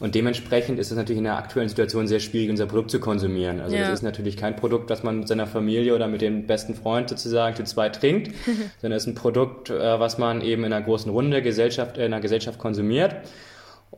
Und 0.01 0.15
dementsprechend 0.15 0.79
ist 0.79 0.91
es 0.91 0.97
natürlich 0.97 1.19
in 1.19 1.25
der 1.25 1.37
aktuellen 1.37 1.69
Situation 1.69 2.09
sehr 2.09 2.21
schwierig, 2.21 2.49
unser 2.49 2.67
Produkt 2.67 2.91
zu 2.91 3.01
konsumieren. 3.01 3.61
Also 3.61 3.77
ja. 3.77 3.83
das 3.83 3.95
ist 3.95 4.03
natürlich 4.03 4.39
kein 4.39 4.57
Produkt, 4.57 4.89
das 4.89 5.03
man 5.03 5.21
mit 5.21 5.29
seiner 5.29 5.47
Familie 5.47 5.95
oder 5.95 6.09
mit 6.09 6.23
dem 6.23 6.47
besten 6.47 6.75
Freund 6.75 7.11
sozusagen 7.11 7.55
zu 7.55 7.65
zweit 7.65 8.01
trinkt, 8.01 8.35
sondern 8.81 8.97
es 8.97 9.05
ist 9.05 9.09
ein 9.09 9.15
Produkt, 9.15 9.69
äh, 9.69 10.01
was 10.01 10.17
man 10.17 10.41
eben 10.41 10.65
in 10.65 10.73
einer 10.73 10.85
großen 10.85 11.13
Runde 11.13 11.43
Gesellschaft, 11.43 11.99
in 11.99 12.05
einer 12.05 12.21
Gesellschaft 12.21 12.59
konsumiert. 12.59 13.15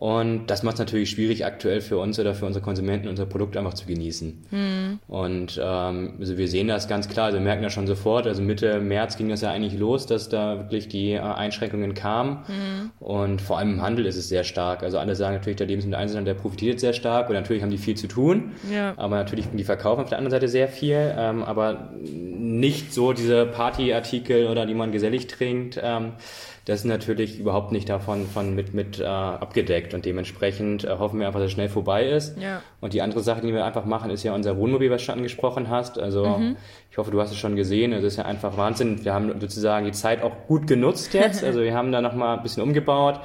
Und 0.03 0.49
das 0.49 0.65
macht 0.65 0.75
es 0.75 0.79
natürlich 0.81 1.11
schwierig 1.11 1.47
aktuell 1.47 1.81
für 1.81 1.97
uns 1.97 2.19
oder 2.19 2.35
für 2.35 2.45
unsere 2.45 2.61
Konsumenten, 2.61 3.07
unser 3.07 3.25
Produkt 3.25 3.57
einfach 3.57 3.75
zu 3.75 3.87
genießen. 3.87 4.47
Mhm. 4.51 4.99
Und 5.07 5.61
ähm, 5.63 6.15
also 6.19 6.37
wir 6.37 6.49
sehen 6.49 6.67
das 6.67 6.89
ganz 6.89 7.09
klar, 7.09 7.27
also 7.27 7.39
wir 7.39 7.45
merken 7.45 7.63
das 7.63 7.73
schon 7.73 7.87
sofort. 7.87 8.27
Also 8.27 8.43
Mitte 8.43 8.81
März 8.81 9.17
ging 9.17 9.29
das 9.29 9.43
ja 9.43 9.53
eigentlich 9.53 9.79
los, 9.79 10.07
dass 10.07 10.29
da 10.29 10.59
wirklich 10.59 10.89
die 10.89 11.13
äh, 11.13 11.21
Einschränkungen 11.21 11.95
kamen. 11.95 12.39
Mhm. 12.49 12.91
Und 12.99 13.43
vor 13.43 13.59
allem 13.59 13.75
im 13.75 13.83
Handel 13.83 14.05
ist 14.07 14.17
es 14.17 14.29
sehr 14.29 14.43
stark. 14.43 14.83
Also 14.83 14.99
alle 14.99 15.15
sagen 15.15 15.37
natürlich, 15.37 15.59
der 15.59 15.69
Lebensmitteleinzelhandel, 15.69 16.35
der 16.35 16.41
profitiert 16.41 16.81
sehr 16.81 16.95
stark 16.95 17.29
und 17.29 17.37
natürlich 17.37 17.63
haben 17.63 17.71
die 17.71 17.79
viel 17.79 17.97
zu 17.97 18.09
tun. 18.09 18.55
Ja. 18.73 18.95
Aber 18.97 19.15
natürlich 19.15 19.47
die 19.53 19.63
verkaufen 19.63 20.03
auf 20.03 20.09
der 20.09 20.19
anderen 20.19 20.33
Seite 20.33 20.49
sehr 20.49 20.67
viel. 20.67 21.15
Ähm, 21.17 21.45
aber 21.45 21.93
nicht 22.03 22.93
so 22.93 23.13
diese 23.13 23.47
Partyartikel 23.47 24.49
oder 24.49 24.67
die 24.67 24.75
man 24.75 24.91
gesellig 24.91 25.29
trinkt. 25.29 25.79
Ähm, 25.81 26.15
das 26.65 26.81
ist 26.81 26.85
natürlich 26.85 27.41
überhaupt 27.41 27.73
nicht 27.73 27.89
davon 27.89 28.27
von 28.27 28.55
mit, 28.55 28.73
mit 28.73 29.01
äh, 29.01 29.05
abgedeckt 29.05 29.95
und 29.95 30.05
dementsprechend 30.05 30.85
äh, 30.85 30.97
hoffen 30.99 31.19
wir 31.19 31.27
einfach, 31.27 31.41
dass 31.41 31.47
es 31.47 31.53
schnell 31.53 31.69
vorbei 31.69 32.07
ist. 32.09 32.39
Ja. 32.39 32.63
Und 32.81 32.93
die 32.93 33.03
andere 33.03 33.21
Sache, 33.21 33.41
die 33.41 33.53
wir 33.53 33.65
einfach 33.65 33.85
machen, 33.85 34.11
ist 34.11 34.23
ja 34.23 34.33
unser 34.33 34.57
Wohnmobil, 34.57 34.89
was 34.91 35.05
du 35.05 35.13
angesprochen 35.13 35.69
hast. 35.69 35.99
Also 35.99 36.25
mhm. 36.25 36.57
ich 36.91 36.99
hoffe, 36.99 37.11
du 37.11 37.21
hast 37.21 37.33
es 37.33 37.37
schon 37.37 37.57
gesehen. 37.57 37.93
Es 37.93 38.05
ist 38.05 38.17
ja 38.17 38.27
einfach 38.27 38.57
Wahnsinn. 38.57 39.05
Wir 39.05 39.13
haben 39.13 39.41
sozusagen 39.41 39.87
die 39.87 39.93
Zeit 39.93 40.23
auch 40.23 40.47
gut 40.47 40.67
genutzt 40.67 41.15
jetzt. 41.15 41.43
Also 41.53 41.63
wir 41.63 41.75
haben 41.75 41.93
da 41.93 42.01
nochmal 42.01 42.37
ein 42.37 42.43
bisschen 42.43 42.63
umgebaut. 42.63 43.21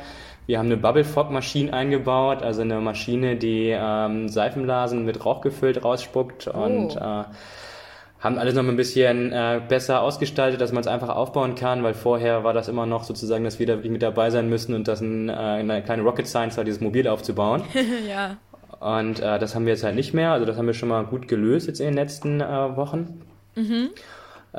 Wir 0.47 0.58
haben 0.58 0.65
eine 0.65 0.78
Bubble 0.78 1.04
Fog 1.04 1.30
Maschine 1.30 1.71
eingebaut, 1.71 2.41
also 2.41 2.62
eine 2.62 2.82
Maschine, 2.82 3.36
die 3.36 3.69
ähm, 3.69 4.28
Seifenblasen 4.28 5.06
mit 5.06 5.23
Rauch 5.26 5.41
gefüllt 5.41 5.84
rausspuckt 5.84 6.50
oh. 6.54 6.58
und 6.58 6.95
äh, 6.95 7.23
haben 8.19 8.38
alles 8.38 8.56
noch 8.56 8.67
ein 8.67 8.75
bisschen 8.75 9.32
äh, 9.32 9.62
besser 9.67 10.01
ausgestaltet, 10.01 10.60
dass 10.60 10.71
man 10.71 10.82
es 10.82 10.88
einfach 10.88 11.10
aufbauen 11.10 11.56
kann, 11.56 11.84
weil 11.84 11.93
vorher 11.93 12.43
war 12.43 12.53
das 12.53 12.67
immer 12.67 12.86
noch 12.86 13.03
sozusagen, 13.03 13.43
dass 13.43 13.60
wir 13.60 13.67
da 13.67 13.75
mit 13.75 14.01
dabei 14.01 14.32
sein 14.32 14.49
müssen 14.49 14.73
und 14.73 14.88
das 14.88 15.01
ein, 15.01 15.30
äh, 15.30 15.34
eine 15.34 15.84
kleine 15.84 16.01
Rocket 16.01 16.27
Science 16.27 16.58
war, 16.58 16.63
dieses 16.63 16.82
Mobil 16.82 17.08
aufzubauen. 17.08 17.63
ja. 18.10 18.38
Und 18.80 19.19
äh, 19.19 19.39
das 19.39 19.56
haben 19.56 19.65
wir 19.65 19.73
jetzt 19.73 19.84
halt 19.84 19.95
nicht 19.95 20.13
mehr. 20.13 20.32
Also 20.32 20.45
das 20.45 20.58
haben 20.58 20.67
wir 20.67 20.73
schon 20.73 20.89
mal 20.89 21.03
gut 21.06 21.27
gelöst 21.27 21.67
jetzt 21.67 21.80
in 21.80 21.88
den 21.88 21.95
letzten 21.95 22.41
äh, 22.41 22.75
Wochen. 22.75 23.21
Mhm. 23.56 23.89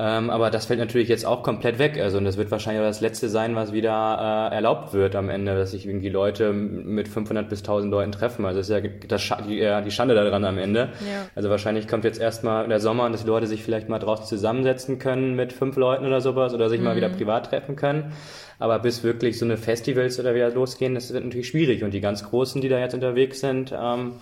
Ähm, 0.01 0.31
aber 0.31 0.51
das 0.51 0.67
fällt 0.67 0.79
natürlich 0.79 1.09
jetzt 1.09 1.27
auch 1.27 1.43
komplett 1.43 1.81
weg. 1.81 1.99
Also 2.01 2.19
und 2.19 2.25
das 2.25 2.37
wird 2.37 2.53
wahrscheinlich 2.53 2.81
auch 2.81 2.87
das 2.87 3.01
letzte 3.01 3.29
sein, 3.29 3.57
was 3.57 3.73
wieder 3.73 4.49
äh, 4.53 4.55
erlaubt 4.55 4.93
wird 4.93 5.17
am 5.17 5.29
Ende, 5.29 5.57
dass 5.57 5.73
sich 5.73 5.87
irgendwie 5.87 6.09
Leute 6.09 6.53
mit 6.53 7.09
500 7.09 7.49
bis 7.49 7.61
1000 7.61 7.91
Leuten 7.91 8.13
treffen. 8.13 8.47
Also 8.47 8.61
das 8.61 8.69
ist 8.69 8.85
ja 8.85 8.89
das 9.09 9.29
die, 9.49 9.57
ja, 9.57 9.81
die 9.81 9.91
Schande 9.91 10.15
daran 10.15 10.45
am 10.45 10.57
Ende. 10.57 10.91
Ja. 11.01 11.27
Also 11.35 11.51
wahrscheinlich 11.51 11.89
kommt 11.89 12.05
jetzt 12.05 12.21
erstmal 12.21 12.69
der 12.69 12.79
Sommer 12.79 13.07
und 13.07 13.13
dass 13.13 13.23
die 13.23 13.27
Leute 13.27 13.49
sich 13.49 13.65
vielleicht 13.65 13.89
mal 13.89 13.99
draußen 13.99 14.25
zusammensetzen 14.27 15.01
können 15.01 15.35
mit 15.35 15.53
fünf 15.53 15.75
Leuten 15.75 16.07
oder 16.07 16.21
sowas 16.21 16.55
oder 16.55 16.69
sich 16.69 16.79
mhm. 16.79 16.85
mal 16.85 16.97
wieder 16.97 17.09
privat 17.09 17.51
treffen 17.51 17.75
können. 17.75 18.13
Aber 18.61 18.79
bis 18.79 19.03
wirklich 19.03 19.37
so 19.37 19.47
eine 19.47 19.57
Festivals 19.57 20.21
oder 20.21 20.33
wieder 20.33 20.51
losgehen, 20.51 20.95
das 20.95 21.13
wird 21.13 21.25
natürlich 21.25 21.49
schwierig. 21.49 21.83
Und 21.83 21.93
die 21.93 22.01
ganz 22.01 22.23
Großen, 22.23 22.61
die 22.61 22.69
da 22.69 22.79
jetzt 22.79 22.95
unterwegs 22.95 23.41
sind, 23.41 23.75
ähm, 23.77 24.13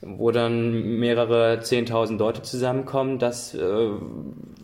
wo 0.00 0.30
dann 0.30 0.98
mehrere 0.98 1.58
10.000 1.60 2.18
Leute 2.18 2.42
zusammenkommen, 2.42 3.18
das 3.18 3.54
äh, 3.54 3.88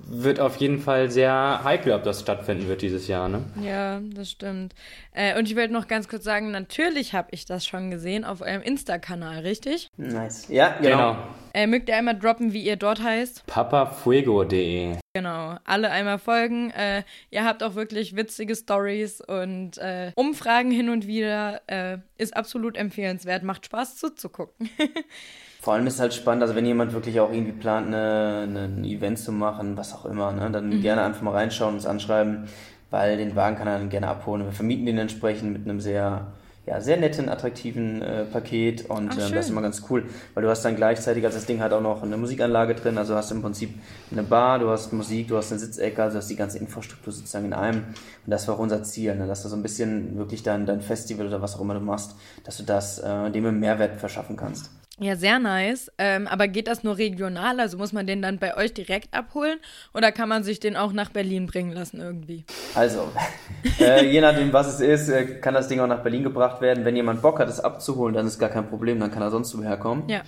wird 0.08 0.40
auf 0.40 0.56
jeden 0.56 0.80
Fall 0.80 1.10
sehr 1.10 1.60
heikel, 1.62 1.92
ob 1.92 2.02
das 2.02 2.20
stattfinden 2.20 2.68
wird 2.68 2.82
dieses 2.82 3.08
Jahr. 3.08 3.28
Ne? 3.28 3.44
Ja, 3.62 4.00
das 4.14 4.30
stimmt. 4.30 4.74
Äh, 5.12 5.38
und 5.38 5.48
ich 5.48 5.56
wollte 5.56 5.72
noch 5.72 5.86
ganz 5.86 6.08
kurz 6.08 6.24
sagen, 6.24 6.50
natürlich 6.50 7.12
habe 7.12 7.28
ich 7.32 7.44
das 7.44 7.66
schon 7.66 7.90
gesehen 7.90 8.24
auf 8.24 8.40
eurem 8.40 8.62
Insta-Kanal, 8.62 9.40
richtig? 9.40 9.90
Nice. 9.96 10.48
Ja, 10.48 10.76
genau. 10.80 11.12
genau. 11.12 11.16
Äh, 11.54 11.66
mögt 11.66 11.88
ihr 11.88 11.96
einmal 11.96 12.18
droppen, 12.18 12.52
wie 12.52 12.62
ihr 12.62 12.76
dort 12.76 13.02
heißt? 13.02 13.46
papafuego.de 13.46 14.96
Genau, 15.14 15.56
alle 15.64 15.90
einmal 15.90 16.18
folgen. 16.18 16.70
Äh, 16.70 17.02
ihr 17.30 17.44
habt 17.44 17.62
auch 17.62 17.74
wirklich 17.74 18.14
witzige 18.14 18.54
Stories 18.54 19.20
und 19.20 19.78
äh, 19.78 20.12
Umfragen 20.14 20.70
hin 20.70 20.88
und 20.90 21.06
wieder. 21.06 21.62
Äh, 21.66 21.98
ist 22.18 22.36
absolut 22.36 22.76
empfehlenswert. 22.76 23.42
Macht 23.42 23.66
Spaß 23.66 23.96
zuzugucken. 23.96 24.70
Vor 25.68 25.74
allem 25.74 25.86
ist 25.86 25.96
es 25.96 26.00
halt 26.00 26.14
spannend, 26.14 26.40
also 26.40 26.54
wenn 26.54 26.64
jemand 26.64 26.94
wirklich 26.94 27.20
auch 27.20 27.30
irgendwie 27.30 27.52
plant, 27.52 27.94
ein 27.94 28.86
Event 28.86 29.18
zu 29.18 29.32
machen, 29.32 29.76
was 29.76 29.92
auch 29.92 30.06
immer, 30.06 30.32
ne, 30.32 30.50
dann 30.50 30.70
mhm. 30.70 30.80
gerne 30.80 31.02
einfach 31.02 31.20
mal 31.20 31.32
reinschauen, 31.32 31.74
uns 31.74 31.84
anschreiben, 31.84 32.44
weil 32.88 33.18
den 33.18 33.36
Wagen 33.36 33.56
kann 33.56 33.68
er 33.68 33.76
dann 33.76 33.90
gerne 33.90 34.08
abholen. 34.08 34.46
Wir 34.46 34.52
vermieten 34.52 34.86
den 34.86 34.96
entsprechend 34.96 35.52
mit 35.52 35.68
einem 35.68 35.78
sehr 35.78 36.28
ja, 36.64 36.80
sehr 36.80 36.96
netten, 36.96 37.28
attraktiven 37.28 38.00
äh, 38.00 38.24
Paket 38.24 38.88
und 38.88 39.10
Ach, 39.12 39.18
äh, 39.18 39.34
das 39.34 39.44
ist 39.44 39.50
immer 39.50 39.60
ganz 39.60 39.82
cool, 39.90 40.04
weil 40.32 40.42
du 40.42 40.48
hast 40.48 40.64
dann 40.64 40.74
gleichzeitig, 40.74 41.22
also 41.26 41.36
das 41.36 41.44
Ding 41.44 41.60
hat 41.60 41.74
auch 41.74 41.82
noch 41.82 42.02
eine 42.02 42.16
Musikanlage 42.16 42.74
drin, 42.74 42.96
also 42.96 43.14
hast 43.14 43.30
du 43.30 43.34
im 43.34 43.42
Prinzip 43.42 43.74
eine 44.10 44.22
Bar, 44.22 44.60
du 44.60 44.70
hast 44.70 44.94
Musik, 44.94 45.28
du 45.28 45.36
hast 45.36 45.52
eine 45.52 45.60
Sitzecke, 45.60 46.02
also 46.02 46.16
hast 46.16 46.30
die 46.30 46.36
ganze 46.36 46.58
Infrastruktur 46.60 47.12
sozusagen 47.12 47.44
in 47.44 47.52
einem 47.52 47.84
und 48.24 48.30
das 48.30 48.48
war 48.48 48.54
auch 48.54 48.58
unser 48.58 48.82
Ziel, 48.84 49.14
ne, 49.16 49.26
dass 49.26 49.42
du 49.42 49.50
so 49.50 49.56
ein 49.56 49.62
bisschen 49.62 50.16
wirklich 50.16 50.42
dein, 50.42 50.64
dein 50.64 50.80
Festival 50.80 51.26
oder 51.26 51.42
was 51.42 51.56
auch 51.56 51.60
immer 51.60 51.74
du 51.74 51.80
machst, 51.80 52.14
dass 52.44 52.56
du 52.56 52.62
das 52.62 53.00
äh, 53.00 53.30
dem 53.30 53.44
einen 53.44 53.60
Mehrwert 53.60 54.00
verschaffen 54.00 54.34
kannst. 54.34 54.70
Ja, 55.00 55.14
sehr 55.14 55.38
nice. 55.38 55.92
Ähm, 55.98 56.26
aber 56.26 56.48
geht 56.48 56.66
das 56.66 56.82
nur 56.82 56.98
regional? 56.98 57.60
Also 57.60 57.78
muss 57.78 57.92
man 57.92 58.06
den 58.06 58.20
dann 58.20 58.38
bei 58.38 58.56
euch 58.56 58.74
direkt 58.74 59.14
abholen 59.14 59.58
oder 59.94 60.10
kann 60.10 60.28
man 60.28 60.42
sich 60.42 60.58
den 60.58 60.76
auch 60.76 60.92
nach 60.92 61.10
Berlin 61.10 61.46
bringen 61.46 61.72
lassen 61.72 62.00
irgendwie? 62.00 62.44
Also, 62.74 63.10
äh, 63.80 64.04
je 64.04 64.20
nachdem, 64.20 64.52
was 64.52 64.66
es 64.74 64.80
ist, 64.80 65.08
äh, 65.08 65.24
kann 65.40 65.54
das 65.54 65.68
Ding 65.68 65.78
auch 65.80 65.86
nach 65.86 66.02
Berlin 66.02 66.24
gebracht 66.24 66.60
werden. 66.60 66.84
Wenn 66.84 66.96
jemand 66.96 67.22
Bock 67.22 67.38
hat, 67.38 67.48
es 67.48 67.60
abzuholen, 67.60 68.14
dann 68.14 68.26
ist 68.26 68.38
gar 68.38 68.50
kein 68.50 68.68
Problem, 68.68 68.98
dann 68.98 69.12
kann 69.12 69.22
er 69.22 69.30
sonst 69.30 69.56
woher 69.56 69.76
kommen. 69.76 70.08
Ja. 70.08 70.22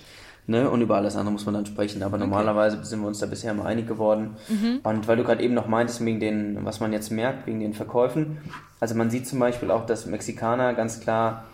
Ne? 0.47 0.69
Und 0.69 0.81
über 0.81 0.95
alles 0.95 1.15
andere 1.15 1.33
muss 1.33 1.45
man 1.45 1.53
dann 1.53 1.65
sprechen. 1.65 2.01
Aber 2.01 2.15
okay. 2.15 2.25
normalerweise 2.25 2.83
sind 2.83 3.01
wir 3.01 3.07
uns 3.07 3.19
da 3.19 3.25
bisher 3.25 3.53
mal 3.53 3.65
einig 3.65 3.87
geworden. 3.87 4.37
Mhm. 4.47 4.79
Und 4.83 5.07
weil 5.07 5.17
du 5.17 5.23
gerade 5.23 5.43
eben 5.43 5.53
noch 5.53 5.67
meintest, 5.67 6.03
wegen 6.03 6.19
den, 6.19 6.65
was 6.65 6.79
man 6.79 6.93
jetzt 6.93 7.11
merkt, 7.11 7.45
wegen 7.45 7.59
den 7.59 7.73
Verkäufen. 7.73 8.37
Also 8.79 8.95
man 8.95 9.09
sieht 9.09 9.27
zum 9.27 9.39
Beispiel 9.39 9.69
auch, 9.69 9.85
dass 9.85 10.05
Mexikaner 10.05 10.73
ganz 10.73 10.99
klar 10.99 11.45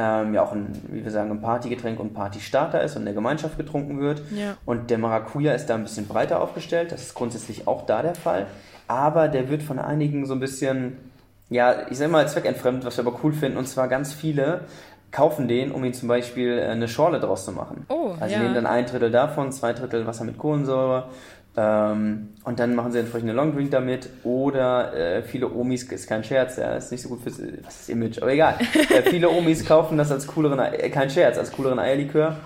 ähm, 0.00 0.32
ja 0.32 0.42
auch 0.42 0.52
ein, 0.52 0.68
wie 0.88 1.04
wir 1.04 1.10
sagen, 1.10 1.30
ein 1.30 1.42
Partygetränk 1.42 2.00
und 2.00 2.14
Partystarter 2.14 2.82
ist 2.82 2.96
und 2.96 3.02
in 3.02 3.06
der 3.06 3.14
Gemeinschaft 3.14 3.58
getrunken 3.58 4.00
wird. 4.00 4.22
Ja. 4.34 4.56
Und 4.64 4.90
der 4.90 4.98
Maracuja 4.98 5.52
ist 5.52 5.66
da 5.66 5.74
ein 5.74 5.82
bisschen 5.82 6.08
breiter 6.08 6.40
aufgestellt. 6.40 6.90
Das 6.90 7.02
ist 7.02 7.14
grundsätzlich 7.14 7.68
auch 7.68 7.84
da 7.84 8.00
der 8.02 8.14
Fall. 8.14 8.46
Aber 8.88 9.28
der 9.28 9.50
wird 9.50 9.62
von 9.62 9.78
einigen 9.78 10.24
so 10.24 10.32
ein 10.32 10.40
bisschen, 10.40 10.96
ja, 11.50 11.88
ich 11.90 11.98
sag 11.98 12.10
mal, 12.10 12.26
zweckentfremdet, 12.26 12.86
was 12.86 12.96
wir 12.96 13.06
aber 13.06 13.20
cool 13.22 13.32
finden. 13.32 13.58
Und 13.58 13.68
zwar 13.68 13.88
ganz 13.88 14.14
viele 14.14 14.62
kaufen 15.10 15.48
den, 15.48 15.72
um 15.72 15.84
ihn 15.84 15.92
zum 15.92 16.08
Beispiel 16.08 16.58
äh, 16.58 16.66
eine 16.66 16.88
Schorle 16.88 17.20
draus 17.20 17.44
zu 17.44 17.52
machen. 17.52 17.84
Oh, 17.88 18.12
also 18.18 18.34
ja. 18.34 18.40
nehmen 18.40 18.54
dann 18.54 18.66
ein 18.66 18.86
Drittel 18.86 19.10
davon, 19.10 19.52
zwei 19.52 19.72
Drittel 19.72 20.06
Wasser 20.06 20.24
mit 20.24 20.38
Kohlensäure 20.38 21.08
ähm, 21.56 22.28
und 22.44 22.60
dann 22.60 22.74
machen 22.74 22.92
sie 22.92 23.00
entsprechend 23.00 23.28
eine 23.28 23.36
Long 23.36 23.54
Drink 23.54 23.70
damit 23.70 24.08
oder 24.22 24.94
äh, 24.94 25.22
viele 25.22 25.52
Omis, 25.52 25.82
ist 25.84 26.08
kein 26.08 26.22
Scherz, 26.22 26.56
ja, 26.56 26.76
ist 26.76 26.92
nicht 26.92 27.02
so 27.02 27.08
gut 27.08 27.22
fürs 27.22 27.40
was 27.64 27.80
ist 27.82 27.90
Image, 27.90 28.18
aber 28.22 28.32
egal. 28.32 28.58
äh, 28.90 29.02
viele 29.02 29.28
Omis 29.28 29.64
kaufen 29.64 29.98
das 29.98 30.12
als 30.12 30.26
cooleren, 30.26 30.58
äh, 30.58 30.88
kein 30.90 31.10
Scherz, 31.10 31.38
als 31.38 31.52
cooleren 31.52 31.78
Eierlikör 31.78 32.36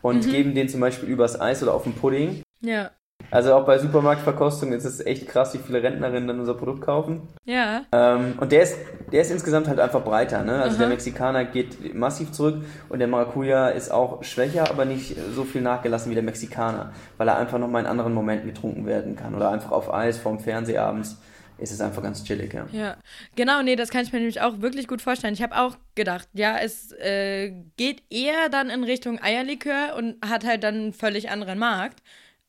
und 0.00 0.26
mhm. 0.26 0.30
geben 0.30 0.54
den 0.54 0.68
zum 0.68 0.80
Beispiel 0.80 1.08
übers 1.08 1.40
Eis 1.40 1.62
oder 1.62 1.74
auf 1.74 1.82
den 1.84 1.94
Pudding. 1.94 2.42
Ja. 2.60 2.90
Also 3.32 3.54
auch 3.54 3.64
bei 3.64 3.78
Supermarktverkostung 3.78 4.72
ist 4.72 4.84
es 4.84 5.00
echt 5.00 5.26
krass, 5.26 5.54
wie 5.54 5.58
viele 5.58 5.82
Rentnerinnen 5.82 6.28
dann 6.28 6.38
unser 6.38 6.52
Produkt 6.52 6.82
kaufen. 6.82 7.22
Ja. 7.46 7.86
Ähm, 7.90 8.34
und 8.38 8.52
der 8.52 8.62
ist, 8.62 8.76
der 9.10 9.22
ist 9.22 9.30
insgesamt 9.30 9.68
halt 9.68 9.80
einfach 9.80 10.04
breiter. 10.04 10.42
Ne? 10.44 10.52
Also 10.62 10.74
Aha. 10.74 10.80
der 10.80 10.88
Mexikaner 10.88 11.46
geht 11.46 11.94
massiv 11.94 12.30
zurück 12.32 12.62
und 12.90 12.98
der 12.98 13.08
Maracuja 13.08 13.68
ist 13.68 13.90
auch 13.90 14.22
schwächer, 14.22 14.68
aber 14.68 14.84
nicht 14.84 15.16
so 15.34 15.44
viel 15.44 15.62
nachgelassen 15.62 16.10
wie 16.10 16.14
der 16.14 16.22
Mexikaner, 16.22 16.92
weil 17.16 17.26
er 17.26 17.38
einfach 17.38 17.58
nochmal 17.58 17.80
in 17.80 17.88
anderen 17.88 18.12
Momenten 18.12 18.48
getrunken 18.48 18.84
werden 18.84 19.16
kann 19.16 19.34
oder 19.34 19.50
einfach 19.50 19.72
auf 19.72 19.92
Eis 19.92 20.18
vorm 20.18 20.38
Fernseher 20.38 20.84
abends 20.84 21.16
ist 21.58 21.70
es 21.70 21.80
einfach 21.80 22.02
ganz 22.02 22.24
chillig, 22.24 22.52
ja. 22.52 22.66
Ja, 22.72 22.96
genau, 23.36 23.62
nee, 23.62 23.76
das 23.76 23.90
kann 23.90 24.02
ich 24.02 24.12
mir 24.12 24.18
nämlich 24.18 24.40
auch 24.40 24.60
wirklich 24.60 24.88
gut 24.88 25.00
vorstellen. 25.00 25.34
Ich 25.34 25.42
habe 25.42 25.56
auch 25.56 25.76
gedacht, 25.94 26.28
ja, 26.32 26.58
es 26.58 26.90
äh, 26.92 27.52
geht 27.76 28.02
eher 28.10 28.48
dann 28.50 28.68
in 28.68 28.82
Richtung 28.82 29.22
Eierlikör 29.22 29.94
und 29.96 30.16
hat 30.28 30.44
halt 30.44 30.64
dann 30.64 30.74
einen 30.74 30.92
völlig 30.92 31.30
anderen 31.30 31.60
Markt. 31.60 32.02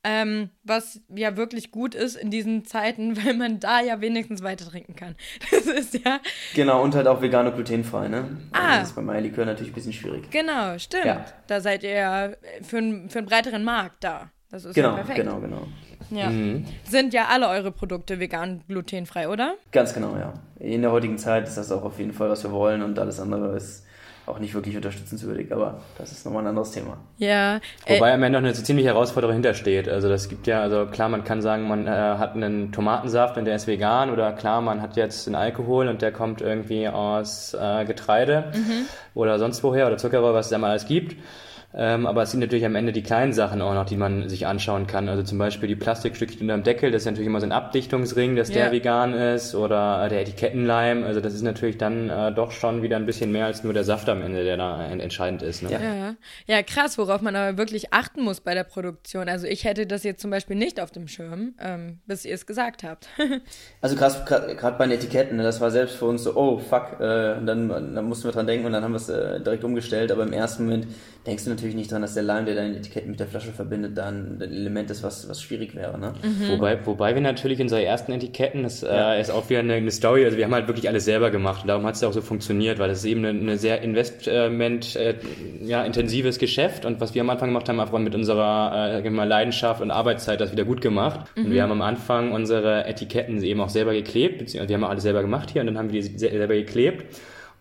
Ähm, 0.06 0.50
was 0.64 1.00
ja 1.16 1.38
wirklich 1.38 1.72
gut 1.72 1.96
ist 1.96 2.18
in 2.18 2.30
diesen 2.30 2.66
Zeiten, 2.66 3.16
weil 3.26 3.34
man 3.34 3.60
da 3.60 3.82
ja 3.82 4.02
wenigstens 4.02 4.44
weiter 4.44 4.66
trinken 4.66 4.96
kann. 4.96 5.16
Das 5.52 5.66
ist 5.66 5.94
ja. 5.94 6.20
Genau, 6.56 6.84
und 6.84 6.96
halt 6.96 7.08
auch 7.08 7.22
vegan 7.22 7.48
und 7.48 7.56
glutenfrei, 7.56 8.08
ne? 8.08 8.38
Ah. 8.52 8.80
Das 8.80 8.90
ist 8.90 8.96
beim 8.96 9.10
Eierlikör 9.10 9.46
natürlich 9.46 9.72
ein 9.72 9.76
bisschen 9.76 9.94
schwierig. 9.94 10.30
Genau, 10.32 10.78
stimmt. 10.78 11.06
Ja. 11.06 11.26
Da 11.48 11.62
seid 11.62 11.84
ihr 11.84 11.92
ja 11.92 12.30
für, 12.64 12.80
ein, 12.80 13.10
für 13.10 13.20
einen 13.20 13.28
breiteren 13.28 13.64
Markt 13.64 14.04
da. 14.04 14.30
Das 14.50 14.66
ist 14.66 14.76
genau, 14.76 14.90
ja 14.90 14.96
perfekt. 14.96 15.18
Genau, 15.18 15.40
genau. 15.40 15.68
Ja. 16.12 16.30
Mhm. 16.30 16.66
Sind 16.84 17.14
ja 17.14 17.28
alle 17.30 17.48
eure 17.48 17.72
Produkte 17.72 18.20
vegan 18.20 18.62
glutenfrei, 18.68 19.30
oder? 19.30 19.56
Ganz 19.72 19.94
genau, 19.94 20.16
ja. 20.18 20.34
In 20.60 20.82
der 20.82 20.92
heutigen 20.92 21.18
Zeit 21.18 21.48
ist 21.48 21.58
das 21.58 21.72
auch 21.72 21.84
auf 21.84 21.98
jeden 21.98 22.14
Fall, 22.14 22.30
was 22.30 22.44
wir 22.44 22.52
wollen 22.52 22.84
und 22.84 23.00
alles 23.00 23.20
andere 23.20 23.56
ist 23.56 23.86
auch 24.26 24.40
nicht 24.40 24.54
wirklich 24.54 24.76
unterstützenswürdig, 24.76 25.52
aber 25.52 25.82
das 25.98 26.12
ist 26.12 26.26
nochmal 26.26 26.44
ein 26.44 26.48
anderes 26.48 26.72
Thema. 26.72 26.98
Ja. 27.18 27.60
Wobei 27.88 28.10
äh, 28.10 28.14
am 28.14 28.24
Ende 28.24 28.40
noch 28.40 28.48
eine 28.48 28.54
ziemliche 28.54 28.90
Herausforderung 28.90 29.34
hintersteht. 29.34 29.90
Also 29.90 30.08
das 30.08 30.30
gibt 30.30 30.48
ja, 30.48 30.62
also 30.62 30.86
klar, 30.86 31.10
man 31.10 31.24
kann 31.24 31.42
sagen, 31.42 31.68
man 31.68 31.88
äh, 31.88 31.90
hat 31.90 32.36
einen 32.36 32.72
Tomatensaft 32.72 33.38
und 33.38 33.46
der 33.46 33.56
ist 33.56 33.68
vegan 33.68 34.10
oder 34.10 34.32
klar, 34.32 34.62
man 34.62 34.82
hat 34.82 34.96
jetzt 34.96 35.28
einen 35.28 35.36
Alkohol 35.36 35.90
und 35.90 36.02
der 36.02 36.12
kommt 36.12 36.42
irgendwie 36.42 36.88
aus 36.88 37.54
äh, 37.54 37.84
Getreide 37.86 38.52
mhm. 38.54 38.86
oder 39.14 39.40
sonst 39.40 39.64
woher 39.64 39.88
oder 39.88 39.98
Zuckerrohr, 39.98 40.34
was 40.34 40.46
es 40.46 40.52
da 40.52 40.58
mal 40.58 40.72
alles 40.72 40.86
gibt. 40.86 41.18
Ähm, 41.76 42.06
aber 42.06 42.24
es 42.24 42.32
sind 42.32 42.40
natürlich 42.40 42.66
am 42.66 42.76
Ende 42.76 42.92
die 42.92 43.02
kleinen 43.02 43.34
Sachen 43.34 43.62
auch 43.62 43.74
noch, 43.74 43.86
die 43.86 43.98
man 43.98 44.30
sich 44.30 44.46
anschauen 44.46 44.86
kann. 44.86 45.10
Also 45.10 45.24
zum 45.24 45.40
Beispiel 45.40 45.68
die 45.68 45.76
Plastikstückchen 45.76 46.42
unterm 46.42 46.64
Deckel, 46.64 46.92
das 46.92 47.02
ist 47.02 47.06
natürlich 47.08 47.28
immer 47.28 47.40
so 47.40 47.48
ein 47.48 47.52
Abdichtungsring, 47.52 48.36
dass 48.36 48.50
der 48.50 48.68
ja. 48.68 48.72
vegan 48.72 49.14
ist 49.14 49.56
oder 49.56 50.06
äh, 50.06 50.10
der 50.10 50.22
Etikettenleim. 50.22 51.04
Also 51.04 51.20
das 51.20 51.34
ist 51.34 51.42
natürlich 51.42 51.78
dann 51.78 52.10
äh, 52.10 52.32
doch 52.32 52.52
schon 52.52 52.84
wieder 52.84 52.98
ein 52.98 53.08
bisschen 53.08 53.32
mehr 53.32 53.48
als 53.48 53.64
nur 53.64 53.74
der 53.74 53.84
Saft 53.84 54.08
am 54.10 54.22
Ende, 54.22 54.44
der 54.44 54.58
da 54.58 54.86
entscheidend 54.86 55.42
ist. 55.42 55.64
Ne? 55.64 55.72
Ja. 55.72 55.80
ja. 55.80 56.16
ja, 56.46 56.64
krass, 56.64 56.98
worauf 56.98 57.22
man 57.22 57.36
aber 57.36 57.58
wirklich 57.58 57.92
achten 57.92 58.22
muss 58.22 58.40
bei 58.40 58.54
der 58.54 58.64
Produktion. 58.64 59.28
Also 59.28 59.48
ich 59.48 59.64
hätte 59.64 59.88
das 59.88 60.04
jetzt 60.04 60.22
zum 60.22 60.30
Beispiel 60.30 60.56
nicht 60.56 60.80
auf 60.80 60.92
dem 60.92 61.08
Schirm, 61.08 61.56
ähm, 61.60 62.00
bis 62.06 62.24
ihr 62.24 62.36
es 62.36 62.46
gesagt 62.46 62.84
habt. 62.84 63.08
also 63.82 63.96
krass, 63.96 64.26
gerade 64.26 64.78
bei 64.78 64.86
den 64.86 64.98
Etiketten, 64.98 65.38
ne, 65.38 65.44
das 65.44 65.60
war 65.60 65.72
selbst 65.72 65.96
für 65.96 66.06
uns 66.06 66.24
so, 66.24 66.36
oh 66.36 66.60
fuck, 66.60 67.00
äh, 67.00 67.34
und 67.38 67.48
dann, 67.48 67.70
dann 67.70 68.06
mussten 68.06 68.26
wir 68.26 68.32
dran 68.32 68.46
denken 68.46 68.68
und 68.68 68.74
dann 68.74 68.84
haben 68.84 68.94
wir 68.94 68.98
es 68.98 69.10
äh, 69.10 69.40
direkt 69.42 69.64
umgestellt. 69.64 70.12
Aber 70.12 70.24
im 70.24 70.34
ersten 70.34 70.66
Moment 70.66 70.88
denkst 71.26 71.46
du 71.46 71.50
natürlich 71.50 71.63
nicht 71.76 71.92
dran, 71.92 72.02
dass 72.02 72.14
der 72.14 72.24
Leim, 72.24 72.46
der 72.46 72.56
deine 72.56 72.76
Etiketten 72.76 73.12
mit 73.12 73.20
der 73.20 73.28
Flasche 73.28 73.52
verbindet, 73.52 73.98
dann 73.98 74.40
ein 74.40 74.42
Element 74.42 74.92
ist, 74.92 75.04
was, 75.04 75.30
was 75.30 75.42
schwierig 75.42 75.76
wäre. 75.76 75.98
Ne? 75.98 76.14
Mhm. 76.22 76.50
Wobei, 76.52 76.86
wobei 76.86 77.16
wir 77.16 77.22
natürlich 77.22 77.60
in 77.60 77.66
unseren 77.66 77.84
ersten 77.84 78.12
Etiketten, 78.12 78.64
das 78.64 78.82
ja. 78.82 79.14
äh, 79.14 79.22
ist 79.22 79.32
auch 79.32 79.50
wieder 79.50 79.60
eine, 79.60 79.74
eine, 79.74 79.92
Story, 79.92 80.26
also 80.26 80.38
wir 80.38 80.46
haben 80.46 80.54
halt 80.54 80.68
wirklich 80.68 80.90
alles 80.90 81.06
selber 81.06 81.32
gemacht 81.32 81.62
und 81.62 81.70
darum 81.70 81.86
hat 81.86 81.96
es 81.96 82.04
auch 82.04 82.12
so 82.14 82.22
funktioniert, 82.22 82.80
weil 82.80 82.90
das 82.90 83.00
ist 83.00 83.06
eben 83.06 83.26
eine, 83.26 83.40
eine 83.40 83.58
sehr 83.58 83.82
investment, 83.82 84.96
äh, 84.96 85.16
ja, 85.62 85.84
intensives 85.86 86.38
Geschäft 86.38 86.86
und 86.86 87.00
was 87.00 87.16
wir 87.16 87.22
am 87.22 87.30
Anfang 87.30 87.50
gemacht 87.50 87.70
haben, 87.70 87.80
einfach 87.80 88.00
mit 88.00 88.14
unserer 88.14 89.02
äh, 89.04 89.10
mal 89.10 89.28
Leidenschaft 89.28 89.82
und 89.82 89.92
Arbeitszeit 89.92 90.42
das 90.42 90.52
wieder 90.52 90.66
gut 90.66 90.82
gemacht. 90.82 91.22
Mhm. 91.36 91.46
Und 91.46 91.52
wir 91.52 91.64
haben 91.64 91.72
am 91.72 91.82
Anfang 91.82 92.32
unsere 92.32 92.86
Etiketten 92.86 93.42
eben 93.42 93.62
auch 93.62 93.70
selber 93.70 93.94
geklebt, 93.94 94.40
beziehungsweise 94.40 94.70
wir 94.70 94.76
haben 94.76 94.84
alles 94.84 95.04
selber 95.04 95.22
gemacht 95.22 95.52
hier 95.52 95.62
und 95.62 95.68
dann 95.68 95.78
haben 95.78 95.92
wir 95.92 96.02
die 96.02 96.18
selber 96.18 96.56
geklebt 96.56 97.06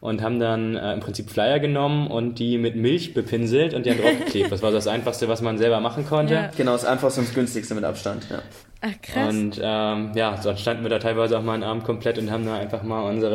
und 0.03 0.21
haben 0.21 0.41
dann 0.41 0.75
äh, 0.75 0.95
im 0.95 1.01
Prinzip 1.01 1.31
Flyer 1.31 1.61
genommen 1.61 2.09
und 2.09 2.41
die 2.41 2.59
mit 2.59 2.75
Milch 2.75 3.15
bepinselt 3.15 3.73
und 3.73 3.87
die 3.87 3.91
dann 3.91 4.01
draufgeklebt. 4.01 4.51
Das 4.51 4.61
war 4.61 4.73
das 4.73 4.89
Einfachste, 4.89 5.29
was 5.29 5.43
man 5.43 5.59
selber 5.59 5.79
machen 5.79 6.05
konnte. 6.05 6.35
Ja. 6.35 6.51
Genau, 6.57 6.73
das 6.73 6.85
Einfachste 6.85 7.21
und 7.21 7.29
das 7.29 7.35
Günstigste 7.37 7.77
mit 7.77 7.85
Abstand, 7.85 8.27
ja. 8.29 8.43
Ach, 8.81 9.01
krass. 9.01 9.29
Und 9.33 9.61
ähm, 9.63 10.11
ja, 10.17 10.43
sonst 10.43 10.61
standen 10.61 10.83
wir 10.83 10.91
da 10.91 10.99
teilweise 10.99 11.39
auch 11.39 11.43
mal 11.45 11.55
einen 11.55 11.63
Abend 11.63 11.85
komplett 11.85 12.19
und 12.19 12.33
haben 12.33 12.45
da 12.45 12.57
einfach 12.57 12.83
mal 12.83 13.09
unsere 13.09 13.33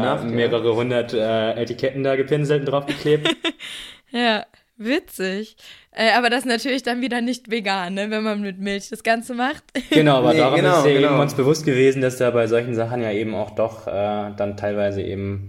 Nacht, 0.00 0.24
mehrere 0.26 0.68
ja. 0.68 0.74
hundert 0.76 1.12
äh, 1.12 1.60
Etiketten 1.60 2.04
da 2.04 2.14
gepinselt 2.14 2.60
und 2.60 2.66
draufgeklebt. 2.66 3.36
ja, 4.12 4.46
witzig. 4.76 5.56
Äh, 5.90 6.12
aber 6.12 6.30
das 6.30 6.40
ist 6.40 6.46
natürlich 6.46 6.84
dann 6.84 7.00
wieder 7.00 7.22
nicht 7.22 7.50
vegan, 7.50 7.94
ne, 7.94 8.08
wenn 8.12 8.22
man 8.22 8.40
mit 8.40 8.60
Milch 8.60 8.88
das 8.88 9.02
Ganze 9.02 9.34
macht. 9.34 9.64
Genau, 9.90 10.18
aber 10.18 10.32
nee, 10.32 10.38
darum 10.38 10.60
genau, 10.60 10.78
ist 10.78 10.86
ja 10.86 10.92
genau. 10.92 11.08
eben 11.08 11.20
uns 11.20 11.34
bewusst 11.34 11.66
gewesen, 11.66 12.00
dass 12.00 12.18
da 12.18 12.30
bei 12.30 12.46
solchen 12.46 12.76
Sachen 12.76 13.02
ja 13.02 13.10
eben 13.10 13.34
auch 13.34 13.50
doch 13.50 13.88
äh, 13.88 14.30
dann 14.36 14.56
teilweise 14.56 15.02
eben 15.02 15.48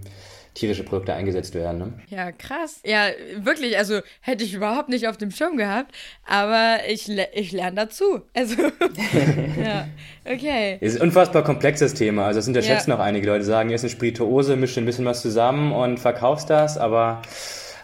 tierische 0.56 0.82
Produkte 0.82 1.12
eingesetzt 1.12 1.54
werden. 1.54 1.78
Ne? 1.78 1.92
Ja, 2.08 2.32
krass. 2.32 2.80
Ja, 2.84 3.08
wirklich, 3.38 3.76
also 3.76 4.00
hätte 4.20 4.42
ich 4.42 4.54
überhaupt 4.54 4.88
nicht 4.88 5.06
auf 5.06 5.16
dem 5.16 5.30
Schirm 5.30 5.56
gehabt, 5.56 5.94
aber 6.26 6.78
ich, 6.88 7.08
ich 7.34 7.52
lerne 7.52 7.76
dazu. 7.76 8.22
Also, 8.34 8.56
ja, 9.62 9.86
okay. 10.24 10.78
Es 10.80 10.94
ist 10.94 11.00
ein 11.00 11.08
unfassbar 11.08 11.44
komplexes 11.44 11.94
Thema. 11.94 12.26
Also, 12.26 12.38
das 12.38 12.48
unterschätzen 12.48 12.90
ja. 12.90 12.96
auch 12.96 13.00
einige 13.00 13.26
Leute, 13.26 13.44
sagen, 13.44 13.68
hier 13.68 13.76
ist 13.76 13.84
eine 13.84 13.90
Spirituose, 13.90 14.56
mische 14.56 14.80
ein 14.80 14.86
bisschen 14.86 15.04
was 15.04 15.20
zusammen 15.20 15.72
und 15.72 16.00
verkaufst 16.00 16.48
das, 16.48 16.78
aber 16.78 17.22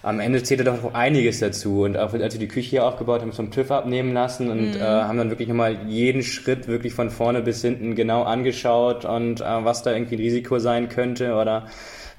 am 0.03 0.21
Ende 0.21 0.43
zählt 0.43 0.67
doch 0.67 0.83
noch 0.83 0.95
einiges 0.95 1.39
dazu. 1.39 1.83
Und 1.83 1.97
auch 1.97 2.13
als 2.13 2.35
wir 2.35 2.41
die 2.41 2.49
Küche 2.49 2.71
hier 2.71 2.87
aufgebaut 2.87 3.21
haben, 3.21 3.33
zum 3.33 3.51
TÜV 3.51 3.71
abnehmen 3.71 4.13
lassen 4.13 4.51
und 4.51 4.75
mhm. 4.75 4.77
äh, 4.77 4.81
haben 4.81 5.19
dann 5.19 5.31
wirklich 5.31 5.49
nochmal 5.49 5.79
jeden 5.87 6.23
Schritt 6.23 6.67
wirklich 6.67 6.93
von 6.93 7.11
vorne 7.11 7.43
bis 7.43 7.63
hinten 7.63 7.95
genau 7.95 8.25
angeschaut 8.25 9.05
und 9.05 9.41
äh, 9.41 9.45
was 9.45 9.83
da 9.83 9.93
irgendwie 9.93 10.17
ein 10.17 10.21
Risiko 10.21 10.59
sein 10.59 10.89
könnte 10.89 11.35
oder 11.35 11.67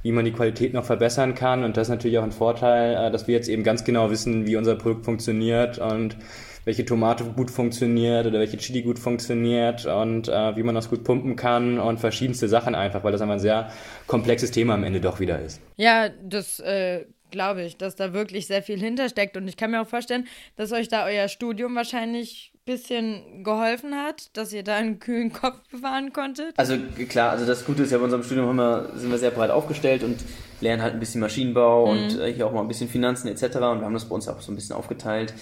wie 0.01 0.11
man 0.11 0.25
die 0.25 0.31
Qualität 0.31 0.73
noch 0.73 0.85
verbessern 0.85 1.35
kann. 1.35 1.63
Und 1.63 1.77
das 1.77 1.87
ist 1.87 1.91
natürlich 1.91 2.17
auch 2.19 2.23
ein 2.23 2.31
Vorteil, 2.31 3.07
äh, 3.07 3.11
dass 3.11 3.27
wir 3.27 3.35
jetzt 3.35 3.49
eben 3.49 3.63
ganz 3.63 3.83
genau 3.83 4.09
wissen, 4.09 4.47
wie 4.47 4.55
unser 4.55 4.75
Produkt 4.75 5.05
funktioniert 5.05 5.77
und 5.77 6.17
welche 6.65 6.85
Tomate 6.85 7.25
gut 7.25 7.51
funktioniert 7.51 8.25
oder 8.25 8.39
welche 8.39 8.57
Chili 8.57 8.83
gut 8.83 8.97
funktioniert 8.97 9.85
und 9.85 10.29
äh, 10.29 10.55
wie 10.55 10.63
man 10.63 10.75
das 10.75 10.89
gut 10.89 11.03
pumpen 11.03 11.35
kann 11.35 11.79
und 11.79 11.99
verschiedenste 11.99 12.47
Sachen 12.47 12.73
einfach, 12.75 13.03
weil 13.03 13.11
das 13.11 13.21
einfach 13.21 13.33
ein 13.33 13.39
sehr 13.39 13.69
komplexes 14.07 14.51
Thema 14.51 14.75
am 14.75 14.83
Ende 14.83 15.01
doch 15.01 15.19
wieder 15.19 15.41
ist. 15.41 15.59
Ja, 15.75 16.07
das 16.23 16.59
äh, 16.61 17.05
glaube 17.33 17.63
ich, 17.63 17.75
dass 17.75 17.97
da 17.97 18.13
wirklich 18.13 18.47
sehr 18.47 18.63
viel 18.63 18.79
hintersteckt 18.79 19.35
und 19.35 19.47
ich 19.49 19.57
kann 19.57 19.71
mir 19.71 19.81
auch 19.81 19.87
vorstellen, 19.87 20.25
dass 20.55 20.71
euch 20.71 20.87
da 20.87 21.05
euer 21.05 21.27
Studium 21.27 21.75
wahrscheinlich 21.75 22.53
bisschen 22.65 23.43
geholfen 23.43 23.95
hat, 23.95 24.35
dass 24.37 24.53
ihr 24.53 24.63
da 24.63 24.77
einen 24.77 24.99
kühlen 24.99 25.33
Kopf 25.33 25.59
bewahren 25.69 26.13
konntet? 26.13 26.57
Also 26.57 26.77
klar, 27.09 27.31
also 27.31 27.45
das 27.45 27.65
Gute 27.65 27.83
ist 27.83 27.91
ja, 27.91 27.97
bei 27.97 28.05
unserem 28.05 28.23
Studium 28.23 28.55
wir, 28.55 28.91
sind 28.95 29.11
wir 29.11 29.17
sehr 29.17 29.31
breit 29.31 29.51
aufgestellt 29.51 30.03
und 30.03 30.17
lernen 30.61 30.81
halt 30.81 30.93
ein 30.93 30.99
bisschen 30.99 31.19
Maschinenbau 31.19 31.87
mhm. 31.87 31.91
und 31.91 32.19
äh, 32.19 32.33
hier 32.33 32.47
auch 32.47 32.53
mal 32.53 32.61
ein 32.61 32.69
bisschen 32.69 32.87
Finanzen 32.87 33.27
etc. 33.27 33.43
Und 33.43 33.79
wir 33.79 33.85
haben 33.85 33.93
das 33.93 34.07
bei 34.07 34.15
uns 34.15 34.29
auch 34.29 34.39
so 34.39 34.51
ein 34.51 34.55
bisschen 34.55 34.75
aufgeteilt, 34.75 35.33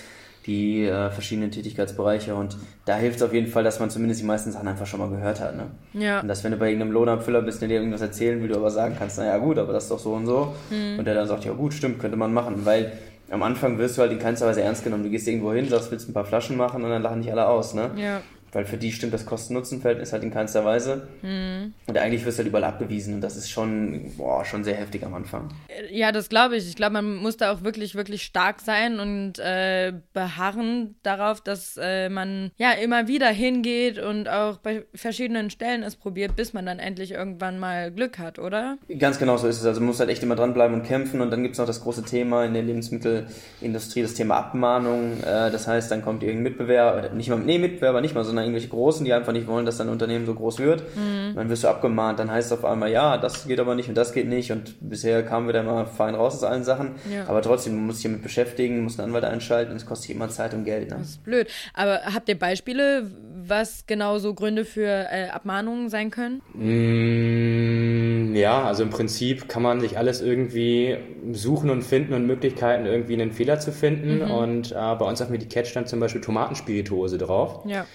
die 0.45 0.85
äh, 0.85 1.11
verschiedenen 1.11 1.51
Tätigkeitsbereiche. 1.51 2.35
Und 2.35 2.57
da 2.85 2.95
hilft 2.95 3.17
es 3.17 3.23
auf 3.23 3.33
jeden 3.33 3.47
Fall, 3.47 3.63
dass 3.63 3.79
man 3.79 3.89
zumindest 3.89 4.21
die 4.21 4.25
meisten 4.25 4.51
Sachen 4.51 4.67
einfach 4.67 4.85
schon 4.85 4.99
mal 4.99 5.09
gehört 5.09 5.39
hat. 5.39 5.55
Ne? 5.55 5.67
Ja. 5.93 6.21
Und 6.21 6.27
dass 6.27 6.43
wenn 6.43 6.51
du 6.51 6.57
bei 6.57 6.67
irgendeinem 6.67 6.91
Lohnabfüller 6.93 7.41
bist, 7.41 7.61
der 7.61 7.67
dir 7.67 7.75
irgendwas 7.75 8.01
erzählen 8.01 8.41
will, 8.41 8.49
du 8.49 8.55
aber 8.55 8.71
sagen 8.71 8.95
kannst, 8.97 9.17
naja 9.17 9.37
gut, 9.37 9.57
aber 9.57 9.73
das 9.73 9.83
ist 9.83 9.91
doch 9.91 9.99
so 9.99 10.13
und 10.13 10.25
so. 10.25 10.53
Mhm. 10.69 10.99
Und 10.99 11.05
der 11.05 11.13
dann 11.13 11.27
sagt, 11.27 11.45
ja 11.45 11.53
gut, 11.53 11.73
stimmt, 11.73 11.99
könnte 11.99 12.17
man 12.17 12.33
machen. 12.33 12.65
Weil 12.65 12.91
am 13.29 13.43
Anfang 13.43 13.77
wirst 13.77 13.97
du 13.97 14.01
halt 14.01 14.11
in 14.11 14.19
keinster 14.19 14.47
Weise 14.47 14.61
ernst 14.61 14.83
genommen. 14.83 15.03
Du 15.03 15.09
gehst 15.09 15.27
irgendwo 15.27 15.53
hin, 15.53 15.67
sagst, 15.69 15.91
willst 15.91 16.09
ein 16.09 16.13
paar 16.13 16.25
Flaschen 16.25 16.57
machen 16.57 16.83
und 16.83 16.89
dann 16.89 17.01
lachen 17.01 17.21
dich 17.21 17.31
alle 17.31 17.47
aus, 17.47 17.73
ne? 17.73 17.91
Ja. 17.95 18.21
Weil 18.51 18.65
für 18.65 18.77
die 18.77 18.91
stimmt 18.91 19.13
das 19.13 19.25
Kosten-Nutzen-Verhältnis 19.25 20.11
halt 20.11 20.23
in 20.23 20.31
keinster 20.31 20.65
Weise. 20.65 21.07
Mhm. 21.21 21.73
Und 21.87 21.97
eigentlich 21.97 22.25
wirst 22.25 22.37
du 22.37 22.43
halt 22.43 22.49
überall 22.49 22.65
abgewiesen 22.65 23.13
und 23.15 23.21
das 23.21 23.37
ist 23.37 23.49
schon, 23.49 24.11
boah, 24.17 24.43
schon 24.43 24.63
sehr 24.63 24.75
heftig 24.75 25.05
am 25.05 25.13
Anfang. 25.13 25.49
Ja, 25.89 26.11
das 26.11 26.29
glaube 26.29 26.57
ich. 26.57 26.67
Ich 26.67 26.75
glaube, 26.75 26.93
man 26.93 27.15
muss 27.15 27.37
da 27.37 27.51
auch 27.51 27.63
wirklich, 27.63 27.95
wirklich 27.95 28.23
stark 28.23 28.59
sein 28.61 28.99
und 28.99 29.39
äh, 29.39 29.93
beharren 30.13 30.95
darauf, 31.03 31.41
dass 31.41 31.77
äh, 31.81 32.09
man 32.09 32.51
ja 32.57 32.71
immer 32.71 33.07
wieder 33.07 33.29
hingeht 33.29 33.99
und 33.99 34.27
auch 34.27 34.57
bei 34.57 34.85
verschiedenen 34.93 35.49
Stellen 35.49 35.83
es 35.83 35.95
probiert, 35.95 36.35
bis 36.35 36.53
man 36.53 36.65
dann 36.65 36.79
endlich 36.79 37.11
irgendwann 37.11 37.59
mal 37.59 37.91
Glück 37.91 38.19
hat, 38.19 38.39
oder? 38.39 38.77
Ganz 38.99 39.17
genau 39.17 39.37
so 39.37 39.47
ist 39.47 39.59
es. 39.59 39.65
Also 39.65 39.79
man 39.79 39.87
muss 39.87 39.99
halt 39.99 40.09
echt 40.09 40.23
immer 40.23 40.35
dranbleiben 40.35 40.79
und 40.79 40.85
kämpfen 40.85 41.21
und 41.21 41.31
dann 41.31 41.43
gibt 41.43 41.53
es 41.53 41.59
noch 41.59 41.67
das 41.67 41.81
große 41.81 42.03
Thema 42.03 42.45
in 42.45 42.53
der 42.53 42.63
Lebensmittelindustrie, 42.63 44.01
das 44.01 44.13
Thema 44.13 44.37
Abmahnung. 44.37 45.21
Äh, 45.21 45.51
das 45.51 45.67
heißt, 45.67 45.89
dann 45.91 46.01
kommt 46.01 46.23
irgendein 46.23 46.43
Mitbewerber, 46.43 47.09
nicht 47.09 47.29
mal, 47.29 47.39
nee, 47.39 47.57
Mitbewerber 47.57 48.01
nicht 48.01 48.15
mal, 48.15 48.23
sondern 48.23 48.40
irgendwelche 48.41 48.67
Großen, 48.67 49.05
die 49.05 49.13
einfach 49.13 49.33
nicht 49.33 49.47
wollen, 49.47 49.65
dass 49.65 49.77
dein 49.77 49.89
Unternehmen 49.89 50.25
so 50.25 50.33
groß 50.33 50.59
wird. 50.59 50.83
Mhm. 50.95 51.35
Dann 51.35 51.49
wirst 51.49 51.63
du 51.63 51.67
abgemahnt, 51.67 52.19
dann 52.19 52.31
heißt 52.31 52.51
es 52.51 52.57
auf 52.57 52.65
einmal, 52.65 52.91
ja, 52.91 53.17
das 53.17 53.47
geht 53.47 53.59
aber 53.59 53.75
nicht 53.75 53.89
und 53.89 53.95
das 53.95 54.13
geht 54.13 54.27
nicht 54.27 54.51
und 54.51 54.75
bisher 54.81 55.23
kamen 55.23 55.47
wir 55.47 55.53
da 55.53 55.63
mal 55.63 55.85
fein 55.85 56.15
raus 56.15 56.35
aus 56.35 56.43
allen 56.43 56.63
Sachen. 56.63 56.95
Ja. 57.11 57.27
Aber 57.27 57.41
trotzdem, 57.41 57.75
man 57.75 57.87
muss 57.87 57.97
sich 57.97 58.05
damit 58.05 58.21
beschäftigen, 58.21 58.83
muss 58.83 58.99
einen 58.99 59.09
Anwalt 59.09 59.25
einschalten 59.25 59.71
und 59.71 59.77
es 59.77 59.85
kostet 59.85 60.11
immer 60.11 60.29
Zeit 60.29 60.53
und 60.53 60.65
Geld. 60.65 60.89
Ne? 60.89 60.97
Das 60.99 61.09
ist 61.09 61.23
blöd. 61.23 61.47
Aber 61.73 62.01
habt 62.13 62.29
ihr 62.29 62.37
Beispiele, 62.37 63.09
was 63.47 63.85
genau 63.87 64.17
so 64.17 64.33
Gründe 64.33 64.65
für 64.65 64.87
äh, 64.87 65.29
Abmahnungen 65.29 65.89
sein 65.89 66.11
können? 66.11 66.41
Mm, 66.53 68.35
ja, 68.35 68.63
also 68.63 68.83
im 68.83 68.89
Prinzip 68.89 69.47
kann 69.49 69.61
man 69.61 69.79
sich 69.79 69.97
alles 69.97 70.21
irgendwie 70.21 70.97
suchen 71.31 71.69
und 71.69 71.83
finden 71.83 72.13
und 72.13 72.25
Möglichkeiten, 72.25 72.85
irgendwie 72.85 73.13
einen 73.13 73.31
Fehler 73.31 73.59
zu 73.59 73.71
finden. 73.71 74.19
Mhm. 74.25 74.31
Und 74.31 74.71
äh, 74.71 74.75
bei 74.75 75.05
uns 75.05 75.21
auf 75.21 75.27
dem 75.27 75.35
Etikett 75.35 75.67
stand 75.67 75.87
zum 75.87 75.99
Beispiel 75.99 76.21
Tomatenspirituose 76.21 77.17
drauf. 77.17 77.65
Ja. 77.65 77.85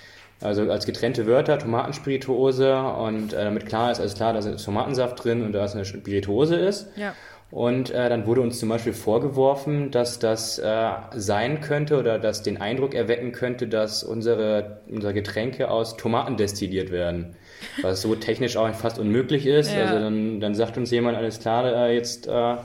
Also 0.40 0.70
als 0.70 0.84
getrennte 0.84 1.26
Wörter, 1.26 1.58
Tomatenspirituose 1.58 2.76
und 2.76 3.32
äh, 3.32 3.44
damit 3.44 3.66
klar 3.66 3.90
ist, 3.90 4.00
alles 4.00 4.14
klar, 4.14 4.34
da 4.34 4.40
ist 4.40 4.64
Tomatensaft 4.64 5.24
drin 5.24 5.42
und 5.42 5.52
da 5.52 5.64
ist 5.64 5.74
eine 5.74 5.84
Spirituose 5.84 6.56
ist. 6.56 6.88
Ja. 6.96 7.14
Und 7.50 7.90
äh, 7.90 8.08
dann 8.08 8.26
wurde 8.26 8.40
uns 8.40 8.58
zum 8.58 8.68
Beispiel 8.68 8.92
vorgeworfen, 8.92 9.92
dass 9.92 10.18
das 10.18 10.58
äh, 10.58 10.90
sein 11.14 11.60
könnte 11.60 11.98
oder 11.98 12.18
dass 12.18 12.42
den 12.42 12.60
Eindruck 12.60 12.94
erwecken 12.94 13.30
könnte, 13.32 13.68
dass 13.68 14.02
unsere, 14.02 14.80
unsere 14.88 15.14
Getränke 15.14 15.70
aus 15.70 15.96
Tomaten 15.96 16.36
destilliert 16.36 16.90
werden. 16.90 17.36
Was 17.82 18.02
so 18.02 18.14
technisch 18.16 18.56
auch 18.56 18.68
fast 18.74 18.98
unmöglich 18.98 19.46
ist. 19.46 19.72
Ja. 19.72 19.84
Also 19.84 20.00
dann, 20.00 20.40
dann 20.40 20.54
sagt 20.54 20.76
uns 20.76 20.90
jemand, 20.90 21.16
alles 21.16 21.38
klar, 21.38 21.64
äh, 21.64 21.94
jetzt 21.94 22.26
äh, 22.26 22.56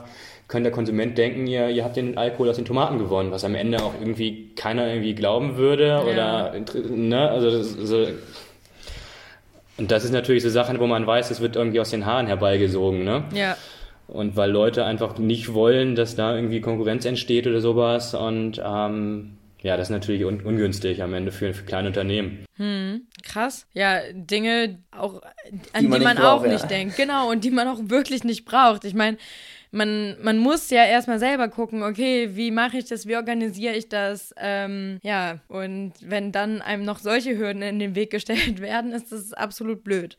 könnte 0.52 0.68
der 0.68 0.72
Konsument 0.72 1.16
denken, 1.16 1.46
ihr, 1.46 1.70
ihr 1.70 1.82
habt 1.82 1.96
den 1.96 2.18
Alkohol 2.18 2.50
aus 2.50 2.56
den 2.56 2.66
Tomaten 2.66 2.98
gewonnen, 2.98 3.30
was 3.32 3.42
am 3.42 3.54
Ende 3.54 3.82
auch 3.82 3.94
irgendwie 3.98 4.50
keiner 4.54 4.86
irgendwie 4.86 5.14
glauben 5.14 5.56
würde. 5.56 5.86
Ja. 5.86 6.02
Oder 6.02 6.54
ne, 6.90 7.30
also 7.30 7.62
so, 7.62 8.06
und 9.78 9.90
das 9.90 10.04
ist 10.04 10.12
natürlich 10.12 10.42
so 10.42 10.50
Sachen, 10.50 10.78
wo 10.78 10.86
man 10.86 11.06
weiß, 11.06 11.30
es 11.30 11.40
wird 11.40 11.56
irgendwie 11.56 11.80
aus 11.80 11.88
den 11.88 12.04
Haaren 12.04 12.26
herbeigesogen, 12.26 13.02
ne? 13.02 13.24
Ja. 13.32 13.56
Und 14.08 14.36
weil 14.36 14.50
Leute 14.50 14.84
einfach 14.84 15.16
nicht 15.16 15.54
wollen, 15.54 15.94
dass 15.94 16.16
da 16.16 16.36
irgendwie 16.36 16.60
Konkurrenz 16.60 17.06
entsteht 17.06 17.46
oder 17.46 17.62
sowas. 17.62 18.14
Und 18.14 18.60
ähm, 18.62 19.38
ja, 19.62 19.78
das 19.78 19.88
ist 19.88 19.92
natürlich 19.92 20.24
un 20.26 20.42
ungünstig 20.42 21.02
am 21.02 21.14
Ende 21.14 21.32
für, 21.32 21.54
für 21.54 21.64
kleine 21.64 21.88
Unternehmen. 21.88 22.44
Krass. 23.22 23.66
Ja, 23.72 24.00
Dinge 24.12 24.80
auch, 24.90 25.22
an 25.72 25.80
Die 25.80 25.80
die 25.80 25.88
man 25.88 26.02
man, 26.02 26.16
nicht 26.16 26.24
auch 26.24 26.40
braucht, 26.40 26.46
ja. 26.46 26.52
nicht 26.52 26.70
denkt. 26.70 26.96
Genau, 26.96 27.30
und 27.30 27.42
die 27.42 27.50
man 27.50 27.68
auch 27.68 27.78
wirklich 27.84 28.22
nicht 28.22 28.44
braucht. 28.44 28.84
Ich 28.84 28.94
meine, 28.94 29.16
man, 29.72 30.16
man 30.22 30.38
muss 30.38 30.70
ja 30.70 30.84
erstmal 30.84 31.18
selber 31.18 31.48
gucken, 31.48 31.82
okay, 31.82 32.30
wie 32.34 32.50
mache 32.50 32.76
ich 32.78 32.84
das, 32.84 33.06
wie 33.06 33.16
organisiere 33.16 33.74
ich 33.74 33.88
das? 33.88 34.34
Ähm, 34.36 35.00
ja, 35.02 35.38
und 35.48 35.94
wenn 36.02 36.30
dann 36.30 36.62
einem 36.62 36.84
noch 36.84 36.98
solche 36.98 37.36
Hürden 37.36 37.62
in 37.62 37.78
den 37.78 37.94
Weg 37.94 38.10
gestellt 38.10 38.60
werden, 38.60 38.92
ist 38.92 39.10
das 39.10 39.32
absolut 39.32 39.82
blöd. 39.82 40.16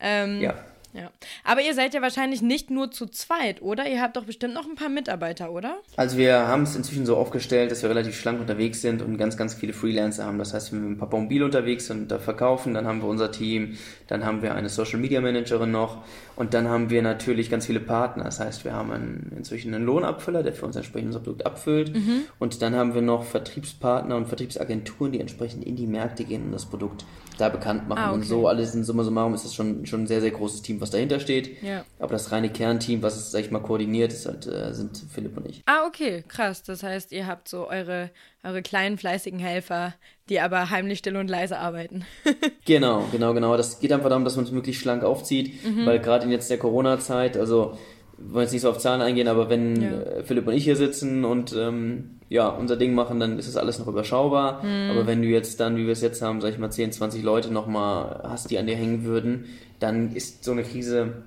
Ähm, 0.00 0.40
Ja. 0.40 0.54
ja. 0.94 1.10
Aber 1.44 1.60
ihr 1.60 1.74
seid 1.74 1.92
ja 1.94 2.02
wahrscheinlich 2.02 2.40
nicht 2.42 2.70
nur 2.70 2.90
zu 2.90 3.06
zweit, 3.06 3.60
oder? 3.62 3.86
Ihr 3.86 4.00
habt 4.00 4.16
doch 4.16 4.24
bestimmt 4.24 4.54
noch 4.54 4.66
ein 4.66 4.74
paar 4.74 4.88
Mitarbeiter, 4.88 5.52
oder? 5.52 5.78
Also 5.96 6.16
wir 6.16 6.48
haben 6.48 6.62
es 6.62 6.74
inzwischen 6.74 7.04
so 7.06 7.16
aufgestellt, 7.16 7.70
dass 7.70 7.82
wir 7.82 7.90
relativ 7.90 8.18
schlank 8.18 8.40
unterwegs 8.40 8.80
sind 8.80 9.02
und 9.02 9.18
ganz, 9.18 9.36
ganz 9.36 9.54
viele 9.54 9.72
Freelancer 9.72 10.24
haben. 10.24 10.38
Das 10.38 10.54
heißt, 10.54 10.72
wenn 10.72 10.82
wir 10.82 10.88
mit 10.90 10.98
Papa 10.98 11.16
Mobil 11.16 11.42
unterwegs 11.42 11.86
sind 11.86 12.02
und 12.02 12.08
da 12.10 12.18
verkaufen, 12.18 12.74
dann 12.74 12.86
haben 12.86 13.00
wir 13.02 13.08
unser 13.08 13.30
Team, 13.30 13.76
dann 14.06 14.24
haben 14.24 14.42
wir 14.42 14.54
eine 14.54 14.68
Social 14.68 14.98
Media 14.98 15.20
Managerin 15.20 15.70
noch 15.70 16.04
und 16.36 16.54
dann 16.54 16.68
haben 16.68 16.90
wir 16.90 17.02
natürlich 17.02 17.50
ganz 17.50 17.66
viele 17.66 17.80
Partner. 17.80 18.24
Das 18.24 18.40
heißt, 18.40 18.64
wir 18.64 18.72
haben 18.72 18.90
einen, 18.92 19.32
inzwischen 19.36 19.74
einen 19.74 19.84
Lohnabfüller, 19.84 20.42
der 20.42 20.52
für 20.52 20.66
uns 20.66 20.76
entsprechend 20.76 21.08
unser 21.08 21.20
Produkt 21.20 21.46
abfüllt 21.46 21.92
und 22.38 22.62
dann 22.62 22.74
haben 22.74 22.94
wir 22.94 23.02
noch 23.02 23.24
Vertriebspartner 23.24 24.16
und 24.16 24.26
Vertriebsagenturen, 24.26 25.12
die 25.12 25.20
entsprechend 25.20 25.64
in 25.64 25.76
die 25.76 25.86
Märkte 25.86 26.24
gehen 26.24 26.44
und 26.46 26.52
das 26.52 26.66
Produkt 26.66 27.04
da 27.38 27.48
bekannt 27.48 27.88
machen. 27.88 27.98
Ah, 27.98 28.10
Und 28.12 28.20
okay. 28.20 28.28
so 28.28 28.48
alles 28.48 28.74
in 28.74 28.84
Summa 28.84 29.02
summarum 29.02 29.34
ist 29.34 29.44
das 29.44 29.54
schon, 29.54 29.86
schon 29.86 30.02
ein 30.02 30.06
sehr, 30.06 30.20
sehr 30.20 30.30
großes 30.30 30.62
Team, 30.62 30.80
was 30.80 30.90
dahinter 30.90 31.20
steht. 31.20 31.62
Ja. 31.62 31.84
Aber 31.98 32.12
das 32.12 32.32
reine 32.32 32.50
Kernteam, 32.50 33.02
was 33.02 33.16
es, 33.16 33.32
sag 33.32 33.40
ich 33.40 33.50
mal, 33.50 33.60
koordiniert, 33.60 34.12
ist 34.12 34.26
halt, 34.26 34.46
äh, 34.46 34.72
sind 34.72 34.96
Philipp 35.12 35.36
und 35.36 35.48
ich. 35.48 35.62
Ah, 35.66 35.86
okay, 35.86 36.24
krass. 36.28 36.62
Das 36.62 36.82
heißt, 36.82 37.12
ihr 37.12 37.26
habt 37.26 37.48
so 37.48 37.68
eure, 37.68 38.10
eure 38.44 38.62
kleinen 38.62 38.98
fleißigen 38.98 39.38
Helfer, 39.38 39.94
die 40.28 40.40
aber 40.40 40.70
heimlich 40.70 40.98
still 41.00 41.16
und 41.16 41.28
leise 41.28 41.58
arbeiten. 41.58 42.04
Genau, 42.66 43.04
genau, 43.12 43.34
genau. 43.34 43.56
Das 43.58 43.78
geht 43.78 43.92
einfach 43.92 44.08
darum, 44.08 44.24
dass 44.24 44.36
man 44.36 44.46
es 44.46 44.50
möglichst 44.50 44.80
schlank 44.80 45.04
aufzieht, 45.04 45.52
weil 45.84 45.98
gerade 45.98 46.24
in 46.24 46.30
jetzt 46.32 46.48
der 46.50 46.56
Corona-Zeit, 46.56 47.36
also 47.36 47.76
wir 48.16 48.32
wollen 48.34 48.44
jetzt 48.44 48.52
nicht 48.52 48.62
so 48.62 48.70
auf 48.70 48.78
Zahlen 48.78 49.02
eingehen, 49.02 49.28
aber 49.28 49.50
wenn 49.50 49.82
Ja. 49.82 49.90
äh, 50.00 50.22
Philipp 50.24 50.46
und 50.46 50.54
ich 50.54 50.64
hier 50.64 50.76
sitzen 50.76 51.26
und 51.26 51.52
ähm, 51.54 52.20
ja, 52.30 52.48
unser 52.48 52.76
Ding 52.78 52.94
machen, 52.94 53.20
dann 53.20 53.38
ist 53.38 53.48
das 53.48 53.56
alles 53.58 53.78
noch 53.78 53.86
überschaubar. 53.86 54.64
Aber 54.90 55.06
wenn 55.06 55.20
du 55.20 55.28
jetzt 55.28 55.60
dann, 55.60 55.76
wie 55.76 55.84
wir 55.84 55.92
es 55.92 56.00
jetzt 56.00 56.22
haben, 56.22 56.40
sag 56.40 56.52
ich 56.52 56.58
mal, 56.58 56.70
10, 56.70 56.92
20 56.92 57.22
Leute 57.22 57.52
nochmal 57.52 58.20
hast, 58.24 58.50
die 58.50 58.56
an 58.58 58.66
dir 58.66 58.76
hängen 58.76 59.04
würden, 59.04 59.44
dann 59.78 60.14
ist 60.16 60.42
so 60.42 60.52
eine 60.52 60.62
Krise 60.62 61.24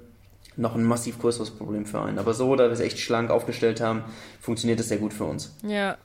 noch 0.55 0.73
ein 0.75 0.83
massiv 0.83 1.19
größeres 1.19 1.51
Problem 1.51 1.85
für 1.85 2.01
einen. 2.01 2.17
Aber 2.17 2.33
so, 2.33 2.55
da 2.55 2.63
wir 2.63 2.71
es 2.71 2.79
echt 2.79 2.97
schlank 2.97 3.29
aufgestellt 3.29 3.79
haben, 3.79 4.03
funktioniert 4.41 4.79
das 4.79 4.87
sehr 4.87 4.97
gut 4.97 5.13
für 5.13 5.25
uns. 5.25 5.55
Ja, 5.61 5.97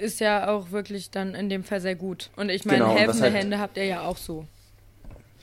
ist 0.00 0.20
ja 0.20 0.48
auch 0.48 0.70
wirklich 0.70 1.10
dann 1.10 1.34
in 1.34 1.48
dem 1.48 1.62
Fall 1.64 1.80
sehr 1.80 1.94
gut. 1.94 2.30
Und 2.36 2.50
ich 2.50 2.64
meine, 2.64 2.78
Genau, 2.78 2.94
helfende 2.96 3.22
halt- 3.22 3.34
Hände 3.34 3.58
habt 3.58 3.76
ihr 3.76 3.84
ja 3.84 4.02
auch 4.02 4.16
so. 4.16 4.46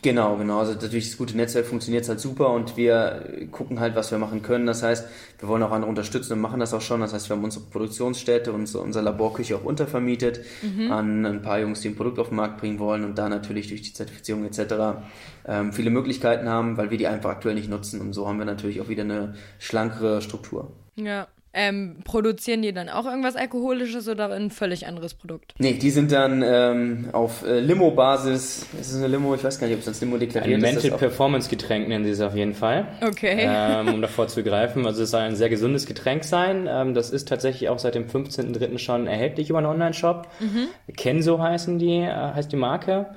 Genau, 0.03 0.37
genau. 0.37 0.59
Also 0.59 0.73
natürlich 0.73 1.09
das 1.09 1.17
gute 1.17 1.35
Netzwerk 1.35 1.65
funktioniert 1.65 2.07
halt 2.07 2.19
super 2.19 2.51
und 2.51 2.77
wir 2.77 3.47
gucken 3.51 3.79
halt, 3.79 3.95
was 3.95 4.11
wir 4.11 4.19
machen 4.19 4.43
können. 4.43 4.67
Das 4.67 4.83
heißt, 4.83 5.07
wir 5.39 5.49
wollen 5.49 5.63
auch 5.63 5.71
andere 5.71 5.89
unterstützen 5.89 6.33
und 6.33 6.39
machen 6.39 6.59
das 6.59 6.71
auch 6.75 6.81
schon. 6.81 7.01
Das 7.01 7.13
heißt, 7.13 7.29
wir 7.29 7.35
haben 7.35 7.43
unsere 7.43 7.65
Produktionsstätte 7.65 8.53
und 8.53 8.67
so 8.67 8.79
unsere 8.79 9.03
Laborküche 9.03 9.55
auch 9.55 9.63
untervermietet 9.63 10.41
an 10.91 11.25
ein 11.25 11.41
paar 11.41 11.59
Jungs, 11.59 11.81
die 11.81 11.89
ein 11.89 11.95
Produkt 11.95 12.19
auf 12.19 12.27
den 12.27 12.35
Markt 12.35 12.59
bringen 12.59 12.77
wollen 12.77 13.03
und 13.05 13.17
da 13.17 13.27
natürlich 13.27 13.69
durch 13.69 13.81
die 13.81 13.91
Zertifizierung 13.93 14.45
etc. 14.45 15.01
Ähm, 15.47 15.73
viele 15.73 15.89
Möglichkeiten 15.89 16.47
haben, 16.47 16.77
weil 16.77 16.91
wir 16.91 16.99
die 16.99 17.07
einfach 17.07 17.31
aktuell 17.31 17.55
nicht 17.55 17.69
nutzen. 17.69 17.99
Und 17.99 18.13
so 18.13 18.27
haben 18.27 18.37
wir 18.37 18.45
natürlich 18.45 18.79
auch 18.81 18.89
wieder 18.89 19.03
eine 19.03 19.33
schlankere 19.57 20.21
Struktur. 20.21 20.71
Ja. 20.95 21.27
Ähm, 21.59 21.95
produzieren 22.03 22.61
die 22.61 22.71
dann 22.71 22.87
auch 22.87 23.05
irgendwas 23.05 23.35
Alkoholisches 23.35 24.07
oder 24.07 24.29
ein 24.31 24.51
völlig 24.51 24.85
anderes 24.85 25.15
Produkt? 25.15 25.55
Nee, 25.57 25.73
die 25.73 25.89
sind 25.89 26.11
dann 26.11 26.43
ähm, 26.45 27.09
auf 27.13 27.43
äh, 27.43 27.59
Limo-Basis. 27.59 28.67
Ist 28.79 28.91
es 28.91 28.95
eine 28.97 29.07
Limo? 29.07 29.33
Ich 29.33 29.43
weiß 29.43 29.59
gar 29.59 29.65
nicht, 29.65 29.73
ob 29.75 29.81
es 29.81 29.87
als 29.87 29.99
Limo 30.01 30.15
Ein 30.15 30.19
deklariert 30.19 30.57
ist. 30.59 30.61
Mental 30.63 30.83
Das 30.83 30.91
auch- 30.93 30.99
Performance 30.99 31.49
Getränk 31.49 31.87
nennen 31.87 32.05
sie 32.05 32.11
es 32.11 32.21
auf 32.21 32.35
jeden 32.35 32.53
Fall. 32.53 32.87
Okay. 33.01 33.37
ähm, 33.39 33.87
um 33.95 34.01
davor 34.03 34.27
zu 34.27 34.43
greifen. 34.43 34.85
Also 34.85 35.01
es 35.01 35.09
soll 35.11 35.21
ein 35.21 35.35
sehr 35.35 35.49
gesundes 35.49 35.87
Getränk 35.87 36.23
sein. 36.23 36.67
Ähm, 36.69 36.93
das 36.93 37.09
ist 37.09 37.27
tatsächlich 37.27 37.69
auch 37.69 37.79
seit 37.79 37.95
dem 37.95 38.05
15.03. 38.07 38.77
schon 38.77 39.07
erhältlich 39.07 39.49
über 39.49 39.57
einen 39.57 39.67
Online-Shop. 39.67 40.27
Kenso 40.95 41.39
heißen 41.41 41.79
die, 41.79 41.97
äh, 42.01 42.11
heißt 42.13 42.51
die 42.51 42.55
Marke. 42.57 43.07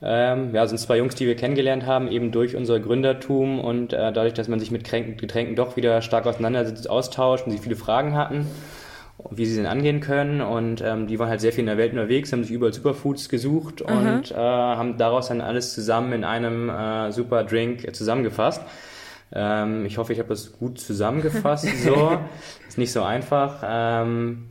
Ähm, 0.00 0.54
ja, 0.54 0.66
sind 0.66 0.78
zwei 0.78 0.98
Jungs, 0.98 1.16
die 1.16 1.26
wir 1.26 1.34
kennengelernt 1.34 1.84
haben, 1.84 2.08
eben 2.08 2.30
durch 2.30 2.54
unser 2.54 2.78
Gründertum 2.78 3.58
und 3.58 3.92
äh, 3.92 4.12
dadurch, 4.12 4.34
dass 4.34 4.46
man 4.46 4.60
sich 4.60 4.70
mit 4.70 4.84
Getränken 4.84 5.56
doch 5.56 5.76
wieder 5.76 6.02
stark 6.02 6.26
auseinandersetzt, 6.26 6.88
austauscht 6.88 7.46
und 7.46 7.52
sie 7.52 7.58
viele 7.58 7.74
Fragen 7.74 8.14
hatten, 8.14 8.46
wie 9.30 9.44
sie 9.44 9.56
den 9.56 9.66
angehen 9.66 10.00
können. 10.00 10.40
Und 10.40 10.82
ähm, 10.82 11.08
die 11.08 11.18
waren 11.18 11.28
halt 11.28 11.40
sehr 11.40 11.50
viel 11.50 11.60
in 11.60 11.66
der 11.66 11.78
Welt 11.78 11.92
unterwegs, 11.92 12.32
haben 12.32 12.44
sich 12.44 12.52
überall 12.52 12.72
Superfoods 12.72 13.28
gesucht 13.28 13.82
und 13.82 14.30
äh, 14.30 14.34
haben 14.36 14.98
daraus 14.98 15.28
dann 15.28 15.40
alles 15.40 15.74
zusammen 15.74 16.12
in 16.12 16.24
einem 16.24 16.70
äh, 16.70 17.10
super 17.10 17.42
Drink 17.42 17.92
zusammengefasst. 17.92 18.62
Ähm, 19.32 19.84
ich 19.84 19.98
hoffe, 19.98 20.12
ich 20.12 20.20
habe 20.20 20.28
das 20.28 20.52
gut 20.52 20.78
zusammengefasst. 20.78 21.66
So 21.84 22.18
ist 22.68 22.78
nicht 22.78 22.92
so 22.92 23.02
einfach. 23.02 23.64
Ähm, 23.66 24.48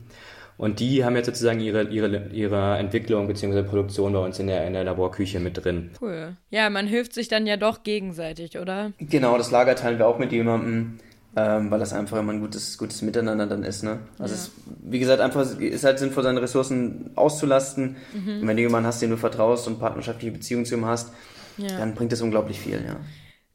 und 0.58 0.80
die 0.80 1.04
haben 1.04 1.16
jetzt 1.16 1.26
sozusagen 1.26 1.60
ihre, 1.60 1.84
ihre, 1.84 2.26
ihre 2.32 2.76
Entwicklung 2.76 3.26
bzw. 3.28 3.62
Produktion 3.62 4.12
bei 4.12 4.18
uns 4.18 4.38
in 4.38 4.48
der, 4.48 4.66
in 4.66 4.74
der 4.74 4.84
Laborküche 4.84 5.40
mit 5.40 5.64
drin. 5.64 5.90
Cool. 6.00 6.36
Ja, 6.50 6.68
man 6.68 6.86
hilft 6.86 7.14
sich 7.14 7.28
dann 7.28 7.46
ja 7.46 7.56
doch 7.56 7.82
gegenseitig, 7.84 8.58
oder? 8.58 8.92
Genau, 8.98 9.38
das 9.38 9.50
Lager 9.50 9.74
teilen 9.76 9.98
wir 9.98 10.06
auch 10.06 10.18
mit 10.18 10.32
jemandem, 10.32 10.98
ähm, 11.36 11.70
weil 11.70 11.78
das 11.78 11.92
einfach 11.92 12.18
immer 12.18 12.32
ein 12.32 12.40
gutes, 12.40 12.76
gutes 12.76 13.00
Miteinander 13.02 13.46
dann 13.46 13.62
ist. 13.62 13.82
Ne? 13.84 14.00
Also 14.18 14.34
Ja. 14.34 14.40
es, 14.40 14.50
wie 14.82 14.98
gesagt, 14.98 15.20
einfach 15.20 15.40
es 15.42 15.52
ist 15.54 15.84
halt 15.84 15.98
sinnvoll, 16.00 16.24
seine 16.24 16.42
Ressourcen 16.42 17.12
auszulasten. 17.14 17.96
Und 18.14 18.46
wenn 18.46 18.56
du 18.56 18.62
jemanden 18.62 18.86
hast, 18.88 19.00
den 19.00 19.10
du 19.10 19.16
vertraust 19.16 19.66
und 19.68 19.78
partnerschaftliche 19.78 20.32
Beziehungen 20.32 20.64
zu 20.66 20.74
ihm 20.74 20.84
hast, 20.86 21.12
Ja. 21.56 21.78
dann 21.78 21.94
bringt 21.94 22.10
das 22.12 22.20
unglaublich 22.22 22.58
viel, 22.60 22.82
ja. 22.84 22.96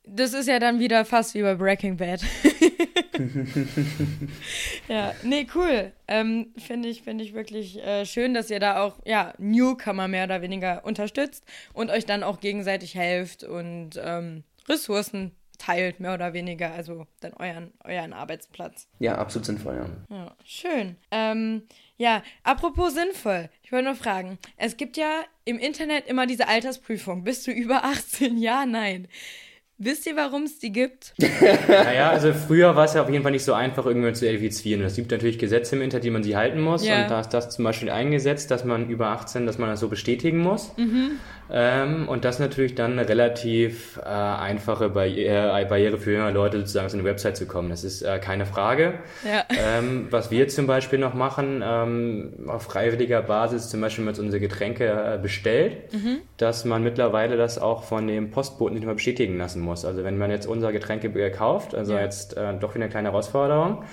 Das 0.05 0.33
ist 0.33 0.47
ja 0.47 0.59
dann 0.59 0.79
wieder 0.79 1.05
fast 1.05 1.33
wie 1.33 1.41
bei 1.41 1.55
Breaking 1.55 1.97
Bad. 1.97 2.21
ja, 4.87 5.13
nee, 5.23 5.47
cool. 5.55 5.91
Ähm, 6.07 6.53
finde 6.57 6.89
ich, 6.89 7.03
finde 7.03 7.23
ich 7.23 7.33
wirklich 7.33 7.77
äh, 7.83 8.05
schön, 8.05 8.33
dass 8.33 8.49
ihr 8.49 8.59
da 8.59 8.83
auch, 8.83 8.95
ja, 9.05 9.33
Newcomer 9.37 10.07
mehr 10.07 10.25
oder 10.25 10.41
weniger 10.41 10.85
unterstützt 10.85 11.45
und 11.73 11.89
euch 11.89 12.05
dann 12.05 12.23
auch 12.23 12.39
gegenseitig 12.39 12.95
helft 12.95 13.43
und 13.43 13.91
ähm, 14.03 14.43
Ressourcen 14.67 15.31
teilt, 15.57 15.99
mehr 15.99 16.13
oder 16.13 16.33
weniger, 16.33 16.73
also 16.73 17.07
dann 17.21 17.33
euren, 17.33 17.71
euren 17.83 18.13
Arbeitsplatz. 18.13 18.87
Ja, 18.99 19.17
absolut 19.17 19.45
sinnvoll, 19.45 19.75
ja. 19.75 20.15
Ja, 20.15 20.35
schön. 20.43 20.97
Ähm, 21.11 21.63
ja, 21.97 22.23
apropos 22.43 22.93
sinnvoll. 22.93 23.49
Ich 23.61 23.71
wollte 23.71 23.85
nur 23.85 23.95
fragen. 23.95 24.37
Es 24.57 24.77
gibt 24.77 24.97
ja 24.97 25.23
im 25.45 25.59
Internet 25.59 26.07
immer 26.07 26.25
diese 26.25 26.47
Altersprüfung. 26.47 27.23
Bist 27.23 27.47
du 27.47 27.51
über 27.51 27.85
18? 27.85 28.37
Ja, 28.37 28.65
nein. 28.65 29.07
Wisst 29.83 30.07
ihr, 30.07 30.15
warum 30.15 30.43
es 30.43 30.59
die 30.59 30.71
gibt? 30.71 31.13
Naja, 31.67 32.09
also 32.09 32.33
früher 32.33 32.75
war 32.75 32.85
es 32.85 32.93
ja 32.93 33.01
auf 33.01 33.09
jeden 33.09 33.23
Fall 33.23 33.31
nicht 33.31 33.43
so 33.43 33.53
einfach, 33.53 33.85
irgendwann 33.85 34.15
zu 34.15 34.25
identifizieren. 34.25 34.81
Es 34.81 34.95
gibt 34.95 35.11
natürlich 35.11 35.37
Gesetze 35.37 35.75
im 35.75 35.81
Internet, 35.81 36.05
die 36.05 36.09
man 36.09 36.23
sich 36.23 36.35
halten 36.35 36.61
muss. 36.61 36.85
Ja. 36.85 37.03
Und 37.03 37.11
da 37.11 37.19
ist 37.19 37.29
das 37.29 37.49
zum 37.49 37.65
Beispiel 37.65 37.89
eingesetzt, 37.89 38.49
dass 38.51 38.63
man 38.63 38.89
über 38.89 39.07
18, 39.07 39.45
dass 39.45 39.57
man 39.57 39.69
das 39.69 39.79
so 39.79 39.89
bestätigen 39.89 40.39
muss. 40.39 40.71
Ähm, 41.51 42.07
und 42.07 42.25
das 42.25 42.39
natürlich 42.39 42.75
dann 42.75 42.93
eine 42.93 43.07
relativ 43.07 43.97
äh, 44.03 44.07
einfache 44.07 44.89
Barriere, 44.89 45.65
Barriere 45.65 45.97
für 45.97 46.13
junge 46.13 46.31
Leute, 46.31 46.59
sozusagen 46.59 46.87
auf 46.87 46.93
eine 46.93 47.03
Website 47.03 47.37
zu 47.37 47.45
kommen. 47.45 47.69
Das 47.69 47.83
ist 47.83 48.01
äh, 48.01 48.19
keine 48.19 48.45
Frage. 48.45 48.93
Ja. 49.25 49.43
Ähm, 49.49 50.07
was 50.09 50.31
wir 50.31 50.47
zum 50.47 50.67
Beispiel 50.67 50.99
noch 50.99 51.13
machen, 51.13 51.61
ähm, 51.65 52.33
auf 52.47 52.63
freiwilliger 52.63 53.21
Basis 53.21 53.69
zum 53.69 53.81
Beispiel 53.81 54.05
mit 54.05 54.17
unsere 54.19 54.39
Getränke 54.39 55.15
äh, 55.15 55.19
bestellt, 55.21 55.77
dass 56.37 56.65
man 56.65 56.83
mittlerweile 56.83 57.37
das 57.37 57.59
auch 57.59 57.83
von 57.83 58.07
dem 58.07 58.31
Postboten 58.31 58.75
nicht 58.75 58.85
mehr 58.85 58.95
bestätigen 58.95 59.37
lassen 59.37 59.61
muss. 59.61 59.85
Also 59.85 60.03
wenn 60.03 60.17
man 60.17 60.31
jetzt 60.31 60.45
unsere 60.47 60.71
Getränke 60.73 61.07
äh, 61.07 61.29
kauft, 61.29 61.75
also 61.75 61.93
Ja. 61.93 62.01
jetzt 62.01 62.35
äh, 62.37 62.53
doch 62.59 62.73
wieder 62.75 62.85
eine 62.85 62.91
kleine 62.91 63.09
Herausforderung, 63.09 63.83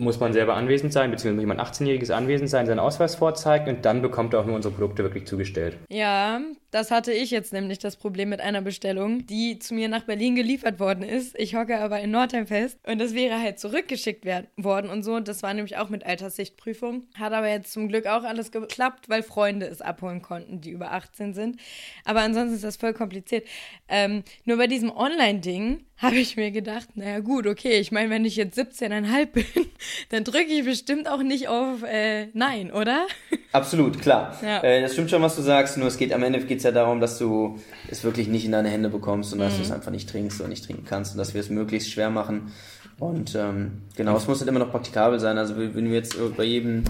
muss 0.00 0.20
man 0.20 0.32
selber 0.32 0.54
anwesend 0.54 0.92
sein, 0.92 1.10
beziehungsweise 1.10 1.46
muss 1.46 1.56
jemand 1.56 1.60
18-jähriges 1.60 2.12
anwesend 2.12 2.48
sein, 2.48 2.66
seinen 2.66 2.78
Ausweis 2.78 3.16
vorzeigt 3.16 3.68
und 3.68 3.84
dann 3.84 4.00
bekommt 4.00 4.32
er 4.32 4.38
auch 4.40 4.46
nur 4.46 4.54
unsere 4.54 4.72
Produkte 4.72 5.02
wirklich 5.02 5.26
zugestellt. 5.26 5.76
Ja, 5.88 6.38
Das 6.70 6.90
hatte 6.90 7.12
ich 7.12 7.30
jetzt 7.30 7.54
nämlich 7.54 7.78
das 7.78 7.96
Problem 7.96 8.28
mit 8.28 8.40
einer 8.40 8.60
Bestellung, 8.60 9.24
die 9.26 9.58
zu 9.58 9.72
mir 9.72 9.88
nach 9.88 10.02
Berlin 10.02 10.34
geliefert 10.34 10.78
worden 10.78 11.02
ist. 11.02 11.38
Ich 11.38 11.54
hocke 11.54 11.78
aber 11.78 12.00
in 12.00 12.10
Nordheim 12.10 12.46
fest 12.46 12.78
und 12.86 12.98
das 12.98 13.14
wäre 13.14 13.40
halt 13.40 13.58
zurückgeschickt 13.58 14.26
worden 14.56 14.90
und 14.90 15.02
so. 15.02 15.18
Das 15.20 15.42
war 15.42 15.54
nämlich 15.54 15.78
auch 15.78 15.88
mit 15.88 16.04
Alterssichtprüfung. 16.04 17.06
Hat 17.18 17.32
aber 17.32 17.48
jetzt 17.48 17.72
zum 17.72 17.88
Glück 17.88 18.06
auch 18.06 18.22
alles 18.22 18.52
geklappt, 18.52 19.08
weil 19.08 19.22
Freunde 19.22 19.66
es 19.66 19.80
abholen 19.80 20.20
konnten, 20.20 20.60
die 20.60 20.70
über 20.70 20.92
18 20.92 21.32
sind. 21.32 21.58
Aber 22.04 22.20
ansonsten 22.20 22.56
ist 22.56 22.64
das 22.64 22.76
voll 22.76 22.92
kompliziert. 22.92 23.46
Ähm, 23.88 24.22
nur 24.44 24.58
bei 24.58 24.66
diesem 24.66 24.90
Online-Ding 24.90 25.86
habe 25.98 26.16
ich 26.16 26.36
mir 26.36 26.52
gedacht, 26.52 26.90
naja 26.94 27.18
gut, 27.18 27.46
okay, 27.46 27.80
ich 27.80 27.90
meine, 27.90 28.08
wenn 28.10 28.24
ich 28.24 28.36
jetzt 28.36 28.56
17,5 28.56 29.26
bin, 29.26 29.44
dann 30.10 30.22
drücke 30.22 30.52
ich 30.52 30.64
bestimmt 30.64 31.08
auch 31.08 31.22
nicht 31.22 31.48
auf 31.48 31.82
äh, 31.82 32.28
Nein, 32.34 32.70
oder? 32.72 33.06
Absolut, 33.52 34.00
klar. 34.00 34.38
Ja. 34.42 34.62
Äh, 34.62 34.82
das 34.82 34.92
stimmt 34.92 35.10
schon, 35.10 35.22
was 35.22 35.34
du 35.34 35.42
sagst, 35.42 35.76
nur 35.76 35.88
es 35.88 35.96
geht 35.96 36.12
am 36.12 36.22
Ende 36.22 36.38
geht 36.40 36.57
es 36.58 36.64
ja 36.64 36.72
darum, 36.72 37.00
dass 37.00 37.18
du 37.18 37.58
es 37.90 38.04
wirklich 38.04 38.28
nicht 38.28 38.44
in 38.44 38.52
deine 38.52 38.68
Hände 38.68 38.88
bekommst 38.88 39.32
und 39.32 39.38
dass 39.38 39.54
mhm. 39.54 39.58
du 39.58 39.62
es 39.64 39.70
einfach 39.70 39.90
nicht 39.90 40.08
trinkst 40.08 40.40
oder 40.40 40.48
nicht 40.48 40.64
trinken 40.64 40.84
kannst 40.84 41.12
und 41.12 41.18
dass 41.18 41.34
wir 41.34 41.40
es 41.40 41.50
möglichst 41.50 41.90
schwer 41.90 42.10
machen. 42.10 42.52
Und 42.98 43.34
ähm, 43.36 43.82
genau, 43.96 44.16
es 44.16 44.26
muss 44.26 44.40
halt 44.40 44.48
immer 44.48 44.58
noch 44.58 44.70
praktikabel 44.70 45.20
sein. 45.20 45.38
Also 45.38 45.56
wenn 45.56 45.86
wir 45.86 45.94
jetzt 45.94 46.16
bei 46.36 46.44
jedem 46.44 46.82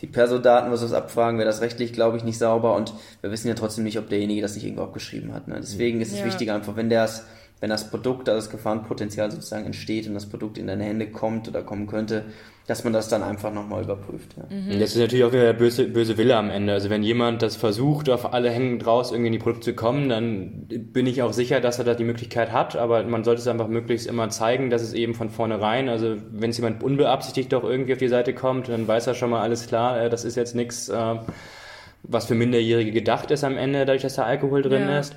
die 0.00 0.06
Perso-Daten 0.06 0.70
was 0.70 0.92
abfragen, 0.92 1.38
wäre 1.38 1.48
das 1.48 1.60
rechtlich, 1.60 1.92
glaube 1.92 2.16
ich, 2.16 2.24
nicht 2.24 2.38
sauber 2.38 2.76
und 2.76 2.94
wir 3.20 3.30
wissen 3.32 3.48
ja 3.48 3.54
trotzdem 3.54 3.84
nicht, 3.84 3.98
ob 3.98 4.08
derjenige 4.08 4.40
das 4.40 4.54
nicht 4.54 4.64
irgendwo 4.64 4.84
abgeschrieben 4.84 5.32
hat. 5.34 5.48
Ne? 5.48 5.56
Deswegen 5.58 6.00
ist 6.00 6.12
es 6.12 6.20
ja. 6.20 6.24
wichtig 6.24 6.52
einfach, 6.52 6.76
wenn 6.76 6.88
der 6.88 7.04
es 7.04 7.24
wenn 7.60 7.70
das 7.70 7.90
Produkt, 7.90 8.28
also 8.28 8.40
das 8.40 8.50
Gefahrenpotenzial 8.50 9.30
sozusagen 9.30 9.66
entsteht 9.66 10.06
und 10.06 10.14
das 10.14 10.26
Produkt 10.26 10.58
in 10.58 10.66
deine 10.66 10.84
Hände 10.84 11.10
kommt 11.10 11.48
oder 11.48 11.62
kommen 11.62 11.86
könnte, 11.86 12.26
dass 12.68 12.84
man 12.84 12.92
das 12.92 13.08
dann 13.08 13.22
einfach 13.22 13.50
nochmal 13.50 13.82
überprüft. 13.82 14.36
Ja. 14.36 14.44
Mhm. 14.54 14.78
Das 14.78 14.90
ist 14.90 14.98
natürlich 14.98 15.24
auch 15.24 15.32
wieder 15.32 15.44
der 15.44 15.52
böse, 15.54 15.84
böse 15.84 16.18
Wille 16.18 16.36
am 16.36 16.50
Ende. 16.50 16.74
Also 16.74 16.90
wenn 16.90 17.02
jemand 17.02 17.40
das 17.40 17.56
versucht, 17.56 18.10
auf 18.10 18.34
alle 18.34 18.50
Hängen 18.50 18.78
draus 18.78 19.10
irgendwie 19.10 19.28
in 19.28 19.32
die 19.32 19.38
Produkte 19.38 19.70
zu 19.70 19.74
kommen, 19.74 20.10
dann 20.10 20.66
bin 20.68 21.06
ich 21.06 21.22
auch 21.22 21.32
sicher, 21.32 21.62
dass 21.62 21.78
er 21.78 21.86
da 21.86 21.94
die 21.94 22.04
Möglichkeit 22.04 22.52
hat, 22.52 22.76
aber 22.76 23.02
man 23.04 23.24
sollte 23.24 23.40
es 23.40 23.48
einfach 23.48 23.68
möglichst 23.68 24.06
immer 24.06 24.28
zeigen, 24.28 24.68
dass 24.68 24.82
es 24.82 24.92
eben 24.92 25.14
von 25.14 25.30
vornherein, 25.30 25.88
also 25.88 26.16
wenn 26.30 26.50
es 26.50 26.58
jemand 26.58 26.82
unbeabsichtigt 26.82 27.54
doch 27.54 27.64
irgendwie 27.64 27.94
auf 27.94 27.98
die 27.98 28.08
Seite 28.08 28.34
kommt, 28.34 28.68
dann 28.68 28.86
weiß 28.86 29.06
er 29.06 29.14
schon 29.14 29.30
mal 29.30 29.40
alles 29.40 29.66
klar, 29.66 30.02
äh, 30.02 30.10
das 30.10 30.26
ist 30.26 30.36
jetzt 30.36 30.54
nichts, 30.54 30.90
äh, 30.90 31.14
was 32.02 32.26
für 32.26 32.34
Minderjährige 32.34 32.92
gedacht 32.92 33.30
ist 33.30 33.44
am 33.44 33.56
Ende, 33.56 33.86
dadurch, 33.86 34.02
dass 34.02 34.16
da 34.16 34.24
Alkohol 34.24 34.60
drin 34.60 34.82
ja. 34.82 34.98
ist. 34.98 35.16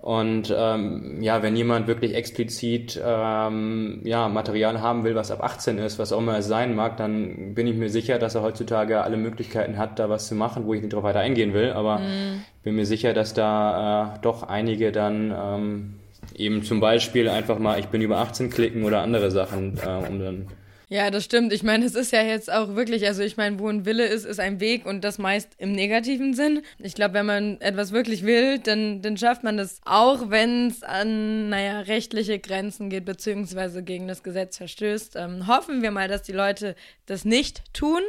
Und 0.00 0.54
ähm, 0.56 1.22
ja, 1.22 1.42
wenn 1.42 1.56
jemand 1.56 1.86
wirklich 1.86 2.14
explizit 2.14 3.00
ähm, 3.02 4.02
ja, 4.04 4.28
Material 4.28 4.80
haben 4.80 5.04
will, 5.04 5.14
was 5.14 5.30
ab 5.30 5.42
18 5.42 5.78
ist, 5.78 5.98
was 5.98 6.12
auch 6.12 6.18
immer 6.18 6.38
es 6.38 6.46
sein 6.46 6.76
mag, 6.76 6.98
dann 6.98 7.54
bin 7.54 7.66
ich 7.66 7.76
mir 7.76 7.88
sicher, 7.88 8.18
dass 8.18 8.34
er 8.34 8.42
heutzutage 8.42 9.02
alle 9.02 9.16
Möglichkeiten 9.16 9.78
hat, 9.78 9.98
da 9.98 10.10
was 10.10 10.28
zu 10.28 10.34
machen, 10.34 10.66
wo 10.66 10.74
ich 10.74 10.82
nicht 10.82 10.92
drauf 10.92 11.02
weiter 11.02 11.20
eingehen 11.20 11.54
will. 11.54 11.72
Aber 11.72 11.98
mhm. 11.98 12.42
bin 12.62 12.76
mir 12.76 12.84
sicher, 12.86 13.14
dass 13.14 13.32
da 13.32 14.14
äh, 14.16 14.18
doch 14.20 14.42
einige 14.42 14.92
dann 14.92 15.34
ähm, 15.34 15.94
eben 16.36 16.62
zum 16.62 16.78
Beispiel 16.78 17.28
einfach 17.28 17.58
mal, 17.58 17.78
ich 17.80 17.86
bin 17.86 18.02
über 18.02 18.18
18 18.18 18.50
klicken 18.50 18.84
oder 18.84 19.00
andere 19.00 19.30
Sachen, 19.30 19.78
äh, 19.78 20.08
um 20.08 20.20
dann 20.20 20.46
ja, 20.88 21.10
das 21.10 21.24
stimmt. 21.24 21.52
Ich 21.52 21.64
meine, 21.64 21.84
es 21.84 21.96
ist 21.96 22.12
ja 22.12 22.22
jetzt 22.22 22.52
auch 22.52 22.76
wirklich, 22.76 23.04
also 23.06 23.22
ich 23.22 23.36
meine, 23.36 23.58
wo 23.58 23.66
ein 23.68 23.84
Wille 23.84 24.06
ist, 24.06 24.24
ist 24.24 24.38
ein 24.38 24.60
Weg 24.60 24.86
und 24.86 25.02
das 25.02 25.18
meist 25.18 25.50
im 25.58 25.72
negativen 25.72 26.32
Sinn. 26.32 26.62
Ich 26.78 26.94
glaube, 26.94 27.14
wenn 27.14 27.26
man 27.26 27.60
etwas 27.60 27.90
wirklich 27.90 28.24
will, 28.24 28.60
dann, 28.60 29.02
dann 29.02 29.16
schafft 29.16 29.42
man 29.42 29.56
das 29.56 29.80
auch, 29.84 30.30
wenn 30.30 30.68
es 30.68 30.84
an, 30.84 31.48
naja, 31.48 31.80
rechtliche 31.80 32.38
Grenzen 32.38 32.88
geht, 32.88 33.04
beziehungsweise 33.04 33.82
gegen 33.82 34.06
das 34.06 34.22
Gesetz 34.22 34.58
verstößt. 34.58 35.16
Ähm, 35.16 35.48
hoffen 35.48 35.82
wir 35.82 35.90
mal, 35.90 36.06
dass 36.06 36.22
die 36.22 36.32
Leute 36.32 36.76
das 37.06 37.24
nicht 37.24 37.64
tun 37.74 38.02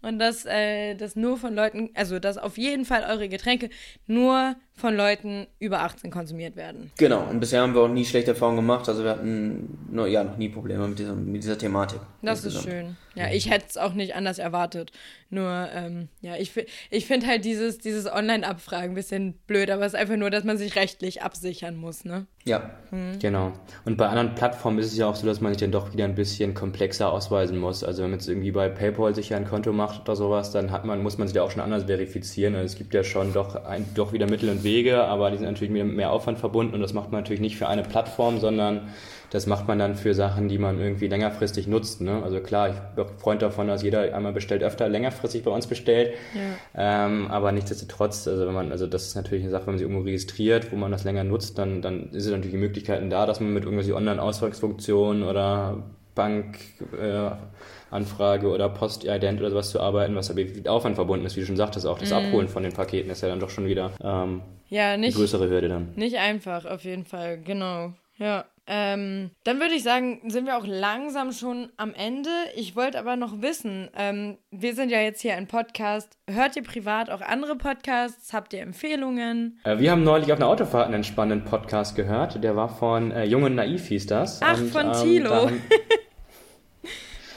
und 0.00 0.20
dass 0.20 0.46
äh, 0.46 0.94
das 0.94 1.16
nur 1.16 1.36
von 1.36 1.54
Leuten, 1.54 1.90
also 1.94 2.20
dass 2.20 2.38
auf 2.38 2.58
jeden 2.58 2.84
Fall 2.84 3.04
eure 3.10 3.28
Getränke 3.28 3.70
nur 4.06 4.54
von 4.80 4.96
Leuten 4.96 5.46
über 5.58 5.80
18 5.80 6.10
konsumiert 6.10 6.56
werden. 6.56 6.90
Genau, 6.98 7.28
und 7.28 7.40
bisher 7.40 7.62
haben 7.62 7.74
wir 7.74 7.82
auch 7.82 7.88
nie 7.88 8.04
schlechte 8.04 8.32
Erfahrungen 8.32 8.56
gemacht, 8.56 8.88
also 8.88 9.04
wir 9.04 9.10
hatten 9.10 9.78
nur, 9.90 10.06
ja, 10.08 10.24
noch 10.24 10.36
nie 10.36 10.48
Probleme 10.48 10.88
mit 10.88 10.98
dieser, 10.98 11.14
mit 11.14 11.42
dieser 11.42 11.58
Thematik. 11.58 12.00
Das 12.22 12.44
insgesamt. 12.44 12.66
ist 12.66 12.72
schön. 12.72 12.96
Ja, 13.14 13.28
ich 13.30 13.50
hätte 13.50 13.66
es 13.68 13.76
auch 13.76 13.92
nicht 13.94 14.14
anders 14.14 14.38
erwartet. 14.38 14.92
Nur, 15.30 15.68
ähm, 15.74 16.08
ja, 16.20 16.36
ich, 16.36 16.52
ich 16.90 17.06
finde 17.06 17.26
halt 17.26 17.44
dieses, 17.44 17.78
dieses 17.78 18.10
Online-Abfragen 18.10 18.92
ein 18.92 18.94
bisschen 18.94 19.34
blöd, 19.46 19.70
aber 19.70 19.84
es 19.84 19.94
ist 19.94 19.98
einfach 19.98 20.16
nur, 20.16 20.30
dass 20.30 20.44
man 20.44 20.58
sich 20.58 20.76
rechtlich 20.76 21.22
absichern 21.22 21.76
muss, 21.76 22.04
ne? 22.04 22.26
Ja. 22.44 22.70
Mhm. 22.90 23.18
Genau. 23.20 23.52
Und 23.84 23.96
bei 23.96 24.08
anderen 24.08 24.34
Plattformen 24.34 24.78
ist 24.78 24.86
es 24.86 24.96
ja 24.96 25.06
auch 25.06 25.14
so, 25.14 25.26
dass 25.26 25.40
man 25.40 25.52
sich 25.52 25.60
dann 25.60 25.72
doch 25.72 25.92
wieder 25.92 26.04
ein 26.04 26.14
bisschen 26.14 26.54
komplexer 26.54 27.12
ausweisen 27.12 27.58
muss. 27.58 27.84
Also 27.84 28.02
wenn 28.02 28.10
man 28.10 28.18
jetzt 28.18 28.28
irgendwie 28.28 28.50
bei 28.50 28.68
PayPal 28.68 29.14
sich 29.14 29.28
ja 29.28 29.36
ein 29.36 29.46
Konto 29.46 29.72
macht 29.72 30.02
oder 30.02 30.16
sowas, 30.16 30.50
dann 30.50 30.70
hat 30.70 30.84
man, 30.84 31.02
muss 31.02 31.18
man 31.18 31.28
sich 31.28 31.36
ja 31.36 31.42
auch 31.42 31.50
schon 31.50 31.60
anders 31.60 31.84
verifizieren. 31.84 32.54
Also 32.54 32.66
es 32.66 32.76
gibt 32.76 32.94
ja 32.94 33.04
schon 33.04 33.32
doch, 33.34 33.64
ein, 33.64 33.86
doch 33.94 34.12
wieder 34.12 34.28
Mittel 34.28 34.48
und 34.48 34.64
Wege, 34.64 34.69
aber 35.04 35.30
die 35.30 35.38
sind 35.38 35.46
natürlich 35.46 35.72
mit 35.72 35.84
mehr 35.84 36.12
Aufwand 36.12 36.38
verbunden 36.38 36.74
und 36.74 36.80
das 36.80 36.92
macht 36.92 37.12
man 37.12 37.20
natürlich 37.20 37.40
nicht 37.40 37.56
für 37.56 37.68
eine 37.68 37.82
Plattform, 37.82 38.38
sondern 38.38 38.88
das 39.30 39.46
macht 39.46 39.68
man 39.68 39.78
dann 39.78 39.94
für 39.94 40.12
Sachen, 40.12 40.48
die 40.48 40.58
man 40.58 40.80
irgendwie 40.80 41.06
längerfristig 41.06 41.68
nutzt. 41.68 42.00
Ne? 42.00 42.20
Also 42.22 42.40
klar, 42.40 42.70
ich 42.70 42.76
bin 42.96 43.04
Freund 43.18 43.42
davon, 43.42 43.68
dass 43.68 43.82
jeder 43.82 44.14
einmal 44.14 44.32
bestellt, 44.32 44.64
öfter 44.64 44.88
längerfristig 44.88 45.44
bei 45.44 45.52
uns 45.52 45.68
bestellt. 45.68 46.14
Ja. 46.34 47.06
Ähm, 47.06 47.30
aber 47.30 47.52
nichtsdestotrotz, 47.52 48.26
also 48.26 48.46
wenn 48.46 48.54
man, 48.54 48.72
also 48.72 48.88
das 48.88 49.06
ist 49.06 49.14
natürlich 49.14 49.44
eine 49.44 49.52
Sache, 49.52 49.66
wenn 49.66 49.74
man 49.74 49.78
sich 49.78 49.88
irgendwo 49.88 50.04
registriert, 50.04 50.72
wo 50.72 50.76
man 50.76 50.90
das 50.90 51.04
länger 51.04 51.22
nutzt, 51.22 51.58
dann, 51.58 51.80
dann 51.80 52.10
ist 52.10 52.26
es 52.26 52.30
natürlich 52.30 52.50
die 52.50 52.58
Möglichkeiten 52.58 53.08
da, 53.08 53.24
dass 53.24 53.38
man 53.38 53.54
mit 53.54 53.62
irgendwelchen 53.62 53.94
Online-Ausweisfunktionen 53.94 55.22
oder 55.22 55.84
Bankanfrage 56.16 58.46
äh, 58.48 58.50
oder 58.50 58.68
Postident 58.68 59.38
oder 59.38 59.50
sowas 59.50 59.70
zu 59.70 59.78
arbeiten, 59.78 60.16
was 60.16 60.28
aber 60.28 60.40
mit 60.40 60.68
Aufwand 60.68 60.96
verbunden 60.96 61.24
ist, 61.24 61.36
wie 61.36 61.40
du 61.40 61.46
schon 61.46 61.56
sagtest, 61.56 61.86
auch 61.86 61.98
das 61.98 62.10
mm. 62.10 62.14
Abholen 62.14 62.48
von 62.48 62.64
den 62.64 62.72
Paketen 62.72 63.10
ist 63.10 63.22
ja 63.22 63.28
dann 63.28 63.38
doch 63.38 63.50
schon 63.50 63.66
wieder 63.66 63.92
ähm, 64.02 64.42
ja, 64.70 64.96
nicht, 64.96 65.16
größere 65.16 65.48
Hürde 65.48 65.68
dann. 65.68 65.92
Nicht 65.96 66.16
einfach, 66.16 66.64
auf 66.64 66.84
jeden 66.84 67.04
Fall, 67.04 67.38
genau. 67.42 67.92
Ja. 68.16 68.44
Ähm, 68.72 69.30
dann 69.42 69.58
würde 69.58 69.74
ich 69.74 69.82
sagen, 69.82 70.20
sind 70.28 70.46
wir 70.46 70.56
auch 70.56 70.66
langsam 70.66 71.32
schon 71.32 71.70
am 71.76 71.92
Ende. 71.92 72.30
Ich 72.54 72.76
wollte 72.76 73.00
aber 73.00 73.16
noch 73.16 73.42
wissen, 73.42 73.88
ähm, 73.96 74.38
wir 74.52 74.74
sind 74.76 74.90
ja 74.90 75.00
jetzt 75.00 75.22
hier 75.22 75.34
ein 75.34 75.48
Podcast. 75.48 76.16
Hört 76.28 76.54
ihr 76.54 76.62
privat 76.62 77.10
auch 77.10 77.20
andere 77.20 77.56
Podcasts? 77.56 78.32
Habt 78.32 78.52
ihr 78.52 78.60
Empfehlungen? 78.60 79.58
Äh, 79.64 79.78
wir 79.78 79.90
haben 79.90 80.04
neulich 80.04 80.32
auf 80.32 80.38
einer 80.38 80.46
Autofahrt 80.46 80.86
einen 80.86 81.02
spannenden 81.02 81.44
Podcast 81.44 81.96
gehört. 81.96 82.44
Der 82.44 82.54
war 82.54 82.68
von 82.68 83.10
äh, 83.10 83.24
Jung 83.24 83.42
und 83.42 83.56
Naiv 83.56 83.88
hieß 83.88 84.06
das. 84.06 84.40
Ach, 84.40 84.60
und, 84.60 84.70
von 84.70 84.86
ähm, 84.86 84.92
Thilo. 84.92 85.50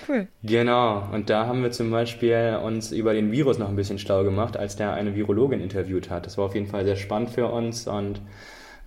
cool. 0.08 0.28
Genau, 0.44 1.08
und 1.12 1.30
da 1.30 1.46
haben 1.46 1.64
wir 1.64 1.72
zum 1.72 1.92
Beispiel 1.92 2.60
uns 2.64 2.92
über 2.92 3.14
den 3.14 3.32
Virus 3.32 3.58
noch 3.58 3.70
ein 3.70 3.76
bisschen 3.76 4.00
schlau 4.00 4.24
gemacht, 4.24 4.58
als 4.58 4.76
der 4.76 4.94
eine 4.94 5.16
Virologin 5.16 5.62
interviewt 5.62 6.10
hat. 6.10 6.26
Das 6.26 6.38
war 6.38 6.46
auf 6.46 6.56
jeden 6.56 6.68
Fall 6.68 6.86
sehr 6.86 6.96
spannend 6.96 7.32
für 7.32 7.48
uns 7.48 7.88
und 7.88 8.22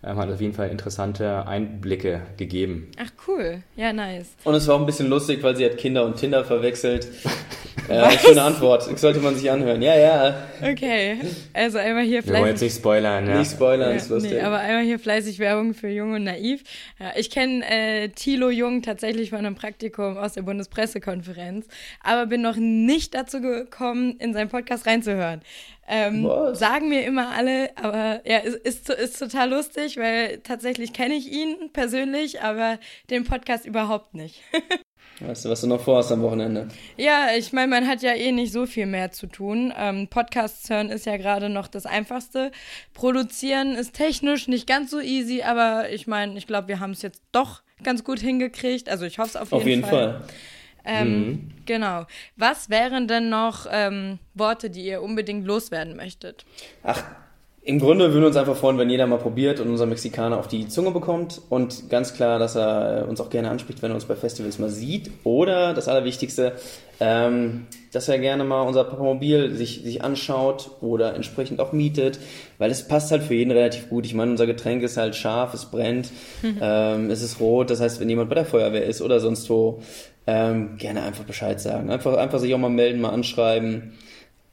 ähm, 0.05 0.17
hat 0.19 0.31
auf 0.31 0.41
jeden 0.41 0.55
Fall 0.55 0.69
interessante 0.69 1.47
Einblicke 1.47 2.23
gegeben. 2.37 2.91
Ach 2.99 3.11
cool, 3.27 3.63
ja 3.77 3.93
nice. 3.93 4.37
Und 4.45 4.55
es 4.55 4.69
war 4.69 4.77
auch 4.77 4.81
ein 4.81 4.87
bisschen 4.87 5.09
lustig, 5.09 5.43
weil 5.43 5.57
sie 5.57 5.65
hat 5.65 5.79
Kinder 5.79 6.05
und 6.05 6.17
Tinder 6.17 6.45
verwechselt. 6.45 7.09
Äh, 7.89 8.19
schöne 8.19 8.43
Antwort. 8.43 8.99
Sollte 8.99 9.21
man 9.21 9.35
sich 9.37 9.51
anhören. 9.51 9.81
Ja, 9.83 9.97
ja. 9.97 10.35
Okay. 10.63 11.19
Also 11.53 11.79
einmal 11.79 12.05
hier 12.05 12.23
fleißig. 12.23 12.35
Wir 12.35 12.41
wollen 12.41 12.51
jetzt 12.51 12.63
nicht 12.63 12.77
spoilern, 12.77 13.29
ja. 13.29 13.39
Nicht 13.39 13.51
spoilern, 13.53 13.91
ja, 13.91 13.97
ist 13.97 14.11
lustig. 14.11 14.33
Nee, 14.33 14.41
aber 14.41 14.59
einmal 14.59 14.85
hier 14.85 14.99
fleißig 14.99 15.39
Werbung 15.39 15.75
für 15.75 15.89
Jung 15.89 16.13
und 16.13 16.25
Naiv. 16.25 16.63
Ja, 16.99 17.13
ich 17.17 17.31
kenne 17.31 17.65
äh, 17.69 18.09
Thilo 18.09 18.51
Jung 18.51 18.83
tatsächlich 18.83 19.31
von 19.31 19.41
einem 19.41 19.55
Praktikum 19.55 20.17
aus 20.17 20.33
der 20.33 20.43
Bundespressekonferenz, 20.43 21.67
aber 22.03 22.27
bin 22.27 22.43
noch 22.43 22.57
nicht 22.57 23.15
dazu 23.15 23.41
gekommen, 23.41 24.17
in 24.19 24.33
seinen 24.33 24.49
Podcast 24.49 24.87
reinzuhören. 24.87 25.43
Ähm, 25.89 26.29
sagen 26.55 26.89
mir 26.89 27.05
immer 27.05 27.31
alle, 27.31 27.71
aber 27.77 28.21
ja, 28.29 28.39
ist, 28.39 28.57
ist, 28.57 28.91
ist 28.91 29.19
total 29.19 29.51
lustig, 29.51 29.97
weil 29.99 30.39
tatsächlich 30.39 30.93
kenne 30.93 31.15
ich 31.15 31.31
ihn 31.31 31.71
persönlich, 31.73 32.43
aber 32.43 32.79
den 33.09 33.25
Podcast 33.25 33.67
überhaupt 33.67 34.15
nicht. 34.15 34.43
weißt 35.21 35.45
du, 35.45 35.49
was 35.49 35.61
du 35.61 35.67
noch 35.67 35.81
vorhast 35.81 36.13
am 36.13 36.23
Wochenende? 36.23 36.69
Ja, 36.97 37.29
ich 37.37 37.53
meine, 37.53 37.69
man 37.69 37.87
hat 37.87 38.03
ja 38.03 38.15
eh 38.15 38.33
nicht 38.33 38.53
so 38.53 38.67
viel 38.67 38.87
mehr 38.87 39.13
zu 39.13 39.27
tun. 39.27 39.73
Ähm, 39.77 40.09
Podcasts 40.09 40.69
hören 40.69 40.91
ist 40.91 41.07
ja 41.07 41.17
gerade 41.17 41.49
noch 41.49 41.69
das 41.69 41.87
Einfachste. 41.87 42.51
Produzieren 42.95 43.75
ist 43.75 43.95
technisch 43.95 44.49
nicht 44.49 44.67
ganz 44.67 44.91
so 44.91 45.01
easy, 45.01 45.43
aber 45.43 45.91
ich 45.91 46.07
meine, 46.07 46.37
ich 46.37 46.47
glaube, 46.47 46.69
wir 46.69 46.81
haben 46.81 46.93
es 46.93 47.03
jetzt 47.03 47.23
doch 47.33 47.63
ganz 47.83 48.05
gut 48.05 48.21
hingekriegt. 48.21 48.89
Also 48.89 49.05
ich 49.05 49.19
hoffe 49.19 49.31
es 49.31 49.37
auf 49.37 49.51
jeden, 49.51 49.63
auf 49.63 49.67
jeden 49.67 49.85
Fall. 49.85 49.91
Fall. 49.91 50.25
Ähm, 50.87 51.09
mhm. 51.09 51.53
Genau. 51.67 52.07
Was 52.37 52.71
wären 52.71 53.09
denn 53.09 53.29
noch 53.29 53.67
ähm, 53.71 54.19
Worte, 54.35 54.71
die 54.71 54.85
ihr 54.85 55.03
unbedingt 55.03 55.47
loswerden 55.47 55.97
möchtet? 55.97 56.45
Ach, 56.85 57.03
im 57.67 57.81
Grunde 57.81 58.13
würden 58.13 58.21
wir 58.21 58.29
uns 58.29 58.37
einfach 58.37 58.55
freuen, 58.55 58.79
wenn 58.79 58.89
jeder 58.89 59.09
mal 59.09 59.19
probiert 59.19 59.59
und 59.59 59.69
unser 59.69 59.87
Mexikaner 59.87 60.39
auf 60.39 60.47
die 60.47 60.69
Zunge 60.69 60.93
bekommt. 60.93 61.43
Und 61.49 61.91
ganz 61.91 62.15
klar, 62.15 62.39
dass 62.39 62.55
er 62.55 63.03
äh, 63.03 63.05
uns 63.09 63.21
auch 63.21 63.29
gerne 63.29 63.51
anspricht, 63.51 63.83
wenn 63.83 63.91
er 63.91 63.97
uns 63.97 64.05
bei 64.05 64.15
Festivals 64.15 64.61
mal 64.61 64.69
sieht. 64.69 65.11
Oder 65.25 65.75
das 65.75 65.89
Allerwichtigste, 65.89 66.53
ähm, 67.01 67.67
dass 67.93 68.09
er 68.09 68.21
gerne 68.21 68.45
mal 68.45 68.63
unser 68.63 68.85
Papamobil 68.85 69.53
sich, 69.57 69.83
sich 69.83 70.05
anschaut 70.05 70.71
oder 70.81 71.17
entsprechend 71.17 71.59
auch 71.59 71.73
mietet, 71.73 72.21
weil 72.59 72.71
es 72.71 72.87
passt 72.87 73.11
halt 73.11 73.25
für 73.25 73.35
jeden 73.35 73.51
relativ 73.51 73.89
gut. 73.89 74.07
Ich 74.07 74.15
meine, 74.15 74.31
unser 74.31 74.47
Getränk 74.47 74.85
ist 74.85 74.97
halt 74.97 75.17
scharf, 75.17 75.53
es 75.53 75.65
brennt, 75.65 76.13
ähm, 76.45 77.11
es 77.11 77.21
ist 77.21 77.41
rot. 77.41 77.71
Das 77.71 77.81
heißt, 77.81 77.99
wenn 77.99 78.09
jemand 78.09 78.29
bei 78.29 78.37
der 78.37 78.47
Feuerwehr 78.47 78.85
ist 78.85 79.03
oder 79.03 79.19
sonst 79.19 79.51
wo, 79.51 79.81
ähm, 80.29 80.77
gerne 80.79 81.03
einfach 81.03 81.25
Bescheid 81.25 81.61
sagen. 81.61 81.91
Einfach, 81.91 82.17
einfach 82.17 82.39
sich 82.39 82.55
auch 82.55 82.59
mal 82.59 82.71
melden, 82.71 83.01
mal 83.01 83.11
anschreiben. 83.11 83.95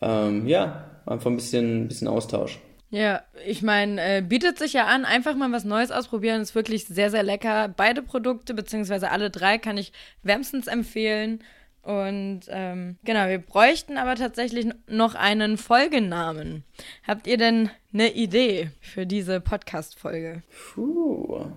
Ähm, 0.02 0.48
ja, 0.48 0.86
einfach 1.06 1.30
ein 1.30 1.36
bisschen, 1.36 1.84
ein 1.84 1.88
bisschen 1.90 2.08
Austausch. 2.08 2.58
Ja, 2.94 3.24
ich 3.44 3.64
meine, 3.64 4.18
äh, 4.18 4.22
bietet 4.22 4.60
sich 4.60 4.74
ja 4.74 4.86
an, 4.86 5.04
einfach 5.04 5.36
mal 5.36 5.52
was 5.52 5.64
Neues 5.64 5.90
ausprobieren. 5.90 6.42
Ist 6.42 6.54
wirklich 6.54 6.86
sehr, 6.86 7.10
sehr 7.10 7.24
lecker. 7.24 7.74
Beide 7.76 8.04
Produkte, 8.04 8.54
beziehungsweise 8.54 9.10
alle 9.10 9.32
drei, 9.32 9.58
kann 9.58 9.80
ich 9.80 9.94
wärmstens 10.22 10.68
empfehlen. 10.68 11.40
Und 11.82 12.42
ähm, 12.50 12.98
genau, 13.04 13.28
wir 13.30 13.40
bräuchten 13.40 13.98
aber 13.98 14.14
tatsächlich 14.14 14.68
noch 14.86 15.16
einen 15.16 15.58
Folgennamen. 15.58 16.66
Habt 17.08 17.26
ihr 17.26 17.38
denn 17.38 17.72
eine 17.96 18.14
Idee 18.14 18.70
für 18.80 19.08
diese 19.08 19.42
Podcast-Folge? 19.42 20.44
Puh. 20.76 21.48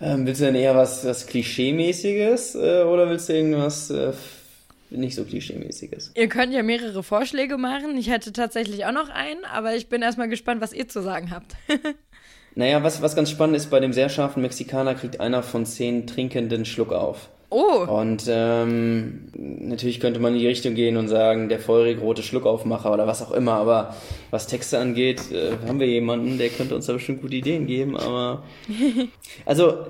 Ähm, 0.00 0.26
willst 0.26 0.40
du 0.40 0.46
denn 0.46 0.56
eher 0.56 0.74
was, 0.74 1.06
was 1.06 1.28
Klischee-mäßiges 1.28 2.56
äh, 2.56 2.82
oder 2.82 3.08
willst 3.08 3.28
du 3.28 3.32
irgendwas 3.32 3.90
äh, 3.90 4.12
nicht 4.90 5.14
so 5.14 5.24
Klischee-mäßiges? 5.24 6.12
Ihr 6.14 6.28
könnt 6.28 6.52
ja 6.52 6.62
mehrere 6.62 7.02
Vorschläge 7.02 7.58
machen. 7.58 7.96
Ich 7.98 8.10
hätte 8.10 8.32
tatsächlich 8.32 8.84
auch 8.86 8.92
noch 8.92 9.08
einen, 9.08 9.44
aber 9.44 9.74
ich 9.74 9.88
bin 9.88 10.02
erstmal 10.02 10.28
gespannt, 10.28 10.60
was 10.60 10.72
ihr 10.72 10.88
zu 10.88 11.02
sagen 11.02 11.30
habt. 11.30 11.56
naja, 12.54 12.82
was, 12.82 13.02
was 13.02 13.16
ganz 13.16 13.30
spannend 13.30 13.56
ist, 13.56 13.70
bei 13.70 13.80
dem 13.80 13.92
sehr 13.92 14.08
scharfen 14.08 14.42
Mexikaner 14.42 14.94
kriegt 14.94 15.20
einer 15.20 15.42
von 15.42 15.66
zehn 15.66 16.06
Trinkenden 16.06 16.64
Schluck 16.64 16.92
auf. 16.92 17.28
Oh. 17.48 17.86
Und 17.88 18.24
ähm, 18.28 19.28
natürlich 19.34 20.00
könnte 20.00 20.18
man 20.18 20.32
in 20.34 20.40
die 20.40 20.48
Richtung 20.48 20.74
gehen 20.74 20.96
und 20.96 21.06
sagen, 21.06 21.48
der 21.48 21.60
feurig 21.60 22.00
rote 22.00 22.22
Schluckaufmacher 22.22 22.92
oder 22.92 23.06
was 23.06 23.22
auch 23.22 23.30
immer, 23.30 23.52
aber 23.52 23.94
was 24.30 24.48
Texte 24.48 24.78
angeht, 24.78 25.30
äh, 25.30 25.52
haben 25.66 25.78
wir 25.78 25.86
jemanden, 25.86 26.38
der 26.38 26.48
könnte 26.48 26.74
uns 26.74 26.86
da 26.86 26.92
bestimmt 26.92 27.22
gute 27.22 27.36
Ideen 27.36 27.66
geben, 27.66 27.96
aber 27.96 28.42
also 29.46 29.86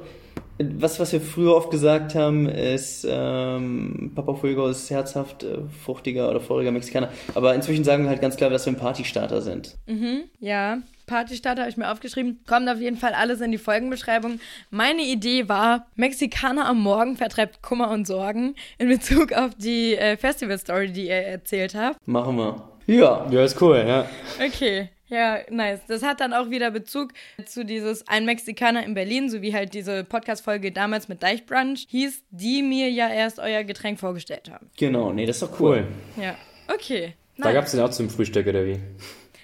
was, 0.58 0.98
was 0.98 1.12
wir 1.12 1.20
früher 1.20 1.54
oft 1.54 1.70
gesagt 1.70 2.14
haben, 2.14 2.48
ist, 2.48 3.06
ähm, 3.08 4.12
Papa 4.14 4.34
Fuego 4.34 4.68
ist 4.68 4.90
herzhaft, 4.90 5.42
äh, 5.42 5.58
fruchtiger 5.84 6.30
oder 6.30 6.40
feuriger 6.40 6.72
Mexikaner. 6.72 7.10
Aber 7.34 7.54
inzwischen 7.54 7.84
sagen 7.84 8.04
wir 8.04 8.10
halt 8.10 8.20
ganz 8.20 8.36
klar, 8.36 8.50
dass 8.50 8.66
wir 8.66 8.72
ein 8.72 8.78
Partystarter 8.78 9.42
sind. 9.42 9.76
Mhm, 9.86 10.24
ja. 10.40 10.78
Partystarter 11.06 11.62
habe 11.62 11.70
ich 11.70 11.76
mir 11.76 11.90
aufgeschrieben. 11.90 12.40
Kommt 12.48 12.68
auf 12.68 12.80
jeden 12.80 12.96
Fall 12.96 13.14
alles 13.14 13.40
in 13.40 13.52
die 13.52 13.58
Folgenbeschreibung. 13.58 14.40
Meine 14.70 15.02
Idee 15.02 15.48
war, 15.48 15.86
Mexikaner 15.94 16.66
am 16.66 16.80
Morgen 16.82 17.16
vertreibt 17.16 17.62
Kummer 17.62 17.90
und 17.90 18.06
Sorgen 18.06 18.56
in 18.78 18.88
Bezug 18.88 19.32
auf 19.32 19.54
die 19.54 19.94
äh, 19.94 20.16
Festival-Story, 20.16 20.90
die 20.90 21.06
ihr 21.06 21.14
erzählt 21.14 21.76
habt. 21.76 21.96
Machen 22.08 22.36
wir. 22.36 22.75
Ja. 22.86 23.26
Ja, 23.30 23.44
ist 23.44 23.60
cool, 23.60 23.84
ja. 23.86 24.08
Okay. 24.44 24.90
Ja, 25.08 25.38
nice. 25.50 25.80
Das 25.86 26.02
hat 26.02 26.20
dann 26.20 26.32
auch 26.32 26.50
wieder 26.50 26.70
Bezug 26.70 27.12
zu 27.44 27.64
dieses 27.64 28.06
Ein 28.08 28.24
Mexikaner 28.24 28.84
in 28.84 28.94
Berlin, 28.94 29.30
so 29.30 29.40
wie 29.40 29.54
halt 29.54 29.72
diese 29.72 30.02
Podcast-Folge 30.02 30.72
damals 30.72 31.06
mit 31.08 31.22
Deichbrunch 31.22 31.86
hieß, 31.88 32.24
die 32.30 32.62
mir 32.62 32.90
ja 32.90 33.08
erst 33.08 33.38
euer 33.38 33.62
Getränk 33.62 34.00
vorgestellt 34.00 34.50
haben. 34.50 34.68
Genau, 34.76 35.12
nee, 35.12 35.24
das 35.26 35.36
ist 35.36 35.42
doch 35.42 35.60
cool. 35.60 35.86
cool. 36.16 36.22
Ja, 36.24 36.34
okay. 36.72 37.14
Nice. 37.36 37.44
Da 37.44 37.52
gab 37.52 37.64
es 37.66 37.70
den 37.72 37.80
auch 37.80 37.90
zum 37.90 38.10
Frühstück, 38.10 38.46
oder 38.46 38.66
wie? 38.66 38.80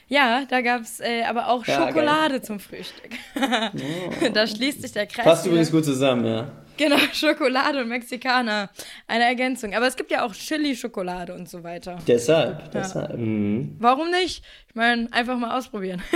Ja, 0.09 0.45
da 0.49 0.61
gab 0.62 0.82
es 0.82 1.01
äh, 1.01 1.22
aber 1.22 1.49
auch 1.49 1.64
ja, 1.64 1.86
Schokolade 1.86 2.34
geil. 2.34 2.43
zum 2.43 2.61
Frühstück. 2.61 3.12
Da 4.34 4.47
schließt 4.47 4.82
sich 4.82 4.93
der 4.93 5.07
Kreis. 5.07 5.24
Passt 5.24 5.47
übrigens 5.47 5.70
gut 5.70 5.84
zusammen, 5.84 6.26
ja. 6.26 6.51
Genau, 6.83 6.97
Schokolade 7.12 7.80
und 7.80 7.89
Mexikaner. 7.89 8.68
Eine 9.07 9.24
Ergänzung. 9.24 9.72
Aber 9.74 9.87
es 9.87 9.95
gibt 9.95 10.11
ja 10.11 10.24
auch 10.24 10.35
Chili-Schokolade 10.35 11.33
und 11.33 11.49
so 11.49 11.62
weiter. 11.62 11.99
Deshalb, 12.09 12.61
ja. 12.61 12.68
deshalb. 12.74 13.16
Mhm. 13.16 13.76
Warum 13.78 14.11
nicht? 14.11 14.43
Ich 14.68 14.74
meine, 14.74 15.07
einfach 15.12 15.39
mal 15.39 15.57
ausprobieren. 15.57 16.03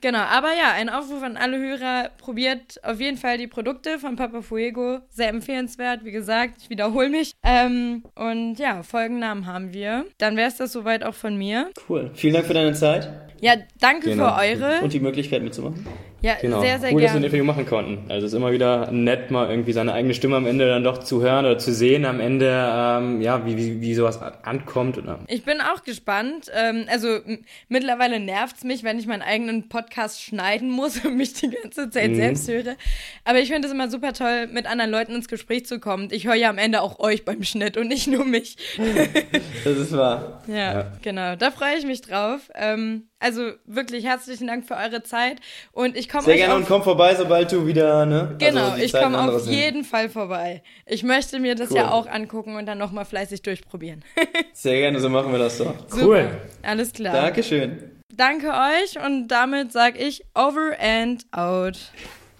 Genau, 0.00 0.20
aber 0.20 0.50
ja, 0.50 0.74
ein 0.76 0.88
Aufruf 0.88 1.24
an 1.24 1.36
alle 1.36 1.58
Hörer, 1.58 2.10
probiert 2.18 2.80
auf 2.84 3.00
jeden 3.00 3.16
Fall 3.16 3.36
die 3.36 3.48
Produkte 3.48 3.98
von 3.98 4.14
Papa 4.14 4.42
Fuego. 4.42 5.00
Sehr 5.08 5.28
empfehlenswert, 5.28 6.04
wie 6.04 6.12
gesagt, 6.12 6.62
ich 6.62 6.70
wiederhole 6.70 7.08
mich. 7.08 7.32
Ähm, 7.42 8.04
und 8.14 8.60
ja, 8.60 8.84
Folgennamen 8.84 9.46
haben 9.46 9.72
wir. 9.72 10.04
Dann 10.18 10.36
wäre 10.36 10.46
es 10.46 10.56
das 10.56 10.70
soweit 10.70 11.02
auch 11.02 11.14
von 11.14 11.36
mir. 11.36 11.70
Cool. 11.88 12.12
Vielen 12.14 12.34
Dank 12.34 12.46
für 12.46 12.54
deine 12.54 12.74
Zeit. 12.74 13.10
Ja, 13.40 13.54
danke 13.80 14.10
genau. 14.10 14.36
für 14.36 14.40
eure. 14.40 14.80
Und 14.82 14.92
die 14.92 15.00
Möglichkeit 15.00 15.42
mitzumachen. 15.42 15.84
Ja, 16.20 16.34
genau. 16.40 16.60
sehr, 16.60 16.80
sehr 16.80 16.92
cool, 16.92 17.00
gerne. 17.00 17.02
dass 17.02 17.12
wir 17.12 17.20
ein 17.20 17.24
Interview 17.24 17.44
machen 17.44 17.66
konnten. 17.66 18.10
Also 18.10 18.26
es 18.26 18.32
ist 18.32 18.36
immer 18.36 18.50
wieder 18.50 18.90
nett, 18.90 19.30
mal 19.30 19.48
irgendwie 19.48 19.72
seine 19.72 19.92
eigene 19.92 20.14
Stimme 20.14 20.36
am 20.36 20.46
Ende 20.46 20.66
dann 20.66 20.82
doch 20.82 20.98
zu 20.98 21.22
hören 21.22 21.44
oder 21.44 21.58
zu 21.58 21.72
sehen 21.72 22.04
am 22.04 22.18
Ende, 22.18 22.48
ähm, 22.50 23.20
ja, 23.20 23.46
wie, 23.46 23.56
wie, 23.56 23.80
wie 23.80 23.94
sowas 23.94 24.20
ankommt. 24.42 24.98
Oder? 24.98 25.20
Ich 25.28 25.44
bin 25.44 25.60
auch 25.60 25.84
gespannt. 25.84 26.50
Ähm, 26.52 26.86
also 26.90 27.20
mittlerweile 27.68 28.18
nervt's 28.18 28.64
mich, 28.64 28.82
wenn 28.82 28.98
ich 28.98 29.06
meinen 29.06 29.22
eigenen 29.22 29.68
Podcast 29.68 30.20
schneiden 30.22 30.70
muss 30.70 31.04
und 31.04 31.16
mich 31.16 31.34
die 31.34 31.50
ganze 31.50 31.88
Zeit 31.90 32.10
mhm. 32.10 32.16
selbst 32.16 32.48
höre. 32.48 32.76
Aber 33.24 33.38
ich 33.38 33.48
finde 33.48 33.68
es 33.68 33.74
immer 33.74 33.88
super 33.88 34.12
toll, 34.12 34.48
mit 34.48 34.66
anderen 34.66 34.90
Leuten 34.90 35.14
ins 35.14 35.28
Gespräch 35.28 35.66
zu 35.66 35.78
kommen. 35.78 36.08
Ich 36.10 36.26
höre 36.26 36.34
ja 36.34 36.50
am 36.50 36.58
Ende 36.58 36.82
auch 36.82 36.98
euch 36.98 37.24
beim 37.24 37.44
Schnitt 37.44 37.76
und 37.76 37.86
nicht 37.86 38.08
nur 38.08 38.24
mich. 38.24 38.56
das 39.64 39.76
ist 39.76 39.96
wahr. 39.96 40.42
Ja, 40.48 40.54
ja. 40.54 40.92
genau. 41.00 41.36
Da 41.36 41.52
freue 41.52 41.76
ich 41.76 41.86
mich 41.86 42.00
drauf. 42.00 42.50
Ähm, 42.56 43.04
also 43.20 43.52
wirklich 43.64 44.04
herzlichen 44.04 44.46
Dank 44.46 44.66
für 44.66 44.76
eure 44.76 45.02
Zeit 45.02 45.40
und 45.72 45.96
ich 45.96 46.08
komme 46.08 46.24
Sehr 46.24 46.36
gerne 46.36 46.54
und 46.54 46.66
komm 46.66 46.82
vorbei, 46.82 47.14
sobald 47.14 47.50
du 47.50 47.66
wieder, 47.66 48.06
ne? 48.06 48.36
Genau, 48.38 48.70
also 48.70 48.84
ich 48.84 48.92
komme 48.92 49.20
auf 49.20 49.46
jeden 49.46 49.84
Fall 49.84 50.08
vorbei. 50.08 50.62
Ich 50.86 51.02
möchte 51.02 51.40
mir 51.40 51.54
das 51.54 51.70
cool. 51.70 51.78
ja 51.78 51.90
auch 51.90 52.06
angucken 52.06 52.56
und 52.56 52.66
dann 52.66 52.78
nochmal 52.78 53.04
fleißig 53.04 53.42
durchprobieren. 53.42 54.04
Sehr 54.52 54.78
gerne, 54.80 55.00
so 55.00 55.08
machen 55.08 55.32
wir 55.32 55.38
das 55.38 55.58
doch. 55.58 55.74
Cool. 55.94 56.30
Alles 56.62 56.92
klar. 56.92 57.14
Dankeschön. 57.14 57.90
Danke 58.14 58.48
euch 58.48 59.04
und 59.04 59.28
damit 59.28 59.72
sage 59.72 59.98
ich 59.98 60.24
over 60.34 60.76
and 60.80 61.24
out. 61.32 61.78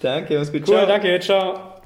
Danke, 0.01 0.39
mach's 0.39 0.53
gut. 0.53 0.63
Cool, 0.63 0.77
ciao. 0.77 0.87
danke, 0.87 1.21
ciao. 1.21 1.78